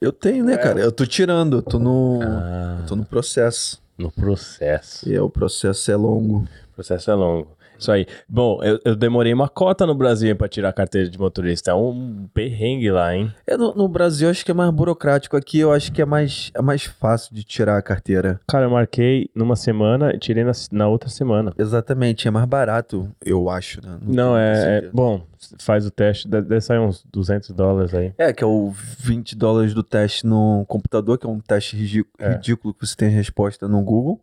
Eu 0.00 0.12
tenho, 0.12 0.44
né, 0.44 0.56
cara? 0.58 0.78
Eu 0.80 0.92
tô 0.92 1.06
tirando, 1.06 1.56
eu 1.58 1.62
tô 1.62 1.78
no, 1.78 2.20
Ah, 2.22 2.78
eu 2.82 2.86
tô 2.86 2.94
no 2.96 3.04
processo. 3.04 3.82
no 3.98 4.10
processo. 4.12 5.08
E 5.08 5.14
é, 5.14 5.20
o 5.22 5.30
processo 5.30 5.90
é 5.90 5.96
longo. 5.96 6.38
O 6.70 6.74
processo 6.74 7.10
é 7.10 7.14
longo. 7.14 7.55
Isso 7.78 7.90
aí. 7.92 8.06
Bom, 8.28 8.62
eu, 8.62 8.80
eu 8.84 8.96
demorei 8.96 9.32
uma 9.32 9.48
cota 9.48 9.86
no 9.86 9.94
Brasil 9.94 10.34
pra 10.36 10.48
tirar 10.48 10.70
a 10.70 10.72
carteira 10.72 11.08
de 11.08 11.18
motorista. 11.18 11.70
É 11.70 11.74
um 11.74 12.26
perrengue 12.32 12.90
lá, 12.90 13.14
hein? 13.14 13.32
É, 13.46 13.56
no, 13.56 13.74
no 13.74 13.88
Brasil 13.88 14.28
acho 14.28 14.44
que 14.44 14.50
é 14.50 14.54
mais 14.54 14.70
burocrático. 14.70 15.36
Aqui 15.36 15.58
eu 15.60 15.72
acho 15.72 15.92
que 15.92 16.00
é 16.02 16.04
mais, 16.04 16.50
é 16.54 16.62
mais 16.62 16.84
fácil 16.84 17.34
de 17.34 17.44
tirar 17.44 17.76
a 17.76 17.82
carteira. 17.82 18.40
Cara, 18.48 18.66
eu 18.66 18.70
marquei 18.70 19.28
numa 19.34 19.56
semana 19.56 20.12
e 20.14 20.18
tirei 20.18 20.44
na, 20.44 20.52
na 20.72 20.88
outra 20.88 21.08
semana. 21.08 21.52
Exatamente, 21.58 22.26
é 22.26 22.30
mais 22.30 22.46
barato, 22.46 23.08
eu 23.24 23.48
acho, 23.50 23.80
né? 23.84 23.98
Não, 24.02 24.34
tenho 24.34 24.36
é, 24.36 24.78
é-. 24.78 24.90
Bom, 24.92 25.22
faz 25.58 25.86
o 25.86 25.90
teste, 25.90 26.28
deve 26.28 26.60
sair 26.60 26.78
uns 26.78 27.04
200 27.12 27.50
dólares 27.50 27.94
aí. 27.94 28.12
É, 28.18 28.32
que 28.32 28.42
é 28.42 28.46
o 28.46 28.70
20 28.98 29.36
dólares 29.36 29.74
do 29.74 29.82
teste 29.82 30.26
no 30.26 30.64
computador, 30.66 31.18
que 31.18 31.26
é 31.26 31.28
um 31.28 31.40
teste 31.40 31.76
É. 32.18 32.30
ridículo 32.32 32.74
que 32.74 32.86
você 32.86 32.96
tem 32.96 33.08
resposta 33.08 33.68
no 33.68 33.82
Google. 33.82 34.20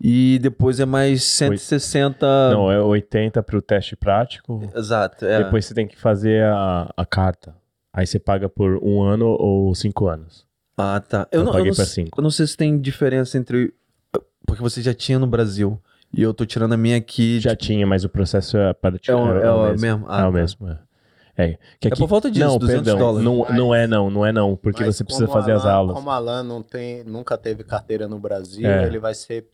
E 0.00 0.38
depois 0.40 0.78
é 0.78 0.84
mais 0.84 1.22
160. 1.24 2.50
Não, 2.50 2.70
é 2.70 2.80
80 2.80 3.42
pro 3.42 3.62
teste 3.62 3.96
prático. 3.96 4.60
Exato, 4.74 5.24
é. 5.24 5.42
Depois 5.44 5.64
você 5.64 5.74
tem 5.74 5.86
que 5.86 5.96
fazer 5.98 6.44
a, 6.44 6.92
a 6.96 7.06
carta. 7.06 7.54
Aí 7.92 8.06
você 8.06 8.18
paga 8.18 8.48
por 8.48 8.78
um 8.82 9.00
ano 9.02 9.26
ou 9.26 9.74
cinco 9.74 10.06
anos. 10.06 10.44
Ah, 10.76 11.00
tá. 11.00 11.26
Eu 11.32 11.40
Eu, 11.40 11.44
não, 11.44 11.52
eu, 11.52 11.56
paguei 11.56 11.70
não, 11.70 11.76
pra 11.76 11.84
cinco. 11.86 12.20
eu 12.20 12.22
não 12.22 12.30
sei 12.30 12.46
se 12.46 12.56
tem 12.56 12.78
diferença 12.78 13.38
entre. 13.38 13.72
Porque 14.46 14.62
você 14.62 14.82
já 14.82 14.92
tinha 14.92 15.18
no 15.18 15.26
Brasil. 15.26 15.80
E 16.12 16.22
eu 16.22 16.32
tô 16.34 16.44
tirando 16.44 16.74
a 16.74 16.76
minha 16.76 16.96
aqui. 16.98 17.40
Já 17.40 17.50
tipo, 17.50 17.64
tinha, 17.64 17.86
mas 17.86 18.04
o 18.04 18.08
processo 18.08 18.56
é 18.58 18.74
para 18.74 18.96
é, 19.08 19.14
o, 19.14 19.28
é 19.38 19.50
o 19.50 19.78
mesmo. 19.78 20.04
Ah, 20.08 20.20
é 20.20 20.22
o 20.22 20.26
tá. 20.26 20.30
mesmo. 20.32 20.68
É, 20.68 20.78
é, 21.38 21.58
que 21.80 21.88
É 21.88 21.90
por 21.96 22.06
volta 22.06 22.30
disso, 22.30 22.46
não, 22.46 22.58
200 22.58 22.84
perdão, 22.84 22.98
dólares. 22.98 23.24
Não, 23.24 23.56
não 23.56 23.74
é 23.74 23.86
não, 23.86 24.10
não 24.10 24.24
é 24.26 24.32
não, 24.32 24.56
porque 24.56 24.84
Mas 24.84 24.96
você 24.96 25.04
precisa 25.04 25.26
fazer 25.26 25.52
as 25.52 25.64
Alan- 25.64 25.72
aulas. 25.74 25.96
Como 25.96 26.10
Alan 26.10 26.42
não 26.42 26.62
tem, 26.62 27.02
nunca 27.04 27.36
teve 27.36 27.64
carteira 27.64 28.06
no 28.06 28.18
Brasil, 28.18 28.66
É. 28.66 28.86
ele 28.86 28.98
vai 28.98 29.14
ser 29.14 29.46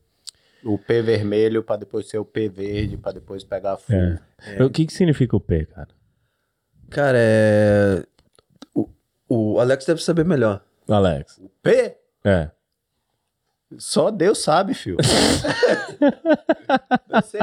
o 0.65 0.79
P 0.79 1.03
vermelho 1.03 1.63
pra 1.63 1.77
depois 1.77 2.09
ser 2.09 2.19
o 2.19 2.25
P 2.25 2.49
verde, 2.49 2.97
pra 2.97 3.13
depois 3.13 3.45
pegar 3.45 3.77
full. 3.77 3.95
É. 3.97 4.19
O 4.63 4.71
que, 4.71 4.87
que 4.87 4.93
significa 4.93 5.37
o 5.37 5.41
P, 5.41 5.67
cara? 5.67 5.89
Cara, 6.91 7.19
é. 7.19 8.05
O, 8.75 8.89
o 9.29 9.61
Alex 9.61 9.85
deve 9.87 10.03
saber 10.03 10.25
melhor. 10.25 10.65
Alex. 10.89 11.41
P? 11.63 11.97
É. 12.25 12.51
Só 13.79 14.11
Deus 14.11 14.43
sabe, 14.43 14.75
filho. 14.75 14.99
Você, 17.09 17.39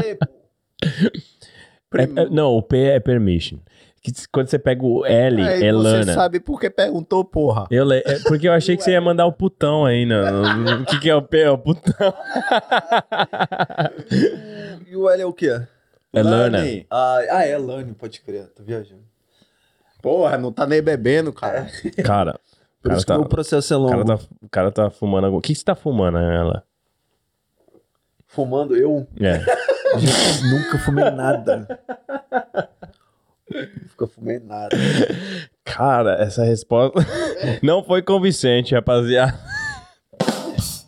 É- 1.94 2.04
é- 2.04 2.30
não, 2.30 2.52
o 2.54 2.62
P 2.62 2.78
é 2.78 3.00
permission. 3.00 3.58
Que 4.02 4.12
quando 4.32 4.48
você 4.48 4.58
pega 4.58 4.84
o 4.86 5.06
L, 5.06 5.42
é 5.42 5.58
você 5.58 5.72
lana. 5.72 6.14
sabe 6.14 6.40
por 6.40 6.60
que 6.60 6.70
perguntou, 6.70 7.24
porra. 7.26 7.68
Eu 7.70 7.84
le- 7.86 8.02
é 8.06 8.20
porque 8.28 8.48
eu 8.48 8.54
achei 8.54 8.78
que 8.78 8.84
você 8.84 8.92
ia 8.92 9.02
mandar 9.02 9.26
o 9.26 9.34
putão 9.34 9.86
aí, 9.86 10.06
não. 10.06 10.82
O 10.82 10.86
que, 10.86 11.00
que 11.02 11.10
é 11.10 11.16
o 11.16 11.22
P? 11.22 11.40
É 11.42 11.50
o 11.52 11.58
putão. 11.58 12.14
E 14.88 14.96
o 14.96 15.10
L 15.10 15.22
é 15.22 15.26
o 15.26 15.34
quê? 15.34 15.62
É 16.14 16.24
lana. 16.24 16.58
Lani. 16.60 16.88
Ah, 16.90 17.20
ah, 17.30 17.46
é 17.46 17.58
Lani, 17.58 17.94
pode 17.94 18.22
crer. 18.22 18.48
Tô 18.56 18.64
viajando. 18.64 19.04
Porra, 20.02 20.38
não 20.38 20.52
tá 20.52 20.66
nem 20.66 20.82
bebendo, 20.82 21.32
cara. 21.34 21.68
Cara, 22.04 22.40
Por 22.82 22.88
cara 22.90 22.98
isso 22.98 23.06
tá, 23.06 23.16
que 23.16 23.22
o 23.22 23.26
processo 23.28 23.74
é 23.74 23.78
o 23.78 23.80
longo. 23.82 23.92
cara 23.92 24.06
tá, 24.06 24.20
o 24.42 24.50
cara 24.50 24.72
tá 24.72 24.90
fumando. 24.90 25.28
O 25.36 25.42
que 25.42 25.54
que 25.54 25.60
você 25.60 25.66
tá 25.66 25.76
fumando, 25.76 26.18
ela? 26.18 26.64
Fumando 28.26 28.76
eu? 28.76 29.06
É. 29.20 29.40
Gente, 30.00 30.44
nunca 30.50 30.78
fumei 30.80 31.10
nada. 31.12 31.80
Nunca 33.90 34.08
fumei 34.08 34.40
nada. 34.40 34.78
Cara, 35.66 36.14
essa 36.22 36.44
resposta 36.44 37.00
não 37.64 37.84
foi 37.84 38.02
convincente, 38.02 38.74
rapaziada. 38.76 39.38
Mas- 40.20 40.88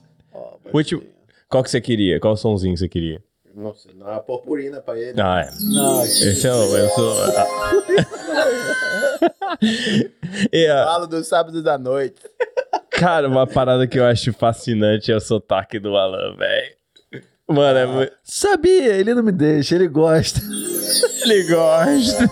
Último- 0.73 1.03
Qual 1.49 1.63
que 1.63 1.69
você 1.69 1.81
queria? 1.81 2.19
Qual 2.19 2.35
sonzinho 2.37 2.77
você 2.77 2.87
queria? 2.87 3.21
Nossa, 3.53 3.89
não 3.93 4.07
é 4.07 4.11
uma 4.13 4.21
purpurina 4.21 4.79
pra 4.79 4.97
ele. 4.97 5.19
Ah, 5.21 5.41
é. 5.41 5.49
Não, 5.73 6.01
Esse 6.05 6.47
é 6.47 6.53
o. 6.53 6.77
Eu 6.77 6.89
sou. 6.89 7.13
ah. 7.23 7.71
e, 10.53 10.67
ah, 10.67 10.85
Falo 10.85 11.07
dos 11.07 11.27
sábados 11.27 11.61
da 11.61 11.77
noite. 11.77 12.15
Cara, 12.89 13.27
uma 13.27 13.45
parada 13.45 13.85
que 13.87 13.99
eu 13.99 14.05
acho 14.05 14.31
fascinante 14.31 15.11
é 15.11 15.15
o 15.15 15.19
sotaque 15.19 15.79
do 15.79 15.97
Alan, 15.97 16.35
velho. 16.37 16.75
Mano, 17.47 17.77
é 17.79 17.85
muito... 17.85 18.13
Sabia, 18.23 18.93
ele 18.95 19.13
não 19.13 19.23
me 19.23 19.31
deixa, 19.33 19.75
ele 19.75 19.87
gosta. 19.89 20.39
Ele 21.23 21.43
gosta. 21.43 22.29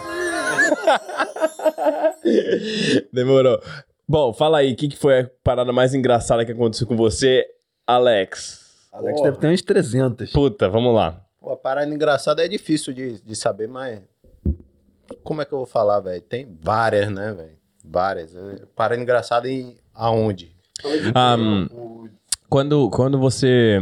Demorou. 3.13 3.61
Bom, 4.07 4.33
fala 4.33 4.59
aí, 4.59 4.73
o 4.73 4.75
que, 4.75 4.87
que 4.87 4.97
foi 4.97 5.21
a 5.21 5.31
parada 5.43 5.71
mais 5.71 5.93
engraçada 5.93 6.43
que 6.43 6.51
aconteceu 6.51 6.87
com 6.87 6.95
você, 6.95 7.45
Alex? 7.85 8.89
Alex 8.91 9.19
Pô. 9.19 9.23
deve 9.23 9.37
ter 9.37 9.47
uns 9.47 9.61
300. 9.61 10.31
Puta, 10.31 10.67
vamos 10.67 10.95
lá. 10.95 11.21
Pô, 11.39 11.51
a 11.51 11.57
parada 11.57 11.93
engraçada 11.93 12.43
é 12.43 12.47
difícil 12.47 12.93
de, 12.93 13.21
de 13.21 13.35
saber, 13.35 13.67
mas. 13.67 14.01
Como 15.23 15.41
é 15.41 15.45
que 15.45 15.53
eu 15.53 15.59
vou 15.59 15.67
falar, 15.67 15.99
velho? 15.99 16.21
Tem 16.21 16.47
várias, 16.61 17.11
né, 17.11 17.33
velho? 17.33 17.57
Várias. 17.83 18.35
Parada 18.75 19.01
engraçada 19.01 19.49
em 19.49 19.75
aonde? 19.93 20.55
Ah, 21.13 21.35
hum, 21.37 22.09
quando, 22.49 22.89
quando 22.89 23.19
você. 23.19 23.79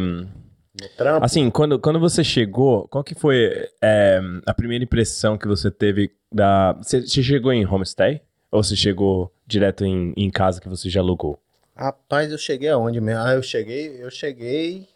Assim, 1.21 1.49
quando, 1.49 1.79
quando 1.79 1.99
você 1.99 2.23
chegou, 2.23 2.87
qual 2.87 3.03
que 3.03 3.15
foi 3.15 3.67
é, 3.81 4.19
a 4.45 4.53
primeira 4.53 4.83
impressão 4.83 5.37
que 5.37 5.47
você 5.47 5.71
teve 5.71 6.11
da. 6.31 6.73
Você, 6.73 7.01
você 7.01 7.23
chegou 7.23 7.51
em 7.51 7.65
homestay? 7.65 8.21
Ou 8.51 8.63
você 8.63 8.75
chegou 8.75 9.31
direto 9.45 9.83
em, 9.83 10.13
em 10.15 10.29
casa 10.29 10.61
que 10.61 10.69
você 10.69 10.89
já 10.89 11.01
alugou? 11.01 11.39
Rapaz, 11.75 12.31
eu 12.31 12.37
cheguei 12.37 12.69
aonde 12.69 13.01
mesmo? 13.01 13.21
Ah, 13.21 13.33
eu 13.33 13.43
cheguei, 13.43 14.01
eu 14.01 14.09
cheguei. 14.09 14.87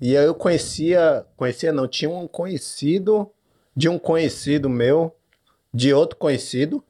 E 0.00 0.16
aí 0.16 0.24
eu 0.24 0.34
conhecia. 0.34 1.24
Conhecia 1.36 1.72
não, 1.72 1.86
tinha 1.86 2.10
um 2.10 2.26
conhecido 2.26 3.30
de 3.76 3.88
um 3.88 3.98
conhecido 3.98 4.68
meu, 4.68 5.14
de 5.72 5.92
outro 5.92 6.16
conhecido. 6.16 6.82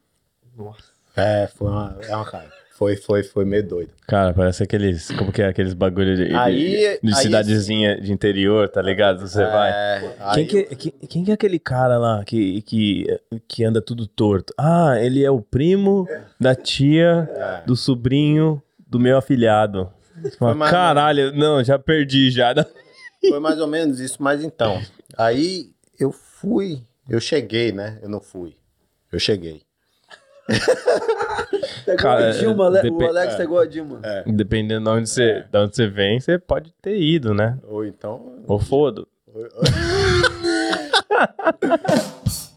Nossa. 0.55 0.89
É, 1.15 1.47
foi 1.47 1.67
uma. 1.67 1.97
É 2.01 2.15
uma 2.15 2.25
cara. 2.25 2.58
Foi, 2.79 2.95
foi, 2.95 3.23
foi 3.23 3.43
meio 3.43 3.67
doido. 3.67 3.91
Cara, 4.07 4.33
parece 4.33 4.63
aqueles. 4.63 5.11
Como 5.11 5.33
que 5.33 5.41
é? 5.41 5.47
Aqueles 5.49 5.73
bagulho 5.73 6.15
de, 6.15 6.29
de- 6.29 6.33
Aí- 6.33 6.99
de 7.03 7.09
aí 7.09 7.15
cidadezinha 7.15 7.99
de 7.99 8.13
interior, 8.13 8.69
tá 8.69 8.81
ligado? 8.81 9.19
Você 9.27 9.43
vai. 9.43 9.69
É, 9.69 9.99
Quem 10.33 10.43
aí- 10.43 10.45
que, 10.47 10.57
é- 10.59 10.63
quem, 10.75 10.91
quem 11.09 11.23
que 11.25 11.31
é 11.31 11.33
aquele 11.33 11.59
cara 11.59 11.97
lá 11.97 12.23
que, 12.23 12.61
que, 12.61 13.05
que 13.49 13.65
anda 13.65 13.81
tudo 13.81 14.07
torto? 14.07 14.53
Ah, 14.57 14.95
ele 14.97 15.21
é 15.25 15.29
o 15.29 15.41
primo 15.41 16.07
da 16.39 16.55
tia, 16.55 17.29
do 17.67 17.75
sobrinho 17.75 18.63
do 18.87 18.97
meu 18.97 19.17
afilhado. 19.17 19.91
Fala, 20.37 20.55
mais- 20.55 20.71
Caralho, 20.71 21.33
não, 21.35 21.61
já 21.61 21.77
perdi 21.77 22.31
já. 22.31 22.53
Foi 23.27 23.39
mais 23.41 23.59
ou 23.59 23.67
menos 23.67 23.99
isso, 23.99 24.23
mas 24.23 24.41
então. 24.41 24.81
Aí 25.17 25.71
eu 25.99 26.13
fui, 26.13 26.81
eu 27.09 27.19
cheguei, 27.19 27.73
né? 27.73 27.99
Eu 28.01 28.07
não 28.07 28.21
fui. 28.21 28.55
Eu 29.11 29.19
cheguei. 29.19 29.63
Tá 31.85 31.93
igual 31.93 31.97
Cara, 31.97 32.29
a 32.29 32.31
Dilma, 32.31 32.65
Ale- 32.67 32.81
depe- 32.81 33.03
o 33.03 33.07
Alex 33.07 33.33
é. 33.33 33.37
tá 33.37 33.43
igual 33.43 33.61
a 33.61 33.65
Dilma. 33.65 34.01
Dependendo 34.27 34.83
de 34.85 34.89
onde 34.97 35.09
você, 35.09 35.43
de 35.51 35.57
onde 35.57 35.75
você 35.75 35.87
vem, 35.87 36.19
você 36.19 36.37
pode 36.37 36.71
ter 36.81 36.97
ido, 36.99 37.33
né? 37.33 37.57
Ou 37.67 37.83
então. 37.85 38.35
Ou 38.47 38.59
foda. 38.59 39.05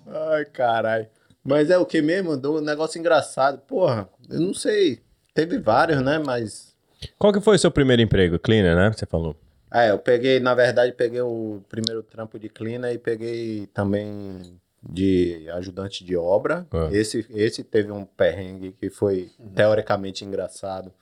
Ai, 0.06 0.44
caralho. 0.46 1.06
Mas 1.44 1.70
é 1.70 1.78
o 1.78 1.86
que 1.86 2.00
mesmo? 2.02 2.36
Do 2.36 2.60
negócio 2.60 2.98
engraçado. 2.98 3.58
Porra, 3.58 4.08
eu 4.30 4.40
não 4.40 4.54
sei. 4.54 5.00
Teve 5.34 5.58
vários, 5.58 6.00
né? 6.02 6.18
Mas. 6.24 6.74
Qual 7.18 7.32
que 7.32 7.40
foi 7.40 7.56
o 7.56 7.58
seu 7.58 7.70
primeiro 7.70 8.02
emprego? 8.02 8.38
Cleaner, 8.38 8.76
né? 8.76 8.92
Você 8.92 9.06
falou. 9.06 9.34
É, 9.72 9.90
eu 9.90 9.98
peguei, 9.98 10.38
na 10.38 10.54
verdade, 10.54 10.92
peguei 10.92 11.22
o 11.22 11.62
primeiro 11.68 12.02
trampo 12.02 12.38
de 12.38 12.48
cleaner 12.50 12.92
e 12.92 12.98
peguei 12.98 13.66
também 13.72 14.60
de 14.82 15.48
ajudante 15.50 16.04
de 16.04 16.16
obra. 16.16 16.66
Ah. 16.72 16.88
Esse, 16.90 17.26
esse 17.30 17.62
teve 17.62 17.92
um 17.92 18.04
perrengue 18.04 18.72
que 18.72 18.90
foi 18.90 19.30
teoricamente 19.54 20.24
engraçado, 20.24 20.92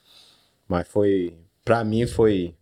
mas 0.69 0.87
foi, 0.87 1.37
pra 1.65 1.83
mim 1.83 2.07
foi, 2.07 2.55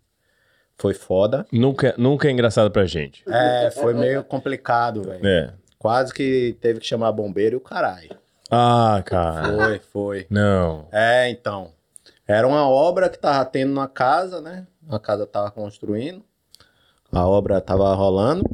foi 0.76 0.94
foda. 0.94 1.46
Nunca, 1.52 1.94
nunca 1.98 2.28
é 2.28 2.30
engraçado 2.30 2.70
pra 2.70 2.86
gente. 2.86 3.24
É, 3.28 3.70
foi 3.70 3.94
meio 3.94 4.22
complicado, 4.22 5.02
velho. 5.02 5.26
É. 5.26 5.54
Quase 5.78 6.12
que 6.12 6.56
teve 6.60 6.80
que 6.80 6.86
chamar 6.86 7.12
bombeiro 7.12 7.56
e 7.56 7.58
o 7.58 7.60
caralho. 7.60 8.16
Ah, 8.50 9.02
cara. 9.04 9.56
Foi, 9.56 9.78
foi. 9.78 10.26
Não. 10.30 10.88
É, 10.90 11.28
então. 11.28 11.72
Era 12.26 12.46
uma 12.46 12.68
obra 12.68 13.08
que 13.08 13.18
tava 13.18 13.44
tendo 13.44 13.72
na 13.72 13.88
casa, 13.88 14.40
né? 14.40 14.66
A 14.88 14.98
casa 14.98 15.26
tava 15.26 15.50
construindo. 15.50 16.22
A 17.12 17.26
obra 17.26 17.60
tava 17.60 17.94
rolando. 17.94 18.44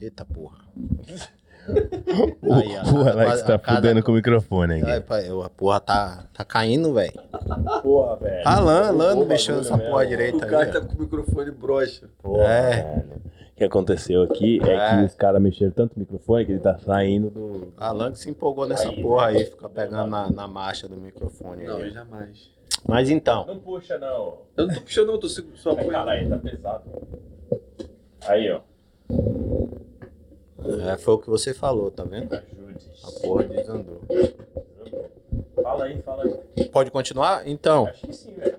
Eita 0.00 0.24
porra. 0.24 0.58
Aí, 1.68 2.76
a- 2.76 2.82
o 2.92 3.06
a- 3.06 3.10
Alex 3.12 3.42
a 3.42 3.44
tá 3.46 3.58
casa- 3.58 3.76
fudendo 3.76 4.02
com 4.02 4.12
o 4.12 4.14
microfone 4.14 4.82
Ai, 4.82 4.98
aqui. 4.98 5.06
pai, 5.06 5.28
eu- 5.28 5.42
a 5.42 5.48
porra 5.48 5.80
tá, 5.80 6.24
tá 6.32 6.44
caindo, 6.44 6.92
velho. 6.92 7.12
Porra, 7.82 8.16
velho. 8.16 8.42
Alan, 8.48 8.88
Alan 8.88 9.14
não 9.14 9.24
mexeu 9.26 9.56
nessa 9.56 9.78
porra 9.78 10.06
direita 10.06 10.38
O 10.38 10.40
cara 10.48 10.64
aí. 10.64 10.72
tá 10.72 10.80
com 10.80 10.94
o 10.94 11.00
microfone 11.00 11.50
broxa. 11.52 12.08
É. 12.40 13.02
O 13.52 13.54
que 13.56 13.64
aconteceu 13.64 14.22
aqui 14.22 14.60
é, 14.64 14.74
É. 14.74 14.96
que 14.98 15.04
os 15.04 15.14
caras 15.14 15.40
mexeram 15.40 15.70
tanto 15.70 15.94
o 15.96 16.00
microfone 16.00 16.44
que 16.44 16.52
ele 16.52 16.60
tá 16.60 16.76
saindo 16.78 17.30
do. 17.30 17.72
Alan 17.76 18.10
que 18.10 18.18
se 18.18 18.28
empolgou 18.30 18.66
nessa 18.66 18.90
porra 18.92 19.26
aí, 19.26 19.44
fica 19.44 19.68
pegando 19.68 20.10
na, 20.10 20.28
na 20.30 20.48
marcha 20.48 20.88
do 20.88 20.96
microfone 20.96 21.64
Não, 21.64 21.76
aí. 21.76 21.90
jamais. 21.90 22.50
Mas 22.88 23.08
então, 23.10 23.46
Não 23.46 23.60
puxa, 23.60 23.96
não. 23.98 24.38
Eu 24.56 24.66
não 24.66 24.74
tô 24.74 24.80
puxando, 24.80 25.06
não, 25.08 25.18
tô 25.20 25.28
só. 25.28 25.74
Caralho, 25.76 26.28
tá 26.28 26.38
pesado. 26.38 26.82
Aí, 28.26 28.50
ó. 28.50 28.60
É, 30.88 30.96
foi 30.98 31.14
o 31.14 31.18
que 31.18 31.28
você 31.30 31.52
falou, 31.54 31.90
tá 31.90 32.04
vendo? 32.04 32.34
A 32.34 33.20
porra 33.20 33.44
desandou. 33.44 34.00
Fala 35.62 35.84
aí, 35.84 36.02
fala 36.02 36.24
aí. 36.56 36.64
Pode 36.66 36.90
continuar? 36.90 37.46
Então, 37.46 37.86
Acho 37.86 38.06
que 38.06 38.12
sim, 38.12 38.34
velho. 38.34 38.58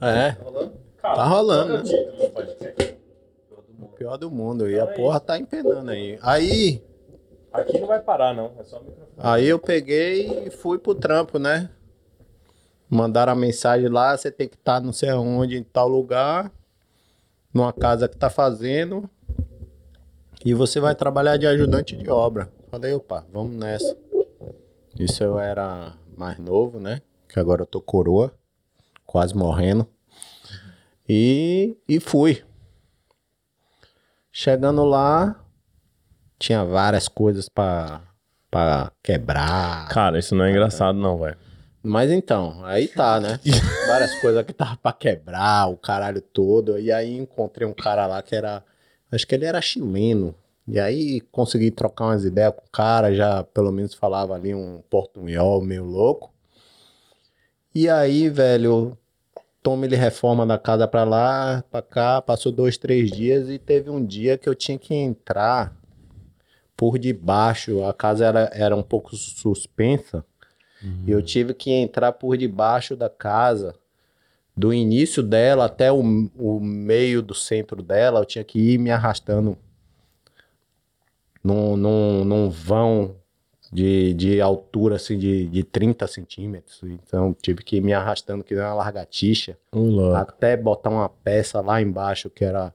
é. 0.00 0.36
Tá 1.00 1.24
rolando, 1.26 1.78
né? 1.78 1.82
título 1.82 2.16
do 2.16 2.30
podcast? 2.30 2.98
O 3.80 3.86
pior 3.88 4.16
do 4.16 4.30
mundo. 4.30 4.68
E 4.68 4.78
a 4.78 4.86
porra 4.86 5.18
tá 5.20 5.38
empenando 5.38 5.90
aí. 5.90 6.18
Aí, 6.22 6.82
Aqui 7.52 7.80
não 7.80 7.88
vai 7.88 8.00
parar, 8.00 8.32
não. 8.34 8.52
É 8.58 8.62
só 8.62 8.78
o 8.78 8.84
microfone. 8.84 9.12
aí 9.18 9.48
eu 9.48 9.58
peguei 9.58 10.46
e 10.46 10.50
fui 10.50 10.78
pro 10.78 10.94
trampo, 10.94 11.38
né? 11.38 11.68
Mandaram 12.88 13.32
a 13.32 13.36
mensagem 13.36 13.88
lá, 13.88 14.16
você 14.16 14.30
tem 14.30 14.48
que 14.48 14.56
estar 14.56 14.80
não 14.80 14.92
sei 14.92 15.08
aonde, 15.10 15.56
em 15.56 15.62
tal 15.62 15.88
lugar, 15.88 16.50
numa 17.52 17.72
casa 17.72 18.08
que 18.08 18.16
tá 18.16 18.28
fazendo. 18.30 19.08
E 20.44 20.54
você 20.54 20.80
vai 20.80 20.94
trabalhar 20.94 21.36
de 21.36 21.46
ajudante 21.46 21.96
de 21.96 22.08
obra. 22.10 22.50
Falei, 22.70 22.92
opa, 22.94 23.26
vamos 23.32 23.56
nessa. 23.56 23.96
Isso 24.98 25.22
eu 25.22 25.38
era 25.38 25.94
mais 26.16 26.38
novo, 26.38 26.80
né? 26.80 27.02
Que 27.28 27.38
agora 27.38 27.62
eu 27.62 27.66
tô 27.66 27.80
coroa, 27.80 28.32
quase 29.06 29.34
morrendo. 29.34 29.86
E, 31.08 31.76
e 31.88 32.00
fui. 32.00 32.42
Chegando 34.32 34.84
lá, 34.84 35.44
tinha 36.38 36.64
várias 36.64 37.08
coisas 37.08 37.48
pra, 37.48 38.00
pra 38.50 38.92
quebrar. 39.02 39.88
Cara, 39.88 40.18
isso 40.18 40.34
não 40.34 40.44
é 40.44 40.50
engraçado, 40.50 40.98
não, 40.98 41.18
velho. 41.18 41.36
Mas 41.82 42.10
então, 42.10 42.64
aí 42.64 42.88
tá, 42.88 43.18
né? 43.20 43.40
Várias 43.88 44.14
coisas 44.20 44.44
que 44.44 44.52
tava 44.52 44.76
pra 44.76 44.92
quebrar, 44.92 45.68
o 45.68 45.76
caralho 45.76 46.20
todo. 46.20 46.78
E 46.78 46.92
aí 46.92 47.16
encontrei 47.16 47.66
um 47.66 47.72
cara 47.72 48.06
lá 48.06 48.22
que 48.22 48.34
era. 48.34 48.62
Acho 49.10 49.26
que 49.26 49.34
ele 49.34 49.44
era 49.44 49.60
chileno. 49.60 50.34
E 50.66 50.78
aí 50.78 51.20
consegui 51.32 51.70
trocar 51.70 52.06
umas 52.06 52.24
ideias 52.24 52.54
com 52.54 52.64
o 52.64 52.70
cara, 52.70 53.12
já 53.14 53.42
pelo 53.42 53.72
menos 53.72 53.94
falava 53.94 54.34
ali 54.34 54.54
um 54.54 54.82
portunhol 54.88 55.60
meio 55.60 55.84
louco. 55.84 56.32
E 57.74 57.88
aí, 57.88 58.28
velho, 58.28 58.96
toma 59.62 59.84
ele 59.84 59.96
reforma 59.96 60.46
da 60.46 60.58
casa 60.58 60.86
pra 60.86 61.04
lá, 61.04 61.64
pra 61.70 61.82
cá, 61.82 62.22
passou 62.22 62.52
dois, 62.52 62.76
três 62.76 63.10
dias 63.10 63.48
e 63.48 63.58
teve 63.58 63.90
um 63.90 64.04
dia 64.04 64.38
que 64.38 64.48
eu 64.48 64.54
tinha 64.54 64.78
que 64.78 64.94
entrar 64.94 65.76
por 66.76 66.98
debaixo. 66.98 67.84
A 67.84 67.92
casa 67.92 68.26
era, 68.26 68.50
era 68.52 68.76
um 68.76 68.82
pouco 68.82 69.14
suspensa. 69.16 70.24
E 71.06 71.10
eu 71.10 71.20
tive 71.20 71.52
que 71.52 71.70
entrar 71.70 72.12
por 72.12 72.36
debaixo 72.36 72.96
da 72.96 73.10
casa, 73.10 73.74
do 74.56 74.72
início 74.74 75.22
dela 75.22 75.64
até 75.66 75.90
o, 75.92 76.00
o 76.36 76.60
meio 76.60 77.22
do 77.22 77.34
centro 77.34 77.82
dela, 77.82 78.20
eu 78.20 78.24
tinha 78.24 78.44
que 78.44 78.58
ir 78.58 78.78
me 78.78 78.90
arrastando 78.90 79.56
num, 81.42 81.76
num, 81.76 82.24
num 82.24 82.50
vão 82.50 83.16
de, 83.72 84.12
de 84.14 84.40
altura 84.40 84.96
assim 84.96 85.16
de, 85.16 85.46
de 85.46 85.62
30 85.64 86.06
centímetros. 86.06 86.80
Então 86.82 87.34
tive 87.40 87.62
que 87.62 87.76
ir 87.76 87.80
me 87.80 87.92
arrastando 87.92 88.44
que 88.44 88.54
nem 88.54 88.62
uma 88.64 88.74
largatixa 88.74 89.56
até 90.16 90.56
botar 90.56 90.90
uma 90.90 91.08
peça 91.08 91.60
lá 91.60 91.80
embaixo 91.80 92.28
que 92.28 92.44
era, 92.44 92.74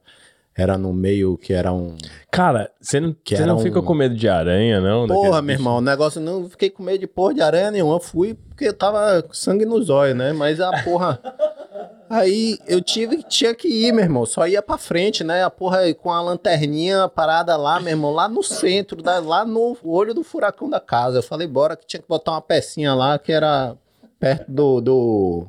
era 0.55 0.77
no 0.77 0.93
meio, 0.93 1.37
que 1.37 1.53
era 1.53 1.71
um. 1.73 1.97
Cara, 2.31 2.71
você 2.79 2.99
não, 2.99 3.13
Que 3.13 3.35
você 3.35 3.43
era 3.43 3.51
não 3.51 3.59
um- 3.59 3.63
fica 3.63 3.81
com 3.81 3.93
medo 3.93 4.15
de 4.15 4.27
aranha, 4.29 4.79
não? 4.79 5.05
Porra, 5.05 5.21
Daqueles 5.29 5.45
meu 5.45 5.53
irmão, 5.55 5.77
o 5.77 5.81
negócio 5.81 6.19
não 6.21 6.49
fiquei 6.49 6.69
com 6.69 6.81
medo 6.81 6.99
de 6.99 7.07
porra 7.07 7.33
de 7.33 7.41
aranha 7.41 7.71
nenhuma. 7.71 7.99
Fui 7.99 8.33
porque 8.33 8.65
eu 8.69 8.73
tava 8.73 9.23
sangue 9.33 9.65
nos 9.65 9.89
olhos, 9.89 10.15
né? 10.15 10.31
Mas 10.33 10.59
a 10.61 10.71
porra. 10.83 11.19
Aí 12.09 12.59
eu 12.67 12.81
tive 12.81 13.23
tinha 13.23 13.53
que 13.55 13.67
ir, 13.67 13.91
meu 13.91 14.03
irmão. 14.03 14.25
Só 14.25 14.47
ia 14.47 14.61
pra 14.61 14.77
frente, 14.77 15.23
né? 15.23 15.43
A 15.43 15.49
porra 15.49 15.91
com 15.93 16.11
a 16.11 16.21
lanterninha 16.21 17.07
parada 17.09 17.57
lá, 17.57 17.79
meu 17.79 17.89
irmão, 17.91 18.11
lá 18.11 18.27
no 18.29 18.43
centro, 18.43 19.01
da- 19.01 19.19
lá 19.19 19.43
no 19.43 19.75
olho 19.83 20.13
do 20.13 20.23
furacão 20.23 20.69
da 20.69 20.79
casa. 20.79 21.17
Eu 21.17 21.23
falei, 21.23 21.47
bora 21.47 21.75
que 21.75 21.85
tinha 21.85 22.01
que 22.01 22.07
botar 22.07 22.31
uma 22.33 22.41
pecinha 22.41 22.93
lá 22.93 23.17
que 23.17 23.31
era 23.31 23.75
perto 24.19 24.45
do. 24.51 24.81
do 24.81 25.47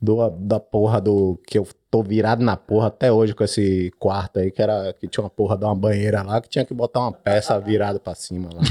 do, 0.00 0.30
da 0.30 0.58
porra 0.58 1.00
do. 1.00 1.38
Que 1.46 1.58
eu 1.58 1.68
tô 1.90 2.02
virado 2.02 2.42
na 2.42 2.56
porra 2.56 2.88
até 2.88 3.12
hoje 3.12 3.34
com 3.34 3.44
esse 3.44 3.92
quarto 4.00 4.40
aí, 4.40 4.50
que 4.50 4.60
era. 4.60 4.92
Que 4.94 5.06
tinha 5.06 5.22
uma 5.22 5.30
porra 5.30 5.56
de 5.56 5.64
uma 5.64 5.74
banheira 5.76 6.22
lá, 6.22 6.40
que 6.40 6.48
tinha 6.48 6.64
que 6.64 6.74
botar 6.74 7.00
uma 7.00 7.12
peça 7.12 7.58
virada 7.60 8.00
pra 8.00 8.14
cima 8.14 8.48
lá. 8.52 8.62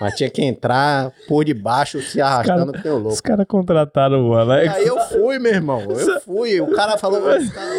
Mas 0.00 0.14
tinha 0.14 0.28
que 0.28 0.42
entrar 0.42 1.10
por 1.26 1.44
debaixo, 1.44 2.00
se 2.02 2.20
arrastando 2.20 2.72
que 2.72 2.86
eu 2.86 2.96
Os 2.96 3.02
louco. 3.02 3.22
caras 3.22 3.46
contrataram 3.48 4.28
o 4.28 4.34
Alex. 4.34 4.74
Aí 4.74 4.86
eu 4.86 4.98
fui, 5.00 5.38
meu 5.38 5.52
irmão. 5.52 5.80
Eu 5.90 6.20
fui. 6.20 6.60
O 6.60 6.70
cara 6.74 6.98
falou. 6.98 7.30
"Esse 7.34 7.52
cara- 7.52 7.70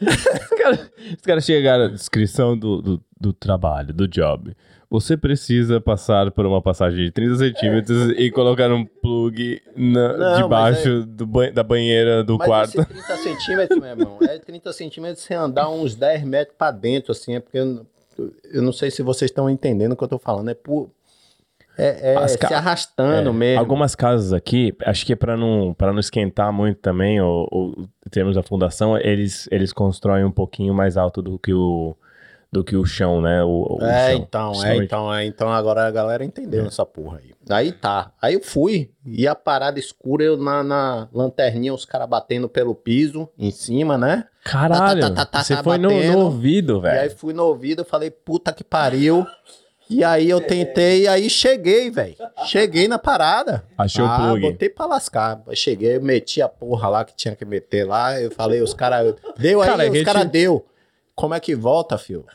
Os 0.00 0.58
caras 0.58 0.90
os 1.16 1.22
caras 1.22 1.44
chegaram, 1.44 1.90
descrição 1.90 2.56
do, 2.56 2.80
do, 2.82 3.02
do 3.20 3.32
trabalho, 3.32 3.92
do 3.94 4.06
job. 4.06 4.54
Você 4.88 5.16
precisa 5.16 5.80
passar 5.80 6.30
por 6.30 6.46
uma 6.46 6.62
passagem 6.62 7.04
de 7.06 7.10
30 7.10 7.36
centímetros 7.36 8.10
e 8.16 8.30
colocar 8.30 8.70
um 8.70 8.84
plug 8.84 9.60
na- 9.76 10.12
Não, 10.12 10.28
mas 10.28 10.36
debaixo 10.38 11.04
do 11.06 11.26
ba- 11.26 11.50
da 11.50 11.62
banheira 11.64 12.22
do 12.22 12.36
Mas 12.38 12.46
quarto. 12.46 12.80
esse 12.80 12.88
30 12.88 13.16
centímetros, 13.16 13.80
meu 13.80 13.88
irmão, 13.90 14.18
é 14.22 14.38
30 14.38 14.72
centímetros 14.72 15.24
sem 15.24 15.36
andar 15.36 15.68
uns 15.70 15.96
10 15.96 16.22
metros 16.22 16.54
pra 16.56 16.70
dentro, 16.70 17.10
assim, 17.10 17.34
é 17.34 17.40
porque 17.40 17.58
eu 17.58 18.62
não 18.62 18.72
sei 18.72 18.90
se 18.90 19.02
vocês 19.02 19.30
estão 19.30 19.50
entendendo 19.50 19.92
o 19.92 19.96
que 19.96 20.04
eu 20.04 20.08
tô 20.08 20.18
falando, 20.18 20.50
é 20.50 20.54
por... 20.54 20.88
É, 21.78 22.14
é 22.14 22.28
se 22.28 22.38
ca- 22.38 22.56
arrastando 22.56 23.30
É, 23.30 23.32
mesmo. 23.32 23.60
Algumas 23.60 23.94
casas 23.94 24.32
aqui, 24.32 24.74
acho 24.84 25.04
que 25.04 25.12
é 25.12 25.16
para 25.16 25.36
não, 25.36 25.74
pra 25.74 25.92
não 25.92 26.00
esquentar 26.00 26.52
muito 26.52 26.80
também, 26.80 27.20
ou, 27.20 27.46
ou, 27.50 27.74
em 28.06 28.10
termos 28.10 28.34
da 28.34 28.42
fundação, 28.42 28.96
eles, 28.98 29.48
eles 29.50 29.72
constroem 29.72 30.24
um 30.24 30.30
pouquinho 30.30 30.72
mais 30.74 30.96
alto 30.96 31.20
do 31.20 31.38
que 31.38 31.52
o, 31.52 31.94
do 32.50 32.64
que 32.64 32.76
o 32.76 32.84
chão, 32.86 33.20
né? 33.20 33.42
O, 33.44 33.76
o 33.78 33.84
É, 33.84 34.12
chão. 34.12 34.20
então, 34.22 34.64
é, 34.64 34.76
então, 34.76 35.14
é, 35.14 35.26
então 35.26 35.52
agora 35.52 35.86
a 35.86 35.90
galera 35.90 36.24
entendeu 36.24 36.64
É. 36.64 36.66
essa 36.68 36.86
porra 36.86 37.18
aí. 37.18 37.32
Aí 37.50 37.72
tá, 37.72 38.10
aí 38.22 38.34
eu 38.34 38.40
fui, 38.42 38.90
e 39.04 39.28
a 39.28 39.34
parada 39.34 39.78
escura, 39.78 40.24
eu 40.24 40.36
na, 40.38 40.62
na 40.64 41.08
lanterninha, 41.12 41.74
os 41.74 41.84
caras 41.84 42.08
batendo 42.08 42.48
pelo 42.48 42.74
piso, 42.74 43.28
em 43.38 43.50
cima, 43.50 43.98
né? 43.98 44.24
Caralho, 44.44 45.00
Tá, 45.02 45.08
tá, 45.10 45.14
tá, 45.14 45.26
tá, 45.26 45.44
você 45.44 45.56
tá 45.56 45.62
foi 45.62 45.76
no, 45.76 45.90
no 45.90 46.18
ouvido, 46.20 46.80
E 46.84 46.88
aí 46.88 47.08
velho. 47.08 47.16
fui 47.18 47.34
no 47.34 47.44
ouvido, 47.44 47.82
eu 47.82 47.84
falei, 47.84 48.10
puta 48.10 48.52
que 48.52 48.64
pariu. 48.64 49.26
E 49.88 50.02
aí 50.02 50.28
eu 50.28 50.40
tentei, 50.40 51.02
e 51.02 51.08
aí 51.08 51.30
cheguei, 51.30 51.90
velho. 51.90 52.16
Cheguei 52.46 52.88
na 52.88 52.98
parada. 52.98 53.62
Achou 53.78 54.04
o 54.04 54.08
ah, 54.08 54.16
plug. 54.16 54.40
botei 54.40 54.68
pra 54.68 54.86
lascar. 54.86 55.40
Cheguei, 55.54 55.96
eu 55.96 56.02
meti 56.02 56.42
a 56.42 56.48
porra 56.48 56.88
lá 56.88 57.04
que 57.04 57.14
tinha 57.14 57.36
que 57.36 57.44
meter 57.44 57.84
lá. 57.84 58.20
Eu 58.20 58.30
falei, 58.32 58.60
os 58.60 58.74
caras. 58.74 59.14
Deu 59.38 59.62
aí, 59.62 59.68
Cara, 59.68 59.86
os 59.88 59.92
gente- 59.94 60.04
caras 60.04 60.24
deu. 60.26 60.66
Como 61.14 61.34
é 61.34 61.40
que 61.40 61.54
volta, 61.54 61.96
filho? 61.96 62.26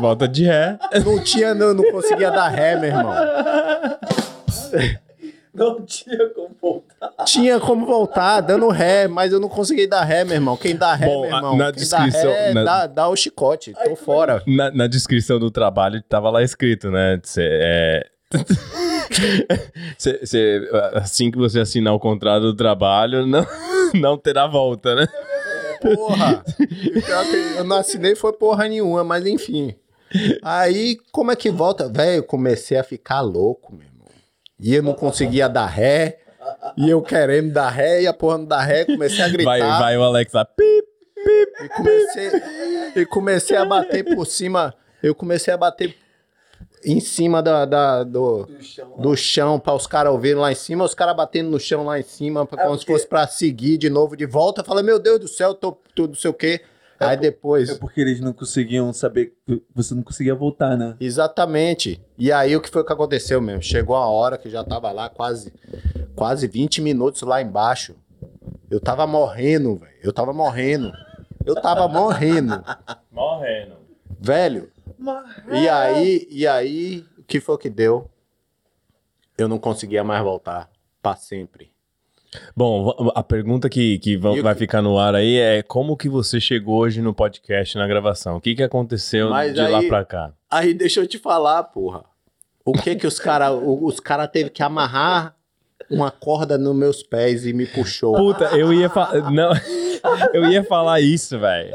Volta 0.00 0.26
de 0.26 0.44
ré. 0.44 0.78
Não 1.04 1.22
tinha, 1.22 1.54
não, 1.54 1.74
não 1.74 1.84
conseguia 1.92 2.30
dar 2.30 2.48
ré, 2.48 2.74
meu 2.76 2.88
irmão. 2.88 3.14
Não 5.54 5.80
tinha 5.84 6.28
como 6.30 6.50
voltar. 6.60 7.10
Tinha 7.24 7.60
como 7.60 7.86
voltar, 7.86 8.40
dando 8.40 8.68
ré, 8.68 9.06
mas 9.06 9.32
eu 9.32 9.38
não 9.38 9.48
consegui 9.48 9.86
dar 9.86 10.02
ré, 10.02 10.24
meu 10.24 10.34
irmão. 10.34 10.56
Quem 10.56 10.74
dá 10.74 10.94
ré, 10.94 11.06
Bom, 11.06 11.22
meu 11.22 11.30
irmão? 11.36 11.56
na 11.56 11.66
Quem 11.72 11.74
descrição- 11.82 12.24
dá 12.30 12.36
ré, 12.36 12.52
na- 12.54 12.64
dá, 12.64 12.86
dá 12.86 13.08
o 13.08 13.14
chicote. 13.16 13.72
Tô 13.84 13.94
fora. 13.94 14.42
Na, 14.46 14.70
na 14.72 14.86
descrição 14.86 15.38
do 15.38 15.50
trabalho 15.50 16.02
tava 16.08 16.28
lá 16.30 16.42
escrito, 16.42 16.90
né? 16.90 17.20
Cê, 17.22 17.48
é... 17.50 18.06
Cê- 19.98 20.26
cê- 20.26 20.68
assim 20.94 21.30
que 21.30 21.38
você 21.38 21.60
assinar 21.60 21.94
o 21.94 22.00
contrato 22.00 22.42
do 22.42 22.54
trabalho, 22.56 23.26
não, 23.26 23.46
não 23.94 24.18
terá 24.18 24.46
volta, 24.46 24.94
né? 24.94 25.06
Porra! 25.80 26.42
Eu 27.56 27.64
não 27.64 27.76
assinei 27.76 28.14
foi 28.16 28.32
porra 28.32 28.66
nenhuma, 28.66 29.04
mas 29.04 29.24
enfim. 29.26 29.74
Aí, 30.42 30.96
como 31.12 31.30
é 31.30 31.36
que 31.36 31.50
volta? 31.50 31.88
Velho, 31.88 32.16
eu 32.18 32.22
comecei 32.24 32.76
a 32.78 32.82
ficar 32.84 33.20
louco, 33.20 33.72
meu. 33.74 33.86
E 34.64 34.74
eu 34.74 34.82
não 34.82 34.94
conseguia 34.94 35.46
dar 35.48 35.66
ré. 35.66 36.20
E 36.76 36.88
eu 36.88 37.02
querendo 37.02 37.52
dar 37.52 37.68
ré, 37.68 38.02
e 38.02 38.06
a 38.06 38.12
porra 38.14 38.38
não 38.38 38.46
dá 38.46 38.62
ré, 38.62 38.86
comecei 38.86 39.22
a 39.22 39.28
gritar. 39.28 39.58
Vai, 39.58 39.60
vai 39.60 39.98
o 39.98 40.02
Alex 40.02 40.32
lá. 40.32 40.44
Pip. 40.46 40.88
E 41.62 41.68
comecei, 41.68 42.30
e 42.96 43.06
comecei 43.06 43.56
a 43.56 43.64
bater 43.64 44.02
por 44.04 44.26
cima. 44.26 44.74
Eu 45.02 45.14
comecei 45.14 45.52
a 45.52 45.56
bater 45.56 45.94
em 46.84 47.00
cima 47.00 47.42
da, 47.42 47.64
da- 47.64 48.02
do, 48.04 48.46
do 48.98 49.16
chão 49.16 49.58
para 49.58 49.74
os 49.74 49.86
caras 49.86 50.12
ouvirem 50.12 50.36
lá 50.38 50.52
em 50.52 50.54
cima, 50.54 50.84
os 50.84 50.94
caras 50.94 51.16
batendo 51.16 51.50
no 51.50 51.58
chão 51.60 51.84
lá 51.84 51.98
em 51.98 52.02
cima, 52.02 52.44
pra, 52.46 52.64
como 52.64 52.78
se 52.78 52.84
fosse 52.84 53.06
para 53.06 53.26
seguir 53.26 53.78
de 53.78 53.88
novo 53.88 54.16
de 54.16 54.26
volta. 54.26 54.60
Eu 54.60 54.64
falei, 54.66 54.82
meu 54.84 54.98
Deus 54.98 55.18
do 55.20 55.28
céu, 55.28 55.54
tô 55.54 55.72
tudo 55.94 56.10
não 56.10 56.16
sei 56.16 56.30
o 56.30 56.34
quê. 56.34 56.60
Aí 57.08 57.16
depois. 57.16 57.70
É 57.70 57.74
porque 57.76 58.00
eles 58.00 58.20
não 58.20 58.32
conseguiam 58.32 58.92
saber. 58.92 59.34
que 59.46 59.62
Você 59.74 59.94
não 59.94 60.02
conseguia 60.02 60.34
voltar, 60.34 60.76
né? 60.76 60.96
Exatamente. 61.00 62.00
E 62.18 62.30
aí 62.32 62.56
o 62.56 62.60
que 62.60 62.70
foi 62.70 62.84
que 62.84 62.92
aconteceu 62.92 63.40
mesmo? 63.40 63.62
Chegou 63.62 63.96
a 63.96 64.08
hora 64.08 64.38
que 64.38 64.48
eu 64.48 64.52
já 64.52 64.64
tava 64.64 64.90
lá 64.92 65.08
quase 65.08 65.52
quase 66.14 66.46
20 66.46 66.80
minutos 66.80 67.22
lá 67.22 67.40
embaixo. 67.42 67.94
Eu 68.70 68.80
tava 68.80 69.06
morrendo, 69.06 69.76
velho. 69.76 69.98
Eu 70.02 70.12
tava 70.12 70.32
morrendo. 70.32 70.92
Eu 71.44 71.54
tava 71.54 71.86
morrendo. 71.86 72.64
Morrendo. 73.12 73.76
Velho. 74.18 74.70
E 75.52 75.68
aí, 75.68 76.26
e 76.30 76.46
aí, 76.46 77.04
o 77.18 77.22
que 77.22 77.40
foi 77.40 77.58
que 77.58 77.68
deu? 77.68 78.10
Eu 79.36 79.46
não 79.46 79.58
conseguia 79.58 80.02
mais 80.02 80.22
voltar 80.22 80.70
pra 81.02 81.14
sempre. 81.16 81.73
Bom, 82.56 83.12
a 83.14 83.22
pergunta 83.22 83.68
que, 83.68 83.98
que 83.98 84.16
vai 84.16 84.54
ficar 84.54 84.82
no 84.82 84.98
ar 84.98 85.14
aí 85.14 85.36
é 85.38 85.62
como 85.62 85.96
que 85.96 86.08
você 86.08 86.40
chegou 86.40 86.78
hoje 86.78 87.00
no 87.00 87.14
podcast, 87.14 87.76
na 87.76 87.86
gravação? 87.86 88.36
O 88.36 88.40
que 88.40 88.54
que 88.54 88.62
aconteceu 88.62 89.30
Mas 89.30 89.54
de 89.54 89.60
lá 89.60 89.78
aí- 89.78 89.88
pra 89.88 90.04
cá? 90.04 90.32
Aí 90.50 90.72
deixa 90.74 91.00
eu 91.00 91.06
te 91.06 91.18
falar, 91.18 91.62
porra. 91.64 92.04
O 92.64 92.72
que 92.72 92.94
que 92.96 93.06
os 93.06 93.18
cara, 93.18 93.52
o- 93.52 93.84
os 93.86 94.00
cara 94.00 94.26
teve 94.26 94.50
que 94.50 94.62
amarrar 94.62 95.34
uma 95.90 96.10
corda 96.10 96.56
nos 96.56 96.74
meus 96.74 97.02
pés 97.02 97.44
e 97.46 97.52
me 97.52 97.66
puxou. 97.66 98.14
Puta, 98.14 98.44
eu 98.56 98.72
ia 98.72 98.88
falar. 98.88 99.30
Não. 99.30 99.50
Eu 100.34 100.44
ia 100.50 100.62
falar 100.62 101.00
isso, 101.00 101.38
velho. 101.38 101.74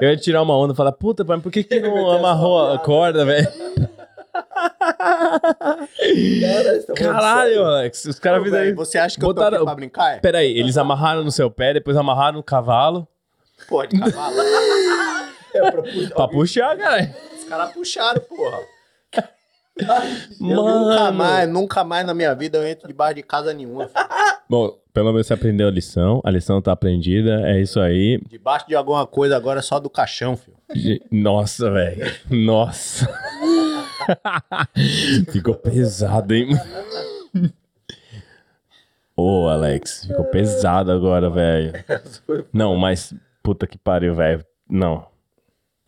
Eu 0.00 0.08
ia 0.10 0.16
tirar 0.16 0.42
uma 0.42 0.56
onda 0.58 0.72
e 0.72 0.76
falar, 0.76 0.90
puta, 0.90 1.22
mas 1.22 1.40
por 1.40 1.52
que, 1.52 1.62
que 1.62 1.78
não 1.78 2.10
amarrou 2.10 2.72
a 2.72 2.78
corda, 2.80 3.24
velho? 3.24 3.46
Caralho, 6.96 7.64
Alex. 7.64 8.04
Os 8.06 8.18
caras 8.18 8.42
fizeram. 8.42 8.74
você 8.74 8.98
acha 8.98 9.16
que 9.18 9.24
eu 9.24 9.28
tô 9.28 9.34
Botaram- 9.34 9.56
aqui 9.58 9.64
pra 9.66 9.74
brincar? 9.74 10.16
É? 10.16 10.18
Peraí, 10.18 10.56
eles 10.58 10.76
amarraram 10.76 11.24
no 11.24 11.30
seu 11.30 11.50
pé, 11.50 11.72
depois 11.74 11.96
amarraram 11.96 12.36
no 12.38 12.42
cavalo 12.42 13.06
Porra, 13.68 13.86
de 13.86 13.98
cavalo. 13.98 14.36
pra 16.14 16.28
puxar, 16.28 16.76
cara. 16.76 17.14
Os 17.36 17.44
caras 17.44 17.72
puxaram, 17.72 18.20
porra. 18.22 18.58
Eu 20.40 20.46
Mano. 20.62 20.88
nunca 20.90 21.10
mais, 21.12 21.48
nunca 21.48 21.84
mais 21.84 22.06
na 22.06 22.12
minha 22.12 22.34
vida 22.34 22.58
eu 22.58 22.66
entro 22.66 22.86
debaixo 22.88 23.14
de 23.14 23.22
casa 23.22 23.52
nenhuma. 23.54 23.88
filho. 23.88 24.06
Bom, 24.48 24.76
pelo 24.92 25.10
menos 25.12 25.26
você 25.26 25.32
aprendeu 25.32 25.68
a 25.68 25.70
lição. 25.70 26.20
A 26.24 26.30
lição 26.30 26.60
tá 26.60 26.72
aprendida. 26.72 27.40
É 27.48 27.60
isso 27.60 27.80
aí. 27.80 28.20
Debaixo 28.28 28.66
de 28.68 28.74
alguma 28.74 29.06
coisa 29.06 29.36
agora 29.36 29.60
é 29.60 29.62
só 29.62 29.78
do 29.80 29.88
caixão, 29.88 30.36
filho. 30.36 30.56
Nossa, 31.10 31.70
velho. 31.70 32.14
Nossa. 32.28 33.08
ficou 35.32 35.54
pesado, 35.54 36.34
hein? 36.34 36.48
Ô, 39.16 39.48
Alex, 39.48 40.06
ficou 40.06 40.24
pesado 40.26 40.90
agora, 40.90 41.28
velho. 41.28 41.72
Não, 42.52 42.74
mas 42.76 43.14
puta 43.42 43.66
que 43.66 43.76
pariu, 43.76 44.14
velho. 44.14 44.44
Não. 44.68 45.06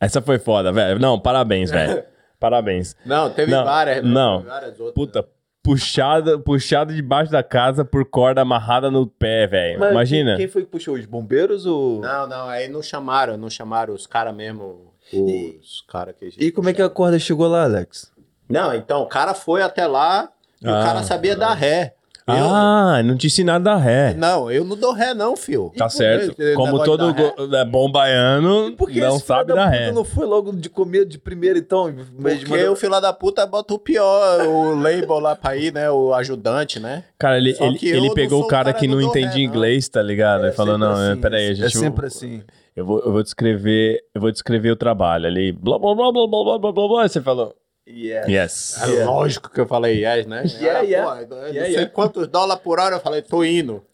Essa 0.01 0.21
foi 0.21 0.39
foda, 0.39 0.73
velho. 0.73 0.99
Não, 0.99 1.19
parabéns, 1.19 1.71
velho. 1.71 2.05
Parabéns. 2.39 2.97
Não, 3.07 3.31
teve 3.31 3.53
Não, 3.53 3.65
várias. 3.65 4.05
não. 4.05 4.39
teve 4.39 4.51
várias 4.51 4.81
outras. 4.81 4.95
Puta, 4.95 5.29
puxada, 5.63 6.39
puxada 6.41 6.93
debaixo 6.93 7.31
da 7.31 7.43
casa 7.43 7.85
por 7.85 8.05
corda 8.05 8.43
amarrada 8.43 8.91
no 8.91 9.07
pé, 9.07 9.47
velho. 9.47 9.91
Imagina. 9.91 10.33
Quem, 10.33 10.39
quem 10.39 10.49
foi 10.49 10.63
que 10.63 10.71
puxou? 10.71 10.95
Os 10.97 11.07
bombeiros 11.07 11.65
ou. 11.65 12.01
Não, 12.01 12.27
não, 12.27 12.49
aí 12.49 12.69
não 12.69 12.83
chamaram, 12.83 13.37
não 13.37 13.49
chamaram 13.49 13.95
os 13.95 14.07
caras 14.07 14.35
mesmo. 14.35 14.92
Os 15.13 15.85
caras 15.89 16.15
que. 16.19 16.33
E 16.39 16.51
como 16.53 16.69
é 16.69 16.73
que 16.73 16.83
a 16.83 16.89
corda 16.91 17.19
chegou 17.19 17.47
lá, 17.49 17.65
Alex? 17.65 18.11
Não, 18.49 18.75
então, 18.75 19.03
o 19.03 19.07
cara 19.07 19.35
foi 19.35 19.63
até 19.63 19.87
lá 19.87 20.31
e 20.61 20.69
Ah. 20.69 20.81
o 20.81 20.85
cara 20.85 21.03
sabia 21.03 21.35
dar 21.37 21.55
ré. 21.55 21.95
Ah, 22.27 22.97
eu... 22.99 23.05
não 23.05 23.15
disse 23.15 23.43
nada 23.43 23.77
ré. 23.77 24.15
Não, 24.15 24.51
eu 24.51 24.65
não 24.65 24.77
dou 24.77 24.93
ré, 24.93 25.13
não, 25.15 25.37
fio. 25.37 25.73
Tá 25.77 25.89
certo. 25.89 26.37
Como 26.55 26.83
todo 26.85 27.13
né, 27.49 27.65
bom 27.65 27.91
baiano, 27.91 28.71
não 28.71 29.19
sabe 29.19 29.49
da, 29.49 29.55
da 29.57 29.67
ré. 29.67 29.93
não 29.93 30.05
foi 30.05 30.27
logo 30.27 30.53
de 30.53 30.69
comer 30.69 31.05
de 31.05 31.19
primeira, 31.19 31.59
então? 31.59 31.93
Porque 31.93 32.47
mandou... 32.49 32.73
o 32.73 32.77
filho 32.77 33.01
da 33.01 33.13
puta 33.13 33.47
bota 33.47 33.75
o 33.75 33.79
pior, 33.79 34.47
o 34.47 34.75
label 34.75 35.19
lá 35.19 35.35
pra 35.35 35.57
ir, 35.57 35.73
né? 35.73 35.91
O 35.91 36.15
ajudante, 36.15 36.79
né? 36.79 37.05
Cara, 37.19 37.39
ele, 37.39 37.57
ele, 37.59 37.79
ele 37.83 38.15
pegou 38.15 38.43
o 38.43 38.47
cara, 38.47 38.67
cara 38.67 38.79
que 38.79 38.87
não 38.87 39.01
entende 39.01 39.39
ré, 39.39 39.43
inglês, 39.43 39.89
não. 39.89 39.93
tá 39.93 40.03
ligado? 40.03 40.45
É, 40.45 40.47
ele 40.49 40.57
falou, 40.57 40.79
não, 40.79 40.93
assim, 40.93 41.21
peraí, 41.21 41.55
gente... 41.55 41.67
É 41.67 41.71
sempre 41.71 42.07
assim. 42.07 42.43
Eu 42.75 42.87
vou, 42.87 43.01
eu 43.01 43.13
vou 43.13 43.23
descrever, 43.23 44.01
eu 44.15 44.21
vou 44.21 44.31
descrever 44.31 44.71
o 44.71 44.77
trabalho 44.77 45.27
ali. 45.27 45.53
Blá, 45.53 45.79
blá, 45.79 45.95
blá, 45.95 46.11
blá, 46.11 46.27
blá, 46.27 46.59
blá, 46.59 46.73
blá, 46.73 46.89
blá. 46.89 47.09
Você 47.09 47.21
falou, 47.21 47.55
Yeah. 47.87 48.31
yes. 48.31 48.81
É 48.83 48.87
Yeah. 48.87 49.11
lógico 49.11 49.51
que 49.51 49.61
eu 49.61 49.67
falei 49.67 50.05
yes, 50.05 50.27
né? 50.27 50.45
Yeah, 50.47 50.67
Era, 50.79 50.83
yeah. 50.87 51.11
pô, 51.11 51.21
eu 51.21 51.29
não 51.29 51.47
Yeah, 51.49 51.65
sei 51.65 51.73
yeah. 51.75 51.91
quantos 51.91 52.29
dólares 52.29 52.63
por 52.63 52.79
hora, 52.79 52.97
eu 52.97 53.01
falei, 53.01 53.23
tô 53.23 53.45
indo. 53.45 53.85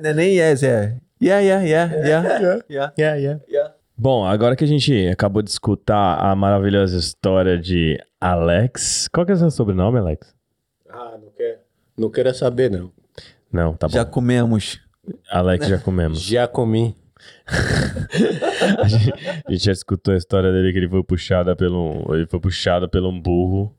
Não 0.00 0.10
é 0.10 0.14
nem 0.14 0.36
yes, 0.36 0.62
é. 0.62 0.96
Yeah, 1.22 1.40
yeah, 1.40 1.64
yeah, 1.64 1.94
yeah. 1.94 2.62
yeah. 2.68 2.92
Yeah, 2.98 3.16
yeah. 3.16 3.40
yeah. 3.48 3.74
Bom, 3.96 4.26
agora 4.26 4.54
que 4.54 4.64
a 4.64 4.66
gente 4.66 5.08
acabou 5.08 5.40
de 5.40 5.50
escutar 5.50 6.18
a 6.18 6.34
maravilhosa 6.36 6.98
história 6.98 7.56
de 7.56 7.98
Alex. 8.20 9.08
Qual 9.12 9.24
que 9.24 9.32
é 9.32 9.34
o 9.34 9.38
seu 9.38 9.50
sobrenome, 9.50 9.98
Alex? 9.98 10.34
Ah, 10.90 11.16
não 11.18 11.30
quer. 11.30 11.62
Não 11.96 12.10
queira 12.10 12.34
saber, 12.34 12.70
não. 12.70 12.92
Não, 13.50 13.74
tá 13.74 13.86
bom. 13.88 13.94
Já 13.94 14.04
comemos. 14.04 14.80
Alex, 15.30 15.66
já 15.68 15.78
comemos. 15.78 16.20
Já 16.20 16.46
comi. 16.46 16.94
A 18.82 18.88
gente, 18.88 19.12
a 19.46 19.52
gente 19.52 19.64
já 19.64 19.72
escutou 19.72 20.14
a 20.14 20.16
história 20.16 20.50
dele 20.50 20.72
que 20.72 20.78
ele 20.78 20.88
foi 20.88 21.02
puxado 21.02 21.54
pelo, 21.56 22.04
ele 22.14 22.26
foi 22.26 22.40
puxado 22.40 22.88
pelo 22.88 23.08
um 23.08 23.20
burro. 23.20 23.74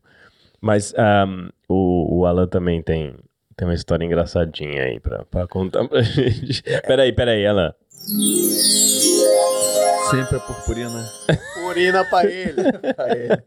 Mas 0.61 0.93
ahm, 0.97 1.49
o, 1.67 2.19
o 2.19 2.25
Alan 2.25 2.47
também 2.47 2.81
tem, 2.81 3.15
tem 3.55 3.67
uma 3.67 3.73
história 3.73 4.05
engraçadinha 4.05 4.83
aí 4.83 4.99
pra, 4.99 5.25
pra 5.25 5.47
contar 5.47 5.87
pra 5.87 6.01
gente. 6.01 6.63
Peraí, 6.87 7.11
peraí, 7.13 7.45
Alan. 7.45 7.73
Sempre 10.09 10.37
a 10.37 10.39
purpurina. 10.39 11.09
Urina 11.67 12.05
pra 12.05 12.25
ele. 12.25 12.63
pra 12.95 13.17
ele. 13.17 13.43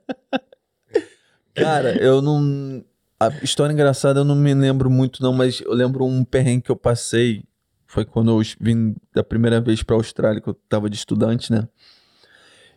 Cara, 1.54 1.96
eu 1.96 2.20
não. 2.20 2.84
A 3.18 3.28
história 3.42 3.72
engraçada 3.72 4.20
eu 4.20 4.24
não 4.24 4.34
me 4.34 4.54
lembro 4.54 4.90
muito, 4.90 5.22
não, 5.22 5.32
mas 5.32 5.60
eu 5.60 5.72
lembro 5.72 6.04
um 6.04 6.24
perrengue 6.24 6.62
que 6.62 6.70
eu 6.70 6.76
passei. 6.76 7.44
Foi 7.90 8.04
quando 8.04 8.30
eu 8.30 8.40
vim 8.60 8.94
da 9.12 9.24
primeira 9.24 9.60
vez 9.60 9.82
pra 9.82 9.96
Austrália, 9.96 10.40
que 10.40 10.48
eu 10.48 10.54
tava 10.68 10.88
de 10.88 10.94
estudante, 10.94 11.50
né? 11.50 11.66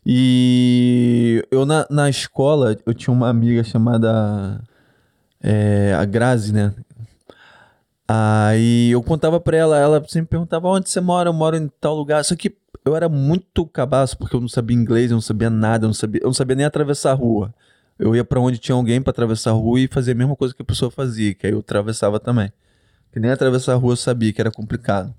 E 0.03 1.45
eu 1.51 1.67
na, 1.67 1.85
na 1.87 2.09
escola, 2.09 2.75
eu 2.83 2.95
tinha 2.95 3.13
uma 3.13 3.29
amiga 3.29 3.63
chamada 3.63 4.59
é, 5.39 5.93
a 5.93 6.03
Grazi, 6.03 6.51
né? 6.51 6.73
Aí 8.07 8.89
eu 8.89 9.03
contava 9.03 9.39
pra 9.39 9.55
ela, 9.55 9.77
ela 9.77 10.03
sempre 10.07 10.31
perguntava 10.31 10.67
onde 10.67 10.89
você 10.89 10.99
mora, 10.99 11.29
eu 11.29 11.33
moro 11.33 11.57
em 11.57 11.67
tal 11.79 11.95
lugar. 11.95 12.25
Só 12.25 12.35
que 12.35 12.57
eu 12.83 12.95
era 12.95 13.07
muito 13.07 13.67
cabaço, 13.67 14.17
porque 14.17 14.35
eu 14.35 14.41
não 14.41 14.49
sabia 14.49 14.75
inglês, 14.75 15.11
eu 15.11 15.15
não 15.17 15.21
sabia 15.21 15.51
nada, 15.51 15.85
eu 15.85 15.89
não 15.89 15.93
sabia, 15.93 16.21
eu 16.23 16.27
não 16.27 16.33
sabia 16.33 16.55
nem 16.55 16.65
atravessar 16.65 17.11
a 17.11 17.13
rua. 17.13 17.53
Eu 17.99 18.15
ia 18.15 18.25
pra 18.25 18.39
onde 18.39 18.57
tinha 18.57 18.73
alguém 18.73 18.99
pra 18.99 19.11
atravessar 19.11 19.51
a 19.51 19.53
rua 19.53 19.79
e 19.79 19.87
fazia 19.87 20.15
a 20.15 20.17
mesma 20.17 20.35
coisa 20.35 20.55
que 20.55 20.63
a 20.63 20.65
pessoa 20.65 20.89
fazia, 20.89 21.35
que 21.35 21.45
aí 21.45 21.53
eu 21.53 21.59
atravessava 21.59 22.19
também. 22.19 22.51
Que 23.13 23.19
nem 23.19 23.29
atravessar 23.29 23.73
a 23.73 23.75
rua 23.75 23.93
eu 23.93 23.97
sabia 23.97 24.33
que 24.33 24.41
era 24.41 24.51
complicado. 24.51 25.13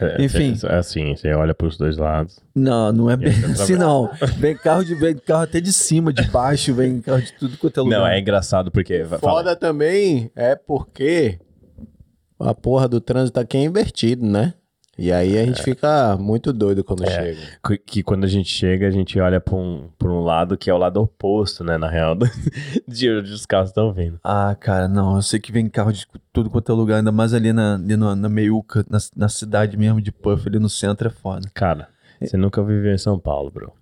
É, 0.00 0.24
Enfim. 0.24 0.56
É 0.64 0.76
assim, 0.76 1.14
você 1.14 1.32
olha 1.34 1.54
pros 1.54 1.76
dois 1.76 1.98
lados. 1.98 2.40
Não, 2.54 2.90
não 2.90 3.10
é 3.10 3.16
bem 3.16 3.32
assim, 3.52 3.76
não. 3.76 4.10
Vem 4.38 4.56
carro, 4.56 4.84
de, 4.84 4.94
vem 4.94 5.14
carro 5.14 5.42
até 5.42 5.60
de 5.60 5.72
cima, 5.72 6.12
de 6.12 6.22
baixo, 6.30 6.72
vem 6.72 7.00
carro 7.00 7.20
de 7.20 7.32
tudo 7.34 7.58
quanto 7.58 7.80
é 7.80 7.82
lugar. 7.82 7.98
Não, 7.98 8.06
é 8.06 8.18
engraçado 8.18 8.70
porque. 8.70 9.04
fala. 9.04 9.20
Foda 9.20 9.54
também 9.54 10.30
é 10.34 10.56
porque 10.56 11.38
a 12.40 12.54
porra 12.54 12.88
do 12.88 13.00
trânsito 13.00 13.38
aqui 13.38 13.58
é 13.58 13.64
invertido, 13.64 14.24
né? 14.24 14.54
E 14.96 15.10
aí 15.12 15.36
a 15.38 15.44
gente 15.44 15.62
fica 15.62 16.16
muito 16.16 16.52
doido 16.52 16.84
quando 16.84 17.04
É. 17.04 17.10
chega. 17.10 17.40
Que- 17.66 17.78
que 17.78 18.02
quando 18.02 18.24
a 18.24 18.28
gente 18.28 18.48
chega, 18.48 18.86
a 18.86 18.90
gente 18.90 19.18
olha 19.18 19.40
pra 19.40 19.56
um, 19.56 19.88
pra 19.98 20.08
um 20.08 20.20
lado 20.22 20.56
que 20.56 20.70
é 20.70 20.74
o 20.74 20.78
lado 20.78 21.00
oposto, 21.02 21.64
né? 21.64 21.76
Na 21.76 21.88
real, 21.88 22.14
do- 22.16 22.30
de 22.86 23.10
onde 23.10 23.32
os 23.32 23.44
carros 23.44 23.70
estão 23.70 23.92
vindo. 23.92 24.20
Ah, 24.22 24.56
cara, 24.58 24.86
não. 24.86 25.16
Eu 25.16 25.22
sei 25.22 25.40
que 25.40 25.50
vem 25.50 25.68
carro 25.68 25.92
de 25.92 26.06
tudo 26.32 26.48
quanto 26.48 26.70
é 26.70 26.74
lugar, 26.74 26.98
ainda 26.98 27.10
mais 27.12 27.34
ali 27.34 27.52
na, 27.52 27.74
ali 27.74 27.96
na, 27.96 28.14
na 28.14 28.28
meiuca, 28.28 28.84
na, 28.88 28.98
na 29.16 29.28
cidade 29.28 29.76
mesmo 29.76 30.00
de 30.00 30.12
Puff, 30.12 30.48
ali 30.48 30.58
no 30.58 30.68
centro 30.68 31.08
é 31.08 31.10
foda. 31.10 31.48
Cara, 31.52 31.88
você 32.20 32.36
nunca 32.36 32.62
viveu 32.62 32.94
em 32.94 32.98
São 32.98 33.18
Paulo, 33.18 33.50
bro. 33.50 33.72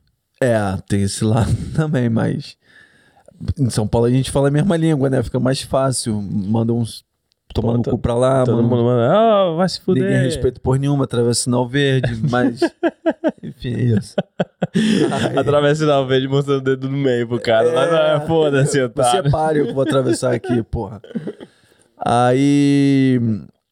É, 0.40 0.56
tem 0.88 1.02
esse 1.02 1.22
lado 1.24 1.54
também, 1.74 2.08
mas. 2.08 2.56
Em 3.58 3.68
São 3.70 3.86
Paulo 3.88 4.06
a 4.06 4.10
gente 4.10 4.30
fala 4.30 4.48
a 4.48 4.50
mesma 4.50 4.76
língua, 4.76 5.10
né? 5.10 5.22
Fica 5.22 5.38
mais 5.40 5.60
fácil. 5.62 6.20
Manda 6.22 6.72
uns. 6.72 7.04
Tomando 7.55 7.82
Pô, 7.84 7.90
cu 7.92 7.98
pra 7.98 8.14
lá, 8.14 8.44
Todo 8.44 8.57
manda- 8.62 8.68
mundo 8.68 8.84
manda, 8.84 9.12
ah, 9.12 9.55
vai 9.57 9.68
se 9.68 9.80
fuder. 9.80 10.05
Ninguém 10.05 10.22
respeita 10.22 10.59
por 10.61 10.78
nenhuma, 10.78 11.05
atravessa 11.05 11.42
sinal 11.44 11.68
verde, 11.68 12.18
mas. 12.30 12.61
Enfim, 13.42 13.74
é 13.74 13.82
isso. 13.98 14.14
Ai, 15.12 15.36
Atravessa 15.38 15.72
o 15.82 15.86
sinal 15.86 16.07
verde 16.07 16.28
mostrando 16.28 16.59
o 16.59 16.62
dedo 16.62 16.88
no 16.88 16.96
meio 16.96 17.28
pro 17.28 17.40
cara. 17.40 17.68
É. 17.68 17.74
Mas, 17.74 17.92
ah, 17.92 18.20
foda-se, 18.26 18.72
Você 18.72 18.82
otário. 18.82 19.30
pare, 19.30 19.59
eu 19.59 19.74
vou 19.74 19.82
atravessar 19.82 20.32
aqui, 20.34 20.62
porra. 20.62 21.00
Aí. 22.05 23.18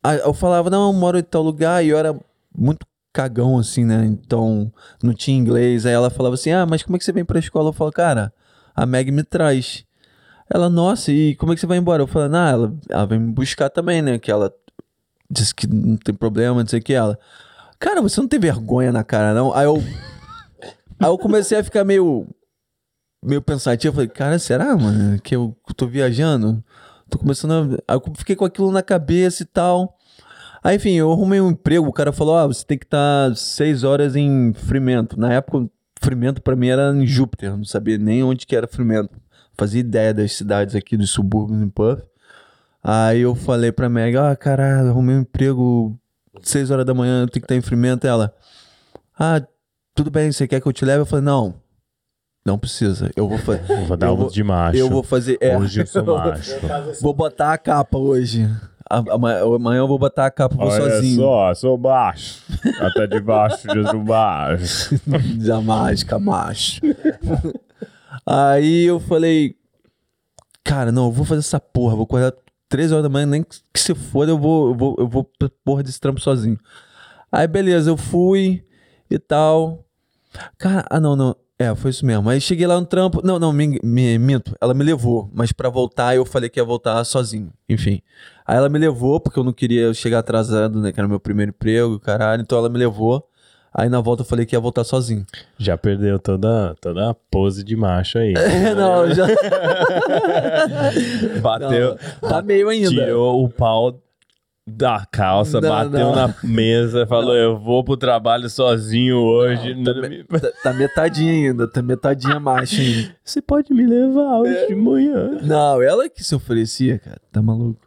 aí 0.03 0.18
eu 0.20 0.33
falava, 0.35 0.70
não, 0.70 0.89
eu 0.89 0.93
moro 0.93 1.18
em 1.18 1.22
tal 1.22 1.43
lugar, 1.43 1.85
e 1.85 1.89
eu 1.89 1.99
era 1.99 2.14
muito 2.57 2.87
cagão, 3.12 3.59
assim, 3.59 3.85
né? 3.85 4.05
Então, 4.07 4.72
não 5.03 5.12
tinha 5.14 5.37
inglês. 5.37 5.87
Aí 5.87 5.93
ela 5.93 6.11
falava 6.11 6.35
assim: 6.35 6.51
ah, 6.53 6.66
mas 6.66 6.83
como 6.83 6.97
é 6.97 6.99
que 6.99 7.05
você 7.05 7.12
vem 7.12 7.24
pra 7.24 7.39
escola? 7.39 7.70
Eu 7.70 7.72
falo, 7.72 7.91
cara, 7.93 8.33
a 8.74 8.87
Meg 8.87 9.11
me 9.11 9.22
traz. 9.24 9.85
Ela, 10.53 10.69
nossa, 10.69 11.13
e 11.13 11.37
como 11.37 11.53
é 11.53 11.55
que 11.55 11.61
você 11.61 11.67
vai 11.67 11.79
embora? 11.79 12.03
Eu 12.03 12.07
falo, 12.07 12.29
não, 12.29 12.47
ela, 12.49 12.75
ela 12.89 13.07
vem 13.07 13.21
me 13.21 13.33
buscar 13.33 13.71
também, 13.71 14.03
né? 14.03 14.19
Que 14.19 14.31
ela 14.31 14.53
disse 15.31 15.55
que 15.55 15.67
não 15.67 15.97
tem 15.97 16.15
problema, 16.15 16.61
não 16.61 16.69
sei 16.69 16.81
o 16.81 16.83
que. 16.83 16.93
Ela, 16.93 17.19
cara, 17.79 18.03
você 18.03 18.21
não 18.21 18.29
tem 18.29 18.41
vergonha 18.41 18.91
na 18.91 19.05
cara, 19.05 19.33
não? 19.33 19.55
Aí 19.55 19.65
eu. 19.65 19.77
Aí 20.99 21.09
eu 21.09 21.17
comecei 21.17 21.57
a 21.57 21.65
ficar 21.65 21.83
meio 21.83 22.27
meio 23.25 23.41
pensativo. 23.41 23.93
Eu 23.93 23.95
falei, 23.95 24.09
cara, 24.09 24.39
será, 24.39 24.77
mano, 24.77 25.21
que 25.21 25.35
eu 25.35 25.57
tô 25.77 25.87
viajando? 25.87 26.63
Tô 27.09 27.19
começando 27.19 27.81
a... 27.87 27.93
Aí 27.93 27.99
eu 27.99 28.15
fiquei 28.15 28.37
com 28.37 28.45
aquilo 28.45 28.71
na 28.71 28.83
cabeça 28.83 29.43
e 29.43 29.47
tal. 29.47 29.97
Aí, 30.63 30.77
enfim, 30.77 30.93
eu 30.93 31.11
arrumei 31.11 31.41
um 31.41 31.51
emprego. 31.51 31.87
O 31.89 31.93
cara 31.93 32.13
falou, 32.13 32.37
ah, 32.37 32.47
você 32.47 32.65
tem 32.65 32.79
que 32.79 32.85
estar 32.85 33.35
seis 33.37 33.83
horas 33.83 34.15
em 34.15 34.53
Frimento. 34.53 35.19
Na 35.19 35.33
época, 35.33 35.71
Frimento 36.01 36.43
pra 36.43 36.57
mim 36.57 36.69
era 36.69 36.95
em 36.95 37.07
Júpiter. 37.07 37.57
Não 37.57 37.65
sabia 37.65 37.99
nem 37.99 38.23
onde 38.23 38.47
que 38.47 38.55
era 38.55 38.67
Frimento. 38.67 39.19
Fazia 39.61 39.81
ideia 39.81 40.15
das 40.15 40.33
cidades 40.33 40.75
aqui, 40.75 40.97
dos 40.97 41.11
subúrbios 41.11 41.61
em 41.61 41.69
Puff. 41.69 42.03
Aí 42.83 43.21
eu 43.21 43.35
falei 43.35 43.71
pra 43.71 43.91
Meg, 43.91 44.17
ah, 44.17 44.35
caralho, 44.35 44.89
arrumei 44.89 45.15
um 45.17 45.21
emprego 45.21 45.95
seis 46.43 46.71
horas 46.71 46.87
da 46.87 46.95
manhã, 46.95 47.21
eu 47.23 47.27
tenho 47.29 47.33
que 47.33 47.45
estar 47.45 47.55
em 47.55 47.61
Frimento. 47.61 48.07
Ela, 48.07 48.35
ah, 49.19 49.43
tudo 49.95 50.11
bem, 50.11 50.33
você 50.33 50.49
quer 50.49 50.63
que 50.63 50.67
eu 50.67 50.73
te 50.73 50.83
leve? 50.87 51.01
Eu 51.03 51.07
falei, 51.07 51.23
não, 51.25 51.55
não 52.43 52.59
precisa. 52.59 53.11
Eu 53.15 53.29
vou 53.29 53.37
fazer. 53.37 53.61
Vou 53.87 53.97
dar 53.99 54.07
eu 54.07 54.15
um 54.15 54.17
vou- 54.17 54.31
de 54.31 54.43
macho. 54.43 54.79
Eu 54.79 54.89
vou 54.89 55.03
fazer. 55.03 55.37
É, 55.43 55.59
Hoje 55.59 55.83
eu 55.83 55.87
sou 55.87 56.03
macho. 56.17 56.57
vou 57.03 57.13
botar 57.13 57.53
a 57.53 57.59
capa 57.59 57.99
hoje. 57.99 58.49
Amanhã, 58.89 59.79
eu 59.81 59.87
vou 59.87 59.99
botar 59.99 60.25
a 60.27 60.31
capa, 60.31 60.57
vou 60.57 60.67
Olha 60.67 60.91
sozinho. 60.91 61.21
só, 61.21 61.53
sou 61.55 61.77
baixo. 61.77 62.43
Até 62.81 63.07
de 63.07 63.21
baixo, 63.21 63.69
eu 63.69 63.87
sou 63.87 64.03
baixo. 64.03 64.99
Jamais, 65.39 66.03
camacho. 66.03 66.81
Aí 68.27 68.85
eu 68.85 69.01
falei, 69.01 69.57
cara, 70.62 70.93
não, 70.93 71.07
eu 71.07 71.12
vou 71.12 71.25
fazer 71.25 71.41
essa 71.41 71.61
porra, 71.61 71.95
vou 71.95 72.05
acordar 72.05 72.33
13 72.68 72.95
horas 72.95 73.03
da 73.03 73.09
manhã, 73.09 73.27
nem 73.27 73.43
que 73.43 73.81
se 73.81 73.95
foda, 73.95 74.31
eu 74.31 74.39
vou, 74.39 74.68
eu 74.68 74.75
vou, 74.75 74.97
eu 74.99 75.09
vou 75.09 75.25
pra 75.25 75.51
porra 75.64 75.83
desse 75.83 76.01
trampo 76.01 76.21
sozinho. 76.21 76.59
Aí 77.31 77.47
beleza, 77.47 77.91
eu 77.91 77.97
fui 77.97 78.64
e 79.11 79.18
tal. 79.18 79.85
Cara, 80.59 80.87
ah 80.89 81.01
não, 81.01 81.16
não. 81.16 81.37
É, 81.59 81.75
foi 81.75 81.91
isso 81.91 82.07
mesmo. 82.07 82.31
Aí 82.31 82.41
cheguei 82.41 82.66
lá 82.66 82.81
no 82.81 82.87
trampo. 82.87 83.21
Não, 83.23 83.39
não, 83.39 83.53
me, 83.53 83.79
me 83.83 84.18
minto. 84.18 84.57
Ela 84.61 84.73
me 84.73 84.83
levou, 84.83 85.31
mas 85.35 85.53
pra 85.53 85.68
voltar 85.68 86.16
eu 86.16 86.25
falei 86.25 86.49
que 86.49 86.59
ia 86.59 86.64
voltar 86.64 87.05
sozinho. 87.05 87.53
Enfim. 87.68 88.01
Aí 88.47 88.57
ela 88.57 88.68
me 88.68 88.79
levou, 88.79 89.21
porque 89.21 89.39
eu 89.39 89.45
não 89.45 89.53
queria 89.53 89.93
chegar 89.93 90.21
atrasado, 90.21 90.81
né? 90.81 90.91
Que 90.91 90.99
era 90.99 91.07
meu 91.07 91.21
primeiro 91.21 91.51
emprego, 91.51 92.01
caralho. 92.01 92.41
Então 92.41 92.57
ela 92.57 92.71
me 92.71 92.79
levou. 92.79 93.29
Aí 93.73 93.89
na 93.89 94.01
volta 94.01 94.23
eu 94.23 94.27
falei 94.27 94.45
que 94.45 94.55
ia 94.57 94.61
voltar 94.61 94.83
sozinho. 94.85 95.25
Já 95.59 95.79
perdeu 95.79 96.18
toda, 96.18 96.75
toda 96.81 97.11
a 97.11 97.14
pose 97.14 97.62
de 97.62 97.77
macho 97.77 98.18
aí. 98.18 98.35
É, 98.37 98.75
não, 98.75 99.09
já. 99.14 99.27
Bateu, 101.41 101.97
Tá 102.21 102.43
meio 102.43 102.68
ainda. 102.68 102.89
tirou 102.89 103.45
o 103.45 103.49
pau 103.49 104.01
da 104.66 105.05
calça, 105.11 105.61
Não, 105.61 105.68
bateu 105.68 106.01
não. 106.01 106.14
na 106.14 106.35
mesa, 106.45 107.07
falou: 107.07 107.35
Eu 107.35 107.59
vou 107.59 107.83
pro 107.83 107.97
trabalho 107.97 108.49
sozinho 108.49 109.16
hoje. 109.16 109.75
Tá, 109.85 109.95
me- 109.95 110.25
tá- 110.41 110.53
tá 110.62 110.73
metadinha 110.73 111.33
ainda, 111.33 111.68
tá 111.68 111.83
metadinha 111.83 112.39
macho 112.39 112.81
ainda. 112.81 113.16
Você 113.25 113.43
pode 113.43 113.73
me 113.75 113.85
levar 113.87 114.39
hoje 114.41 114.68
de 114.68 114.75
manhã. 114.77 115.39
Não, 115.43 115.83
ela 115.83 116.09
que 116.09 116.23
se 116.23 116.35
oferecia, 116.35 116.99
cara. 116.99 117.21
Tá 117.33 117.43
maluco? 117.43 117.81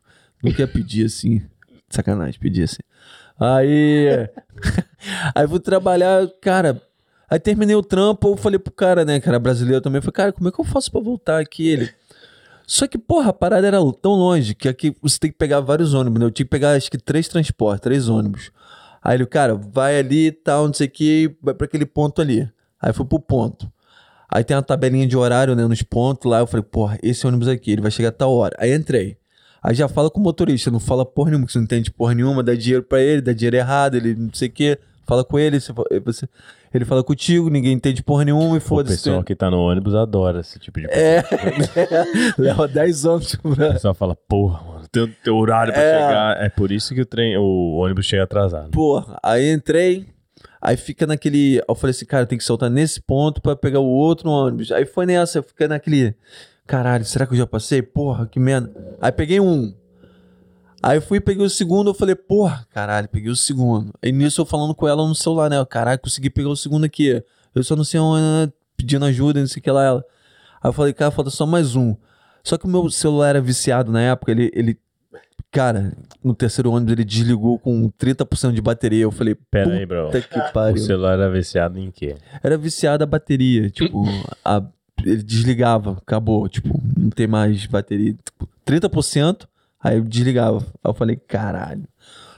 Não 0.43 0.51
quer 0.51 0.67
pedir 0.67 1.05
assim. 1.05 1.41
Sacanagem, 1.89 2.39
pedir 2.39 2.63
assim. 2.63 2.81
Aí. 3.39 4.27
Aí 5.33 5.47
fui 5.47 5.59
trabalhar, 5.59 6.27
cara. 6.41 6.81
Aí 7.29 7.39
terminei 7.39 7.75
o 7.75 7.81
trampo, 7.81 8.29
eu 8.29 8.37
falei 8.37 8.59
pro 8.59 8.71
cara, 8.71 9.03
né, 9.03 9.19
cara, 9.19 9.39
brasileiro 9.39 9.81
também. 9.81 10.01
Falei, 10.01 10.13
cara, 10.13 10.31
como 10.31 10.49
é 10.49 10.51
que 10.51 10.59
eu 10.59 10.65
faço 10.65 10.91
pra 10.91 11.01
voltar 11.01 11.39
aqui? 11.39 11.67
Ele. 11.67 11.89
Só 12.65 12.87
que, 12.87 12.97
porra, 12.97 13.29
a 13.29 13.33
parada 13.33 13.67
era 13.67 13.77
tão 14.01 14.13
longe 14.13 14.55
que 14.55 14.69
aqui 14.69 14.95
você 15.01 15.19
tem 15.19 15.31
que 15.31 15.37
pegar 15.37 15.59
vários 15.59 15.93
ônibus, 15.93 16.19
né? 16.19 16.25
Eu 16.25 16.31
tinha 16.31 16.45
que 16.45 16.49
pegar, 16.49 16.71
acho 16.71 16.89
que 16.89 16.97
três 16.97 17.27
transportes, 17.27 17.81
três 17.81 18.07
ônibus. 18.07 18.51
Aí 19.03 19.17
ele, 19.17 19.25
cara, 19.25 19.55
vai 19.55 19.99
ali 19.99 20.27
e 20.27 20.31
tal, 20.31 20.67
não 20.67 20.73
sei 20.73 20.87
o 20.87 20.89
que, 20.89 21.35
vai 21.41 21.53
pra 21.53 21.65
aquele 21.65 21.85
ponto 21.85 22.21
ali. 22.21 22.49
Aí 22.81 22.93
fui 22.93 23.05
pro 23.05 23.19
ponto. 23.19 23.69
Aí 24.29 24.43
tem 24.43 24.55
uma 24.55 24.63
tabelinha 24.63 25.05
de 25.05 25.17
horário, 25.17 25.55
né, 25.55 25.67
nos 25.67 25.81
pontos 25.83 26.29
lá. 26.29 26.39
Eu 26.39 26.47
falei, 26.47 26.63
porra, 26.63 26.97
esse 27.03 27.25
ônibus 27.27 27.47
aqui, 27.47 27.71
ele 27.71 27.81
vai 27.81 27.91
chegar 27.91 28.09
a 28.09 28.11
tal 28.13 28.33
hora. 28.33 28.55
Aí 28.59 28.73
entrei. 28.73 29.17
Aí 29.61 29.75
já 29.75 29.87
fala 29.87 30.09
com 30.09 30.19
o 30.19 30.23
motorista, 30.23 30.71
não 30.71 30.79
fala 30.79 31.05
porra 31.05 31.29
nenhuma, 31.29 31.45
que 31.45 31.53
você 31.53 31.57
não 31.57 31.63
entende 31.63 31.91
porra 31.91 32.13
nenhuma, 32.13 32.43
dá 32.43 32.53
dinheiro 32.53 32.83
pra 32.83 33.01
ele, 33.01 33.21
dá 33.21 33.31
dinheiro 33.31 33.55
errado, 33.55 33.95
ele 33.95 34.13
não 34.15 34.33
sei 34.33 34.49
o 34.49 34.51
quê. 34.51 34.79
Fala 35.05 35.23
com 35.23 35.37
ele, 35.37 35.59
você, 35.59 35.73
fa- 35.73 35.83
você- 36.05 36.27
ele 36.73 36.85
fala 36.85 37.03
contigo, 37.03 37.49
ninguém 37.49 37.73
entende 37.73 38.01
porra 38.01 38.23
nenhuma 38.25 38.55
e 38.55 38.57
O 38.57 38.61
foda-se. 38.61 38.95
pessoal 38.97 39.23
que 39.23 39.35
tá 39.35 39.51
no 39.51 39.59
ônibus 39.59 39.93
adora 39.95 40.39
esse 40.39 40.57
tipo 40.59 40.79
de 40.79 40.87
coisa. 40.87 41.01
É, 41.01 41.23
leva 42.37 42.67
10 42.67 43.05
anos. 43.05 43.33
O 43.43 43.55
pessoal 43.55 43.93
fala, 43.93 44.15
porra, 44.15 44.63
mano, 44.65 44.87
tem 44.91 45.07
teu 45.23 45.35
horário 45.35 45.73
pra 45.73 45.81
É. 45.81 45.93
chegar. 45.99 46.41
É 46.45 46.49
por 46.49 46.71
isso 46.71 46.93
que 46.95 47.01
o 47.01 47.05
trem, 47.05 47.37
o 47.37 47.75
ônibus 47.77 48.05
chega 48.05 48.23
atrasado. 48.23 48.69
Porra, 48.71 49.17
aí 49.21 49.51
entrei, 49.51 50.07
aí 50.61 50.77
fica 50.77 51.05
naquele. 51.05 51.61
Eu 51.67 51.75
falei 51.75 51.91
assim, 51.91 52.05
cara, 52.05 52.25
tem 52.25 52.37
que 52.37 52.43
soltar 52.43 52.69
nesse 52.69 53.01
ponto 53.01 53.41
pra 53.41 53.55
pegar 53.55 53.79
o 53.79 53.85
outro 53.87 54.29
ônibus. 54.29 54.71
Aí 54.71 54.85
foi 54.85 55.05
nessa, 55.05 55.39
eu 55.39 55.43
fiquei 55.43 55.67
naquele. 55.67 56.15
Caralho, 56.65 57.03
será 57.03 57.25
que 57.27 57.33
eu 57.33 57.37
já 57.37 57.45
passei? 57.45 57.81
Porra, 57.81 58.25
que 58.25 58.39
merda. 58.39 58.71
Aí 59.01 59.11
peguei 59.11 59.39
um. 59.39 59.73
Aí 60.84 60.97
eu 60.97 61.01
fui, 61.01 61.19
peguei 61.21 61.45
o 61.45 61.49
segundo, 61.49 61.89
eu 61.91 61.93
falei, 61.93 62.13
porra, 62.13 62.67
caralho, 62.69 63.07
peguei 63.07 63.31
o 63.31 63.36
segundo. 63.36 63.93
Aí 64.03 64.11
nisso 64.11 64.41
eu 64.41 64.45
falando 64.45 64.75
com 64.75 64.86
ela 64.88 65.07
no 65.07 65.15
celular, 65.15 65.49
né? 65.49 65.63
Caralho, 65.65 65.99
consegui 65.99 66.29
pegar 66.29 66.49
o 66.49 66.55
segundo 66.57 66.84
aqui. 66.84 67.23
Eu 67.55 67.63
só 67.63 67.75
não 67.75 67.84
sei 67.86 67.99
onde, 68.01 68.21
né? 68.21 68.51
pedindo 68.75 69.05
ajuda, 69.05 69.39
não 69.39 69.47
sei 69.47 69.61
o 69.61 69.63
que 69.63 69.71
lá. 69.71 69.84
Ela. 69.84 70.05
Aí 70.61 70.67
eu 70.69 70.73
falei, 70.73 70.91
cara, 70.93 71.09
falta 71.11 71.29
só 71.29 71.45
mais 71.45 71.75
um. 71.75 71.95
Só 72.43 72.57
que 72.57 72.65
o 72.65 72.67
meu 72.67 72.89
celular 72.89 73.29
era 73.29 73.41
viciado 73.41 73.91
na 73.91 74.01
época, 74.01 74.31
ele, 74.31 74.51
ele 74.53 74.77
cara, 75.49 75.93
no 76.21 76.34
terceiro 76.36 76.71
ônibus 76.71 76.91
ele 76.91 77.05
desligou 77.05 77.57
com 77.59 77.89
30% 77.91 78.51
de 78.53 78.61
bateria. 78.61 79.03
Eu 79.03 79.11
falei, 79.11 79.36
Pera 79.36 79.71
aí, 79.75 79.86
bro. 79.86 80.09
que 80.11 80.38
O 80.39 80.51
pariu. 80.51 80.77
celular 80.84 81.13
era 81.13 81.29
viciado 81.31 81.79
em 81.79 81.89
quê? 81.91 82.15
Era 82.43 82.57
viciado 82.57 83.03
a 83.03 83.07
bateria, 83.07 83.69
tipo, 83.69 84.03
a- 84.43 84.63
ele 85.05 85.23
desligava, 85.23 85.91
acabou, 85.93 86.49
tipo, 86.49 86.77
não 86.97 87.09
tem 87.09 87.27
mais 87.27 87.65
bateria. 87.67 88.13
Tipo, 88.25 88.49
30%, 88.65 89.47
aí 89.84 89.97
eu 89.97 90.03
desligava. 90.03 90.57
Aí 90.59 90.89
eu 90.89 90.93
falei, 90.93 91.15
caralho. 91.15 91.84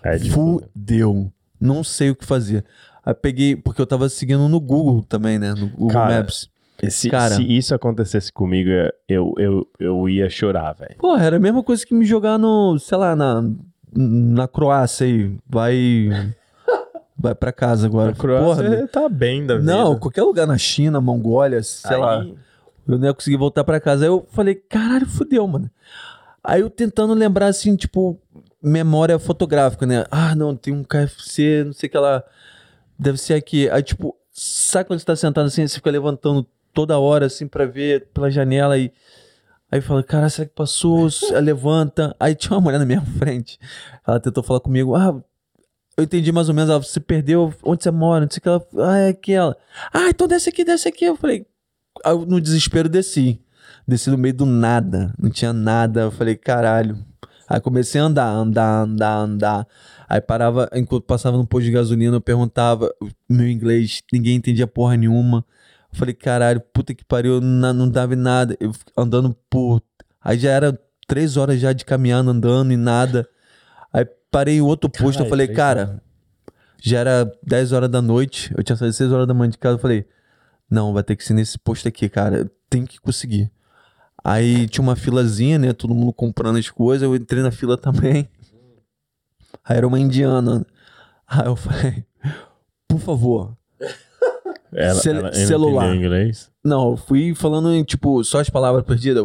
Aí, 0.04 0.20
tipo, 0.20 0.34
Fudeu. 0.34 1.32
Não 1.60 1.84
sei 1.84 2.10
o 2.12 2.16
que 2.16 2.26
fazer. 2.26 2.66
Aí 3.06 3.14
peguei, 3.14 3.56
porque 3.56 3.82
eu 3.82 3.86
tava 3.88 4.10
seguindo 4.10 4.48
no 4.50 4.60
Google 4.60 5.04
também, 5.04 5.38
né? 5.40 5.54
No 5.54 5.68
Google 5.70 5.90
Cara, 5.92 6.18
Maps. 6.18 6.50
se, 6.90 7.10
cara. 7.10 7.36
se 7.36 7.44
isso 7.44 7.74
acontecesse 7.74 8.32
comigo, 8.32 8.70
eu, 9.08 9.34
eu, 9.38 9.68
eu 9.80 10.10
ia 10.10 10.30
chorar, 10.30 10.74
velho. 10.74 10.96
Porra, 10.98 11.24
era 11.24 11.38
a 11.38 11.40
mesma 11.40 11.64
coisa 11.64 11.86
que 11.86 11.94
me 11.94 12.06
jogar 12.06 12.38
no, 12.38 12.78
sei 12.80 12.98
lá, 12.98 13.16
na, 13.16 13.44
na 13.96 14.48
Croácia 14.48 15.06
aí. 15.08 15.36
Vai. 15.48 16.10
Vai 17.18 17.34
pra 17.34 17.54
casa 17.54 17.88
agora. 17.88 18.12
A 18.12 18.16
Croácia 18.16 18.64
Porra, 18.64 18.88
tá 18.90 19.08
bem 19.08 19.46
da 19.46 19.56
vida. 19.58 19.72
não, 19.74 19.98
qualquer 19.98 20.24
lugar 20.24 20.46
na 20.46 20.58
China, 20.58 21.00
Mongólia, 21.00 21.64
sei 21.64 21.96
Aí- 21.96 22.02
lá. 22.02 22.26
Eu 22.88 23.00
não 23.00 23.08
ia 23.08 23.14
conseguir 23.16 23.38
voltar 23.38 23.64
pra 23.64 23.80
casa. 23.80 24.04
Aí 24.06 24.10
eu 24.10 24.28
falei, 24.32 24.54
caralho, 24.54 25.08
fudeu, 25.08 25.48
mano. 25.48 25.72
Aí 26.46 26.62
eu 26.62 26.70
tentando 26.70 27.14
lembrar, 27.14 27.48
assim, 27.48 27.76
tipo, 27.76 28.20
memória 28.62 29.18
fotográfica, 29.20 29.86
né? 29.86 30.06
Ah, 30.10 30.36
não, 30.36 30.56
tem 30.56 30.74
um 30.74 30.84
KFC, 30.84 31.64
não 31.66 31.74
sei 31.74 31.88
o 31.88 31.92
que 31.92 31.98
lá. 31.98 32.24
Deve 32.98 33.18
ser 33.18 33.34
aqui. 33.36 33.70
Aí, 33.70 33.84
tipo, 33.84 34.16
sabe 34.32 34.88
quando 34.88 35.00
você 35.00 35.06
tá 35.06 35.16
sentado 35.16 35.46
assim, 35.46 35.68
você 35.68 35.76
fica 35.76 35.92
levantando 35.92 36.48
toda 36.74 37.00
hora, 37.00 37.26
assim, 37.26 37.48
pra 37.48 37.66
ver 37.66 38.08
pela 38.14 38.30
janela 38.30 38.78
e. 38.78 38.92
Aí 39.72 39.82
fala, 39.82 40.04
cara, 40.04 40.30
será 40.30 40.48
que 40.48 40.54
passou? 40.54 41.08
Levanta. 41.42 42.16
Aí 42.20 42.36
tinha 42.36 42.56
uma 42.56 42.62
mulher 42.62 42.78
na 42.78 42.86
minha 42.86 43.02
frente. 43.18 43.60
Ela 44.08 44.20
tentou 44.20 44.44
falar 44.44 44.60
comigo. 44.60 44.96
Ah, 44.96 45.22
eu 45.98 46.04
entendi 46.04 46.32
mais 46.32 46.50
ou 46.50 46.56
menos. 46.56 46.70
Ela, 46.70 46.82
você 46.82 47.00
perdeu. 47.00 47.54
Onde 47.64 47.84
você 47.84 47.92
mora? 47.92 48.26
Não 48.26 48.32
sei 48.32 48.40
o 48.40 48.42
que 48.42 48.50
ela. 48.50 48.68
Ah, 48.90 48.98
é 48.98 49.10
aquela. 49.10 49.58
Ah, 49.92 50.10
então 50.10 50.28
desce 50.28 50.50
aqui, 50.50 50.64
desce 50.64 50.88
aqui. 50.88 51.06
Eu 51.06 51.16
falei. 51.16 51.46
Aí 52.04 52.14
no 52.26 52.40
desespero 52.40 52.88
desci. 52.88 53.42
Desci 53.88 54.10
no 54.10 54.18
meio 54.18 54.34
do 54.34 54.46
nada. 54.46 55.14
Não 55.18 55.30
tinha 55.30 55.54
nada. 55.54 56.02
Eu 56.02 56.12
falei, 56.12 56.36
caralho. 56.36 56.98
Aí 57.48 57.60
comecei 57.62 58.02
a 58.02 58.06
andar, 58.06 58.28
andar, 58.30 58.82
andar, 58.84 59.18
andar. 59.18 59.68
Aí 60.10 60.20
parava, 60.20 60.68
enquanto 60.74 61.04
passava 61.04 61.38
no 61.38 61.46
posto 61.46 61.66
de 61.66 61.72
gasolina, 61.72 62.16
eu 62.16 62.22
perguntava, 62.22 62.92
meu 63.30 63.48
inglês, 63.48 64.02
ninguém 64.12 64.36
entendia 64.36 64.66
porra 64.66 64.98
nenhuma. 64.98 65.46
Eu 65.94 66.00
falei, 66.00 66.14
caralho, 66.16 66.60
puta 66.60 66.94
que 66.96 67.06
pariu, 67.06 67.40
na- 67.40 67.72
não 67.74 67.88
dava 67.88 68.14
em 68.14 68.18
nada. 68.18 68.58
Eu 68.60 68.72
andando 68.98 69.36
por. 69.50 69.82
Aí 70.24 70.40
já 70.40 70.50
era 70.50 70.80
três 71.08 71.38
horas 71.38 71.60
já 71.60 71.72
de 71.72 71.86
caminhando, 71.86 72.32
andando 72.32 72.74
e 72.74 72.78
nada. 72.78 73.28
Aí 73.94 74.06
parei 74.32 74.58
em 74.58 74.62
outro 74.62 74.90
posto, 74.90 75.06
eu 75.06 75.12
Caralho, 75.14 75.30
falei, 75.30 75.46
três 75.48 75.58
cara, 75.58 76.02
já 76.82 77.00
era 77.00 77.32
10 77.44 77.72
horas 77.72 77.90
da 77.90 78.02
noite, 78.02 78.52
eu 78.58 78.64
tinha 78.64 78.76
saído 78.76 78.94
6 78.94 79.12
horas 79.12 79.28
da 79.28 79.34
manhã 79.34 79.50
de 79.52 79.58
casa, 79.58 79.76
eu 79.76 79.80
falei, 79.82 80.06
não, 80.70 80.94
vai 80.94 81.04
ter 81.04 81.16
que 81.16 81.24
ser 81.24 81.34
nesse 81.34 81.58
posto 81.58 81.88
aqui, 81.88 82.10
cara, 82.10 82.38
eu 82.40 82.50
tenho 82.70 82.86
que 82.88 83.00
conseguir. 83.00 83.52
Aí 84.28 84.68
tinha 84.68 84.82
uma 84.82 84.96
filazinha, 84.96 85.60
né, 85.60 85.72
todo 85.72 85.94
mundo 85.94 86.12
comprando 86.12 86.58
as 86.58 86.68
coisas, 86.70 87.04
eu 87.04 87.16
entrei 87.16 87.44
na 87.44 87.52
fila 87.52 87.78
também. 87.78 88.28
Aí 89.64 89.78
era 89.78 89.88
uma 89.88 90.00
indiana. 90.00 90.66
Aí 91.28 91.46
eu 91.46 91.56
falei, 91.56 92.04
por 92.88 93.00
favor, 93.00 93.56
Ela, 94.74 94.96
Cel- 95.00 95.18
ela 95.18 95.34
celular. 95.34 95.96
inglês? 95.96 96.52
Não, 96.64 96.92
eu 96.92 96.98
fui 96.98 97.36
falando 97.36 97.72
em, 97.72 97.84
tipo, 97.84 98.24
só 98.24 98.40
as 98.40 98.50
palavras 98.50 98.84
perdidas. 98.84 99.24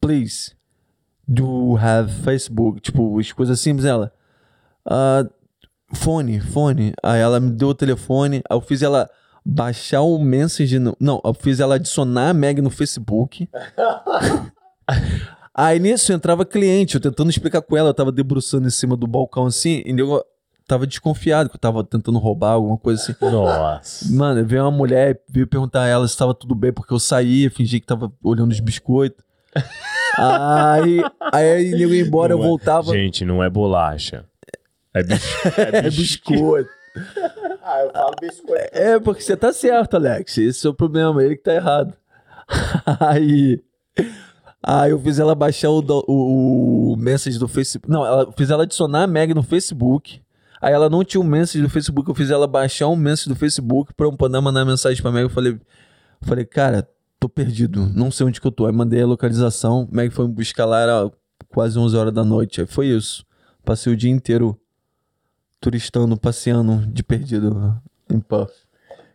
Please, 0.00 0.52
do 1.26 1.76
have 1.76 2.10
Facebook? 2.22 2.80
Tipo, 2.80 3.18
as 3.18 3.32
coisas 3.32 3.58
simples. 3.60 3.84
Ela, 3.84 4.12
ah, 4.86 5.26
fone, 5.94 6.40
fone. 6.40 6.94
Aí 7.02 7.20
ela 7.20 7.40
me 7.40 7.50
deu 7.50 7.68
o 7.68 7.74
telefone. 7.74 8.36
Aí 8.48 8.56
eu 8.56 8.60
fiz 8.60 8.82
ela 8.82 9.10
baixar 9.50 10.02
o 10.02 10.18
message. 10.18 10.78
No, 10.78 10.94
não, 11.00 11.20
eu 11.24 11.32
fiz 11.32 11.58
ela 11.58 11.76
adicionar 11.76 12.30
a 12.30 12.34
Meg 12.34 12.60
no 12.60 12.68
Facebook. 12.70 13.48
Aí 15.54 15.78
nisso 15.80 16.12
entrava 16.12 16.44
cliente, 16.44 16.94
eu 16.94 17.00
tentando 17.00 17.30
explicar 17.30 17.60
com 17.62 17.76
ela, 17.76 17.88
eu 17.88 17.94
tava 17.94 18.12
debruçando 18.12 18.68
em 18.68 18.70
cima 18.70 18.96
do 18.96 19.08
balcão 19.08 19.46
assim, 19.46 19.82
e 19.84 19.98
eu 19.98 20.24
tava 20.68 20.86
desconfiado 20.86 21.48
que 21.50 21.56
eu 21.56 21.60
tava 21.60 21.82
tentando 21.82 22.16
roubar 22.18 22.52
alguma 22.52 22.76
coisa 22.78 23.02
assim. 23.02 23.14
Nossa. 23.20 24.06
Mano, 24.14 24.44
veio 24.46 24.62
uma 24.62 24.70
mulher, 24.70 25.20
veio 25.28 25.48
perguntar 25.48 25.82
a 25.82 25.86
ela 25.88 26.06
se 26.06 26.14
estava 26.14 26.32
tudo 26.32 26.54
bem, 26.54 26.72
porque 26.72 26.92
eu 26.94 27.00
saí, 27.00 27.50
fingi 27.50 27.80
que 27.80 27.86
tava 27.86 28.12
olhando 28.22 28.52
os 28.52 28.60
biscoitos. 28.60 29.24
aí, 30.16 31.02
aí 31.32 31.72
eu 31.82 31.92
ia 31.92 32.02
embora, 32.02 32.34
eu 32.34 32.38
Não 32.38 32.44
é- 32.44 32.48
voltava. 32.48 32.92
Gente, 32.92 33.24
não 33.24 33.42
é 33.42 33.50
bolacha. 33.50 34.24
É, 34.94 35.02
bis... 35.02 35.22
é, 35.58 35.78
É 35.78 35.82
bis- 35.82 35.96
biscoito. 35.96 36.70
Ah, 37.68 37.82
eu 37.82 37.92
falo 37.92 38.14
biscoito. 38.18 38.68
É, 38.72 38.98
porque 38.98 39.20
você 39.20 39.36
tá 39.36 39.52
certo, 39.52 39.94
Alex. 39.94 40.38
Esse 40.38 40.66
é 40.66 40.70
o 40.70 40.74
problema, 40.74 41.22
ele 41.22 41.36
que 41.36 41.42
tá 41.42 41.54
errado. 41.54 41.92
Aí. 42.98 43.62
Aí 44.62 44.90
eu 44.90 44.98
fiz 44.98 45.18
ela 45.18 45.34
baixar 45.34 45.68
o, 45.68 45.84
o, 46.08 46.92
o 46.94 46.96
message 46.96 47.38
do 47.38 47.46
Facebook. 47.46 47.92
Não, 47.92 48.06
ela, 48.06 48.32
fiz 48.32 48.48
ela 48.48 48.62
adicionar 48.62 49.02
a 49.02 49.06
Meg 49.06 49.34
no 49.34 49.42
Facebook. 49.42 50.22
Aí 50.62 50.72
ela 50.72 50.88
não 50.88 51.04
tinha 51.04 51.20
um 51.20 51.24
message 51.24 51.62
do 51.62 51.68
Facebook, 51.68 52.08
eu 52.08 52.14
fiz 52.14 52.30
ela 52.30 52.46
baixar 52.46 52.88
um 52.88 52.96
message 52.96 53.28
do 53.28 53.36
Facebook 53.36 53.92
pra 53.94 54.06
eu 54.06 54.16
poder 54.16 54.40
mandar 54.40 54.64
mensagem 54.64 55.00
pra 55.02 55.12
Meg. 55.12 55.24
Eu 55.24 55.30
falei, 55.30 55.52
eu 55.52 56.26
falei, 56.26 56.46
cara, 56.46 56.88
tô 57.20 57.28
perdido, 57.28 57.86
não 57.94 58.10
sei 58.10 58.26
onde 58.26 58.40
que 58.40 58.46
eu 58.46 58.50
tô. 58.50 58.66
Aí 58.66 58.72
mandei 58.72 59.02
a 59.02 59.06
localização, 59.06 59.86
Meg 59.92 60.10
foi 60.10 60.26
me 60.26 60.32
buscar 60.32 60.64
lá, 60.64 60.80
era 60.80 61.12
quase 61.50 61.78
11 61.78 61.96
horas 61.96 62.14
da 62.14 62.24
noite. 62.24 62.62
Aí 62.62 62.66
foi 62.66 62.86
isso. 62.86 63.24
Passei 63.62 63.92
o 63.92 63.96
dia 63.96 64.10
inteiro 64.10 64.58
turistando, 65.60 66.16
passeando 66.16 66.86
de 66.86 67.02
perdido 67.02 67.80
em 68.10 68.20
Puff. 68.20 68.52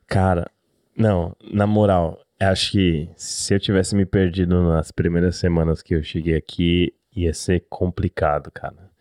Cara, 0.07 0.49
não, 0.95 1.35
na 1.51 1.65
moral, 1.65 2.19
acho 2.39 2.73
que 2.73 3.09
se 3.15 3.53
eu 3.53 3.59
tivesse 3.59 3.95
me 3.95 4.05
perdido 4.05 4.61
nas 4.63 4.91
primeiras 4.91 5.37
semanas 5.37 5.81
que 5.81 5.95
eu 5.95 6.03
cheguei 6.03 6.35
aqui, 6.35 6.93
ia 7.15 7.33
ser 7.33 7.65
complicado, 7.69 8.51
cara. 8.51 8.91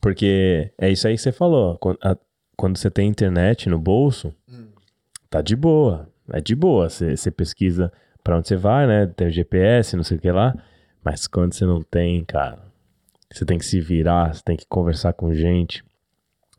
Porque 0.00 0.72
é 0.78 0.90
isso 0.90 1.06
aí 1.06 1.14
que 1.14 1.22
você 1.22 1.32
falou. 1.32 1.78
Quando, 2.56 2.76
você 2.76 2.90
tem 2.90 3.08
internet 3.08 3.68
no 3.68 3.78
bolso, 3.78 4.34
tá 5.30 5.40
de 5.40 5.56
boa. 5.56 6.08
É 6.32 6.40
de 6.40 6.54
boa. 6.54 6.88
Você, 6.88 7.16
você 7.16 7.30
pesquisa 7.30 7.92
pra 8.22 8.36
onde 8.36 8.48
você 8.48 8.56
vai, 8.56 8.86
né? 8.86 9.06
Tem 9.06 9.28
o 9.28 9.30
GPS, 9.30 9.96
não 9.96 10.04
sei 10.04 10.16
o 10.16 10.20
que 10.20 10.30
lá. 10.30 10.54
Mas 11.04 11.26
quando 11.26 11.52
você 11.52 11.64
não 11.64 11.82
tem, 11.82 12.24
cara, 12.24 12.58
você 13.32 13.44
tem 13.44 13.58
que 13.58 13.64
se 13.64 13.80
virar, 13.80 14.34
você 14.34 14.42
tem 14.44 14.56
que 14.56 14.66
conversar 14.66 15.12
com 15.12 15.34
gente. 15.34 15.84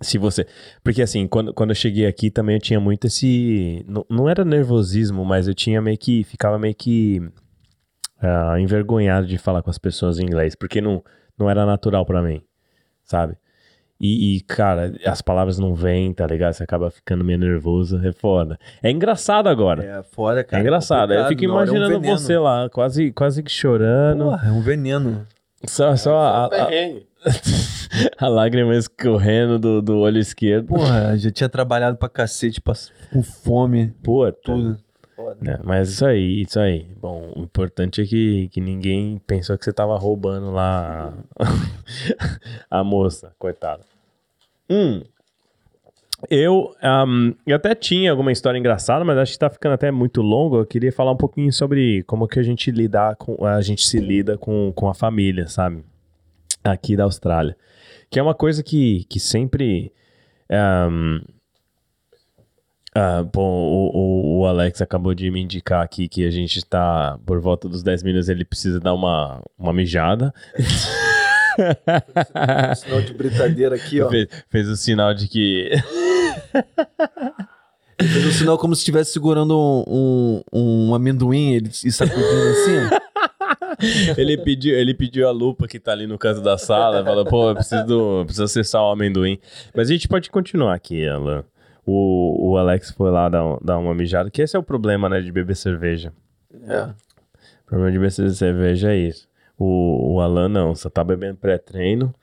Se 0.04 0.18
você. 0.18 0.46
Porque 0.84 1.02
assim, 1.02 1.28
quando, 1.28 1.54
quando 1.54 1.72
eu 1.72 1.76
cheguei 1.76 2.06
aqui 2.06 2.30
também 2.30 2.56
eu 2.56 2.62
tinha 2.62 2.80
muito 2.80 3.08
esse. 3.08 3.84
Não, 3.88 4.06
não 4.10 4.30
era 4.30 4.44
nervosismo, 4.46 5.24
mas 5.26 5.48
eu 5.48 5.54
tinha 5.56 5.82
meio 5.82 5.98
que. 5.98 6.24
Ficava 6.24 6.60
meio 6.60 6.76
que. 6.76 7.22
ah, 8.22 8.60
envergonhado 8.60 9.28
de 9.28 9.38
falar 9.38 9.62
com 9.62 9.70
as 9.70 9.78
pessoas 9.78 10.20
em 10.20 10.24
inglês, 10.24 10.56
porque 10.56 10.80
não, 10.82 11.04
não 11.38 11.50
era 11.50 11.66
natural 11.66 12.06
pra 12.06 12.22
mim, 12.22 12.42
sabe? 13.04 13.36
E, 14.06 14.36
e, 14.36 14.42
cara, 14.42 14.92
as 15.06 15.22
palavras 15.22 15.58
não 15.58 15.74
vêm, 15.74 16.14
tá 16.14 16.28
ligado? 16.28 16.52
Você 16.54 16.64
acaba 16.64 16.92
ficando 16.92 17.24
meio 17.24 17.40
nervoso, 17.40 18.06
é 18.06 18.12
foda. 18.12 18.60
É 18.82 18.92
engraçado 18.92 19.48
agora. 19.48 19.82
É 19.82 20.04
foda, 20.04 20.42
É, 20.42 20.44
cara. 20.44 20.62
engraçado. 20.62 21.14
Eu 21.14 21.22
complicado, 21.22 21.40
fico 21.40 21.48
na 21.48 21.54
hora 21.58 21.70
é 21.70 21.72
um 21.72 21.76
imaginando 21.76 22.06
você 22.06 22.38
lá, 22.38 22.70
quase, 22.70 23.12
quase 23.14 23.42
que 23.42 23.52
chorando. 23.52 24.26
Porra, 24.26 24.50
é 24.50 24.52
um 24.52 24.62
veneno. 24.62 25.26
Só, 25.66 25.96
só 25.96 26.18
a, 26.18 26.46
a, 26.46 26.50
Perrengue. 26.50 27.08
a 28.18 28.28
lágrima 28.28 28.76
escorrendo 28.76 29.60
do, 29.60 29.82
do 29.82 29.98
olho 29.98 30.20
esquerdo. 30.20 30.68
Porra, 30.68 31.18
já 31.18 31.32
tinha 31.32 31.50
trabalhado 31.50 31.98
pra 31.98 32.10
cacete, 32.10 32.62
com 33.12 33.24
fome, 33.24 33.94
Pô, 34.04 34.32
tudo. 34.32 34.78
É, 35.46 35.60
mas 35.64 35.90
isso 35.90 36.06
aí, 36.06 36.42
isso 36.42 36.60
aí. 36.60 36.88
Bom, 37.00 37.32
o 37.36 37.42
importante 37.44 38.02
é 38.02 38.06
que, 38.06 38.50
que 38.50 38.60
ninguém 38.60 39.22
pensou 39.26 39.58
que 39.58 39.64
você 39.64 39.72
tava 39.72 39.98
roubando 39.98 40.52
lá 40.52 41.14
a, 42.70 42.80
a 42.80 42.84
moça, 42.84 43.34
coitada. 43.38 43.84
Hum. 44.70 45.02
Eu, 46.30 46.74
ahm, 46.82 47.34
eu 47.46 47.56
até 47.56 47.76
tinha 47.76 48.10
alguma 48.10 48.32
história 48.32 48.58
engraçada, 48.58 49.04
mas 49.04 49.18
acho 49.18 49.34
que 49.34 49.40
tá 49.40 49.50
ficando 49.50 49.74
até 49.74 49.92
muito 49.92 50.22
longo. 50.22 50.58
Eu 50.58 50.66
queria 50.66 50.92
falar 50.92 51.12
um 51.12 51.18
pouquinho 51.18 51.52
sobre 51.52 52.02
como 52.04 52.28
que 52.28 52.40
a 52.40 52.44
gente 52.44 52.72
lidar 52.72 53.16
com 53.18 53.46
a 53.46 53.62
gente 53.62 53.86
se 53.86 54.00
lida 54.00 54.38
com, 54.38 54.72
com 54.74 54.90
a 54.90 54.94
família, 54.94 55.48
sabe? 55.48 55.84
Aqui 56.64 56.96
da 56.96 57.04
Austrália. 57.04 57.56
Que 58.10 58.20
é 58.20 58.24
uma 58.24 58.34
coisa 58.36 58.62
que, 58.64 59.06
que 59.10 59.20
sempre. 59.20 59.92
ahm, 60.50 61.20
ah, 62.96 63.24
bom, 63.24 63.42
o, 63.42 63.92
o- 63.94 64.40
o 64.42 64.46
Alex 64.46 64.80
acabou 64.82 65.16
de 65.16 65.30
me 65.32 65.42
indicar 65.42 65.84
aqui 65.84 66.08
que 66.08 66.26
a 66.28 66.30
gente 66.32 66.64
tá 66.64 67.18
por 67.26 67.40
volta 67.42 67.68
dos 67.68 67.82
10 67.82 68.04
minutos, 68.04 68.30
ele 68.30 68.46
precisa 68.46 68.80
dar 68.80 68.94
uma, 68.94 69.42
uma 69.58 69.74
mijada. 69.74 70.32
Sinal 72.76 73.02
de 73.02 73.14
britadeira 73.14 73.76
aqui, 73.76 74.02
ó. 74.02 74.10
Fez, 74.10 74.28
fez 74.50 74.70
o 74.70 74.76
sinal 74.78 75.14
de 75.14 75.28
que. 75.28 75.72
Fez 78.00 78.26
um 78.26 78.32
sinal 78.32 78.58
como 78.58 78.76
se 78.76 78.82
estivesse 78.82 79.12
segurando 79.14 79.58
um, 79.58 80.42
um, 80.52 80.90
um 80.90 80.96
amendoim 80.96 81.54
ele, 81.54 81.70
e 81.70 81.92
sacudindo 81.92 82.24
assim. 82.26 82.96
ele, 84.18 84.38
pediu, 84.38 84.76
ele 84.76 84.94
pediu 84.94 85.28
a 85.28 85.32
lupa 85.32 85.68
que 85.68 85.80
tá 85.80 85.92
ali 85.92 86.08
no 86.08 86.18
canto 86.18 86.42
da 86.42 86.58
sala. 86.58 87.04
Falou, 87.04 87.26
pô, 87.26 87.50
eu 87.50 87.56
preciso, 87.56 87.86
do, 87.86 88.20
eu 88.20 88.26
preciso 88.26 88.44
acessar 88.44 88.82
o 88.82 88.92
amendoim. 88.92 89.40
Mas 89.76 89.90
a 89.90 89.94
gente 89.94 90.08
pode 90.08 90.30
continuar 90.30 90.74
aqui, 90.74 91.08
Alan. 91.08 91.44
O, 91.86 92.52
o 92.52 92.58
Alex 92.58 92.92
foi 92.92 93.12
lá 93.12 93.28
dar, 93.28 93.46
um- 93.46 93.58
dar 93.62 93.78
uma 93.78 93.94
mijada, 93.94 94.30
que 94.30 94.42
esse 94.42 94.56
é 94.56 94.60
o 94.60 94.64
problema, 94.64 95.10
né, 95.10 95.20
de 95.20 95.32
beber 95.32 95.56
cerveja. 95.56 96.14
É. 96.68 96.84
O 96.84 97.66
problema 97.66 97.92
de 97.92 97.98
beber 98.00 98.12
cerveja 98.12 98.94
é 98.94 98.98
isso. 98.98 99.28
O, 99.58 100.14
o 100.16 100.20
Alan 100.22 100.48
não, 100.50 100.74
só 100.76 100.90
tá 100.90 101.04
bebendo 101.04 101.36
pré-treino. 101.38 102.14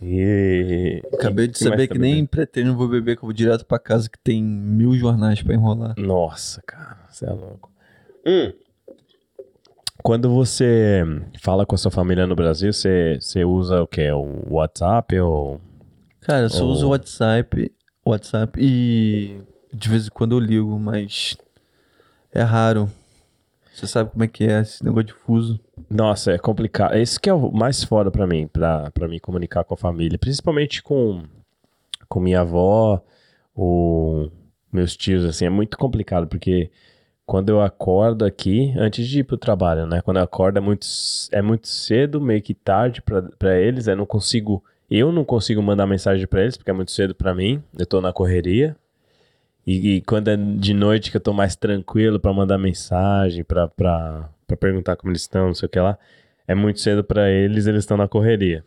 E. 0.00 1.02
Acabei 1.12 1.48
de 1.48 1.54
que 1.54 1.58
saber 1.58 1.88
tá 1.88 1.94
que 1.94 1.98
nem 1.98 2.12
bebendo? 2.14 2.28
pretendo 2.28 2.76
vou 2.76 2.88
beber, 2.88 3.16
que 3.16 3.24
eu 3.24 3.26
vou 3.26 3.32
direto 3.32 3.64
pra 3.66 3.78
casa 3.78 4.08
que 4.08 4.18
tem 4.18 4.42
mil 4.42 4.94
jornais 4.94 5.42
pra 5.42 5.54
enrolar. 5.54 5.94
Nossa, 5.98 6.62
cara, 6.64 6.98
você 7.10 7.26
é 7.26 7.30
louco. 7.32 7.70
Hum. 8.24 8.52
Quando 10.02 10.30
você 10.32 11.02
fala 11.40 11.66
com 11.66 11.74
a 11.74 11.78
sua 11.78 11.90
família 11.90 12.26
no 12.26 12.34
Brasil, 12.36 12.72
você, 12.72 13.18
você 13.20 13.44
usa 13.44 13.82
o 13.82 13.86
quê? 13.86 14.10
O 14.12 14.54
WhatsApp 14.54 15.18
ou. 15.20 15.60
Cara, 16.20 16.42
eu 16.42 16.50
só 16.50 16.64
Oh. 16.64 16.68
uso 16.68 16.86
o 16.86 16.90
WhatsApp, 16.90 17.72
WhatsApp 18.06 18.58
e 18.60 19.40
de 19.72 19.88
vez 19.88 20.06
em 20.06 20.10
quando 20.10 20.32
eu 20.32 20.38
ligo, 20.40 20.78
mas 20.78 21.36
é 22.32 22.42
raro. 22.42 22.88
Você 23.74 23.86
sabe 23.86 24.10
como 24.10 24.24
é 24.24 24.28
que 24.28 24.44
é 24.44 24.60
esse 24.60 24.84
negócio 24.84 25.06
de 25.06 25.12
fuso. 25.14 25.60
Nossa, 25.88 26.32
é 26.32 26.38
complicado. 26.38 26.96
Esse 26.96 27.18
que 27.20 27.30
é 27.30 27.34
o 27.34 27.50
mais 27.52 27.84
foda 27.84 28.10
pra 28.10 28.26
mim, 28.26 28.48
pra, 28.48 28.90
pra 28.90 29.06
me 29.06 29.20
comunicar 29.20 29.62
com 29.64 29.74
a 29.74 29.76
família. 29.76 30.18
Principalmente 30.18 30.82
com, 30.82 31.22
com 32.08 32.18
minha 32.20 32.40
avó 32.40 33.00
ou 33.54 34.32
meus 34.72 34.96
tios, 34.96 35.24
assim. 35.24 35.44
É 35.46 35.50
muito 35.50 35.78
complicado, 35.78 36.26
porque 36.26 36.72
quando 37.28 37.50
eu 37.50 37.60
acordo 37.60 38.24
aqui, 38.24 38.72
antes 38.74 39.06
de 39.06 39.18
ir 39.18 39.24
pro 39.24 39.36
trabalho, 39.36 39.86
né? 39.86 40.00
Quando 40.00 40.16
eu 40.16 40.22
acordo 40.22 40.56
é 40.56 40.62
muito, 40.62 40.86
é 41.30 41.42
muito 41.42 41.68
cedo, 41.68 42.22
meio 42.22 42.40
que 42.40 42.54
tarde 42.54 43.02
pra 43.02 43.60
eles. 43.60 43.86
Eu 43.86 43.96
não 43.96 44.06
consigo... 44.06 44.64
Eu 44.90 45.12
não 45.12 45.26
consigo 45.26 45.62
mandar 45.62 45.86
mensagem 45.86 46.26
pra 46.26 46.40
eles, 46.40 46.56
porque 46.56 46.70
é 46.70 46.72
muito 46.72 46.90
cedo 46.90 47.14
pra 47.14 47.34
mim. 47.34 47.62
Eu 47.78 47.84
tô 47.84 48.00
na 48.00 48.14
correria. 48.14 48.74
E, 49.66 49.96
e 49.96 50.00
quando 50.00 50.28
é 50.28 50.38
de 50.38 50.72
noite 50.72 51.10
que 51.10 51.18
eu 51.18 51.20
tô 51.20 51.34
mais 51.34 51.54
tranquilo 51.54 52.18
pra 52.18 52.32
mandar 52.32 52.56
mensagem, 52.56 53.44
pra 53.44 53.68
perguntar 54.58 54.96
como 54.96 55.12
eles 55.12 55.20
estão, 55.20 55.48
não 55.48 55.54
sei 55.54 55.66
o 55.66 55.68
que 55.68 55.78
lá, 55.78 55.98
é 56.46 56.54
muito 56.54 56.80
cedo 56.80 57.04
pra 57.04 57.28
eles, 57.28 57.66
eles 57.66 57.80
estão 57.80 57.98
na 57.98 58.08
correria. 58.08 58.64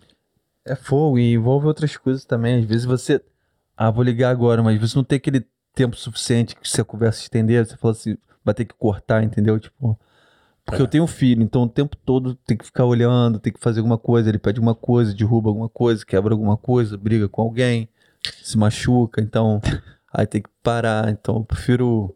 É 0.63 0.75
fogo 0.75 1.17
e 1.17 1.33
envolve 1.33 1.65
outras 1.65 1.97
coisas 1.97 2.25
também. 2.25 2.59
Às 2.59 2.65
vezes 2.65 2.85
você. 2.85 3.19
Ah, 3.75 3.89
vou 3.89 4.03
ligar 4.03 4.29
agora, 4.29 4.61
mas 4.61 4.79
você 4.79 4.95
não 4.95 5.03
tem 5.03 5.17
aquele 5.17 5.47
tempo 5.73 5.95
suficiente 5.95 6.55
que 6.55 6.69
se 6.69 6.79
a 6.79 6.85
conversa 6.85 7.23
estender, 7.23 7.65
você 7.65 7.75
fala 7.75 7.93
assim, 7.93 8.15
vai 8.43 8.53
ter 8.53 8.65
que 8.65 8.73
cortar, 8.75 9.23
entendeu? 9.23 9.59
Tipo. 9.59 9.97
Porque 10.63 10.81
eu 10.81 10.87
tenho 10.87 11.03
um 11.03 11.07
filho, 11.07 11.41
então 11.41 11.63
o 11.63 11.69
tempo 11.69 11.97
todo 11.97 12.35
tem 12.35 12.55
que 12.55 12.63
ficar 12.63 12.85
olhando, 12.85 13.39
tem 13.39 13.51
que 13.51 13.59
fazer 13.59 13.79
alguma 13.79 13.97
coisa, 13.97 14.29
ele 14.29 14.37
pede 14.37 14.59
alguma 14.59 14.75
coisa, 14.75 15.13
derruba 15.13 15.49
alguma 15.49 15.67
coisa, 15.67 16.05
quebra 16.05 16.33
alguma 16.33 16.55
coisa, 16.55 16.95
briga 16.97 17.27
com 17.27 17.41
alguém, 17.41 17.89
se 18.43 18.57
machuca, 18.57 19.19
então 19.21 19.59
aí 20.13 20.27
tem 20.27 20.41
que 20.41 20.49
parar. 20.61 21.09
Então 21.09 21.37
eu 21.37 21.43
prefiro 21.43 22.15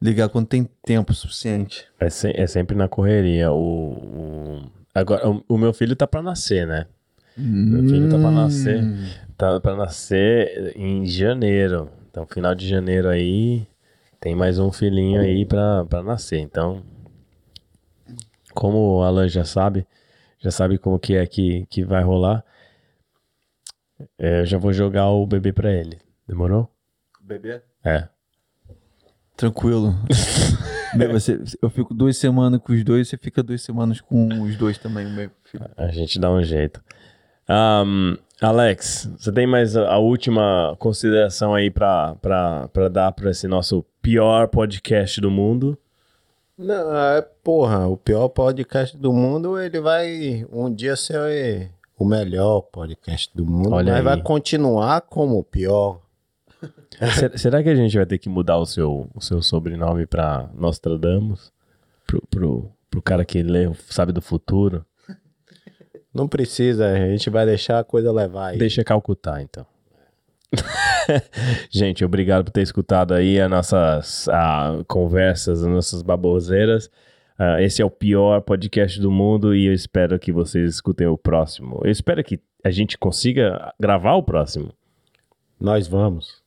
ligar 0.00 0.28
quando 0.28 0.46
tem 0.46 0.68
tempo 0.84 1.14
suficiente. 1.14 1.86
É, 1.98 2.10
se- 2.10 2.32
é 2.36 2.46
sempre 2.46 2.76
na 2.76 2.88
correria. 2.88 3.50
O, 3.50 3.92
o- 3.94 4.70
agora, 4.94 5.28
o, 5.30 5.42
o 5.48 5.56
meu 5.58 5.72
filho 5.72 5.96
tá 5.96 6.06
pra 6.06 6.20
nascer, 6.22 6.66
né? 6.66 6.86
Meu 7.36 7.82
filho 7.88 8.10
tá 8.10 8.18
pra 8.18 8.30
nascer. 8.30 8.84
Tá 9.36 9.58
pra 9.60 9.74
nascer 9.74 10.74
em 10.76 11.06
janeiro. 11.06 11.88
Então, 12.10 12.26
final 12.26 12.54
de 12.54 12.68
janeiro 12.68 13.08
aí, 13.08 13.66
tem 14.22 14.36
mais 14.36 14.56
um 14.60 14.70
filhinho 14.70 15.20
aí 15.20 15.44
pra, 15.44 15.84
pra 15.84 16.00
nascer. 16.00 16.38
Então, 16.38 16.80
como 18.54 18.78
o 18.78 19.02
Alan 19.02 19.28
já 19.28 19.44
sabe, 19.44 19.84
já 20.38 20.48
sabe 20.48 20.78
como 20.78 20.96
que 20.96 21.16
é 21.16 21.26
que, 21.26 21.66
que 21.66 21.82
vai 21.84 22.04
rolar, 22.04 22.44
é, 24.16 24.42
eu 24.42 24.46
já 24.46 24.58
vou 24.58 24.72
jogar 24.72 25.08
o 25.08 25.26
bebê 25.26 25.52
pra 25.52 25.72
ele. 25.72 25.98
Demorou? 26.26 26.70
Bebê? 27.20 27.62
É. 27.84 28.08
Tranquilo. 29.36 29.92
Bem, 30.96 31.08
você, 31.08 31.42
eu 31.60 31.68
fico 31.68 31.92
duas 31.92 32.16
semanas 32.16 32.60
com 32.62 32.72
os 32.74 32.84
dois, 32.84 33.08
você 33.08 33.16
fica 33.16 33.42
duas 33.42 33.60
semanas 33.60 34.00
com 34.00 34.28
os 34.40 34.56
dois 34.56 34.78
também, 34.78 35.04
meu 35.04 35.32
filho. 35.42 35.68
A 35.76 35.88
gente 35.88 36.20
dá 36.20 36.30
um 36.30 36.44
jeito. 36.44 36.80
Ahn, 37.48 38.16
Alex, 38.40 39.10
você 39.18 39.32
tem 39.32 39.48
mais 39.48 39.76
a, 39.76 39.94
a 39.94 39.98
última 39.98 40.76
consideração 40.78 41.54
aí 41.54 41.72
pra 41.72 42.16
dar 42.88 43.10
pra 43.10 43.30
esse 43.30 43.48
nosso 43.48 43.84
pior 44.02 44.48
podcast 44.48 45.20
do 45.20 45.30
mundo? 45.30 45.78
Não, 46.58 46.96
é, 46.96 47.22
porra, 47.22 47.86
o 47.88 47.96
pior 47.96 48.28
podcast 48.28 48.96
do 48.96 49.12
mundo, 49.12 49.58
ele 49.58 49.80
vai 49.80 50.46
um 50.52 50.72
dia 50.72 50.96
ser 50.96 51.70
o 51.98 52.04
melhor 52.04 52.62
podcast 52.62 53.30
do 53.34 53.46
mundo, 53.46 53.72
Olha 53.72 53.92
mas 53.92 53.98
aí. 54.00 54.02
vai 54.04 54.22
continuar 54.22 55.00
como 55.02 55.38
o 55.38 55.44
pior. 55.44 56.00
Ser- 57.18 57.38
será 57.38 57.62
que 57.62 57.68
a 57.68 57.74
gente 57.74 57.96
vai 57.96 58.04
ter 58.06 58.18
que 58.18 58.28
mudar 58.28 58.58
o 58.58 58.66
seu, 58.66 59.08
o 59.14 59.20
seu 59.20 59.40
sobrenome 59.42 60.06
pra 60.06 60.48
Nostradamus? 60.54 61.52
Pro, 62.06 62.22
pro, 62.28 62.70
pro 62.90 63.02
cara 63.02 63.24
que 63.24 63.42
lê, 63.42 63.72
sabe 63.88 64.12
do 64.12 64.20
futuro? 64.20 64.84
Não 66.12 66.28
precisa, 66.28 66.88
a 66.88 67.08
gente 67.08 67.30
vai 67.30 67.46
deixar 67.46 67.78
a 67.78 67.84
coisa 67.84 68.12
levar 68.12 68.48
aí. 68.48 68.58
Deixa 68.58 68.84
Calcutá, 68.84 69.40
então. 69.40 69.64
Gente, 71.70 72.04
obrigado 72.04 72.44
por 72.44 72.50
ter 72.50 72.62
escutado 72.62 73.14
aí 73.14 73.40
as 73.40 73.50
nossas 73.50 74.26
conversas, 74.86 75.62
as 75.62 75.68
nossas 75.70 76.02
baboseiras. 76.02 76.90
Ah, 77.38 77.60
esse 77.60 77.82
é 77.82 77.84
o 77.84 77.90
pior 77.90 78.40
podcast 78.42 79.00
do 79.00 79.10
mundo 79.10 79.54
e 79.54 79.66
eu 79.66 79.72
espero 79.72 80.18
que 80.18 80.30
vocês 80.30 80.74
escutem 80.74 81.06
o 81.06 81.18
próximo. 81.18 81.80
Eu 81.84 81.90
espero 81.90 82.22
que 82.22 82.38
a 82.64 82.70
gente 82.70 82.96
consiga 82.96 83.72
gravar 83.80 84.14
o 84.14 84.22
próximo. 84.22 84.72
Nós 85.60 85.88
vamos. 85.88 86.42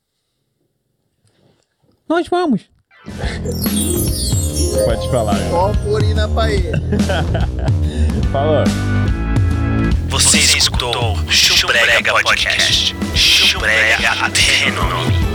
Nós 2.08 2.28
vamos! 2.28 2.70
Pode 4.84 5.10
falar. 5.10 5.36
Purina 5.84 6.28
pra 6.28 6.52
ele. 6.52 6.70
Falou. 8.32 8.64
Você 10.08 10.38
escutou 10.56 11.16
Chumbrega 11.28 12.12
Podcast. 12.22 12.94
Chumbrega 13.56 14.12
até 14.20 14.70
no 14.70 14.84
nome. 14.86 15.25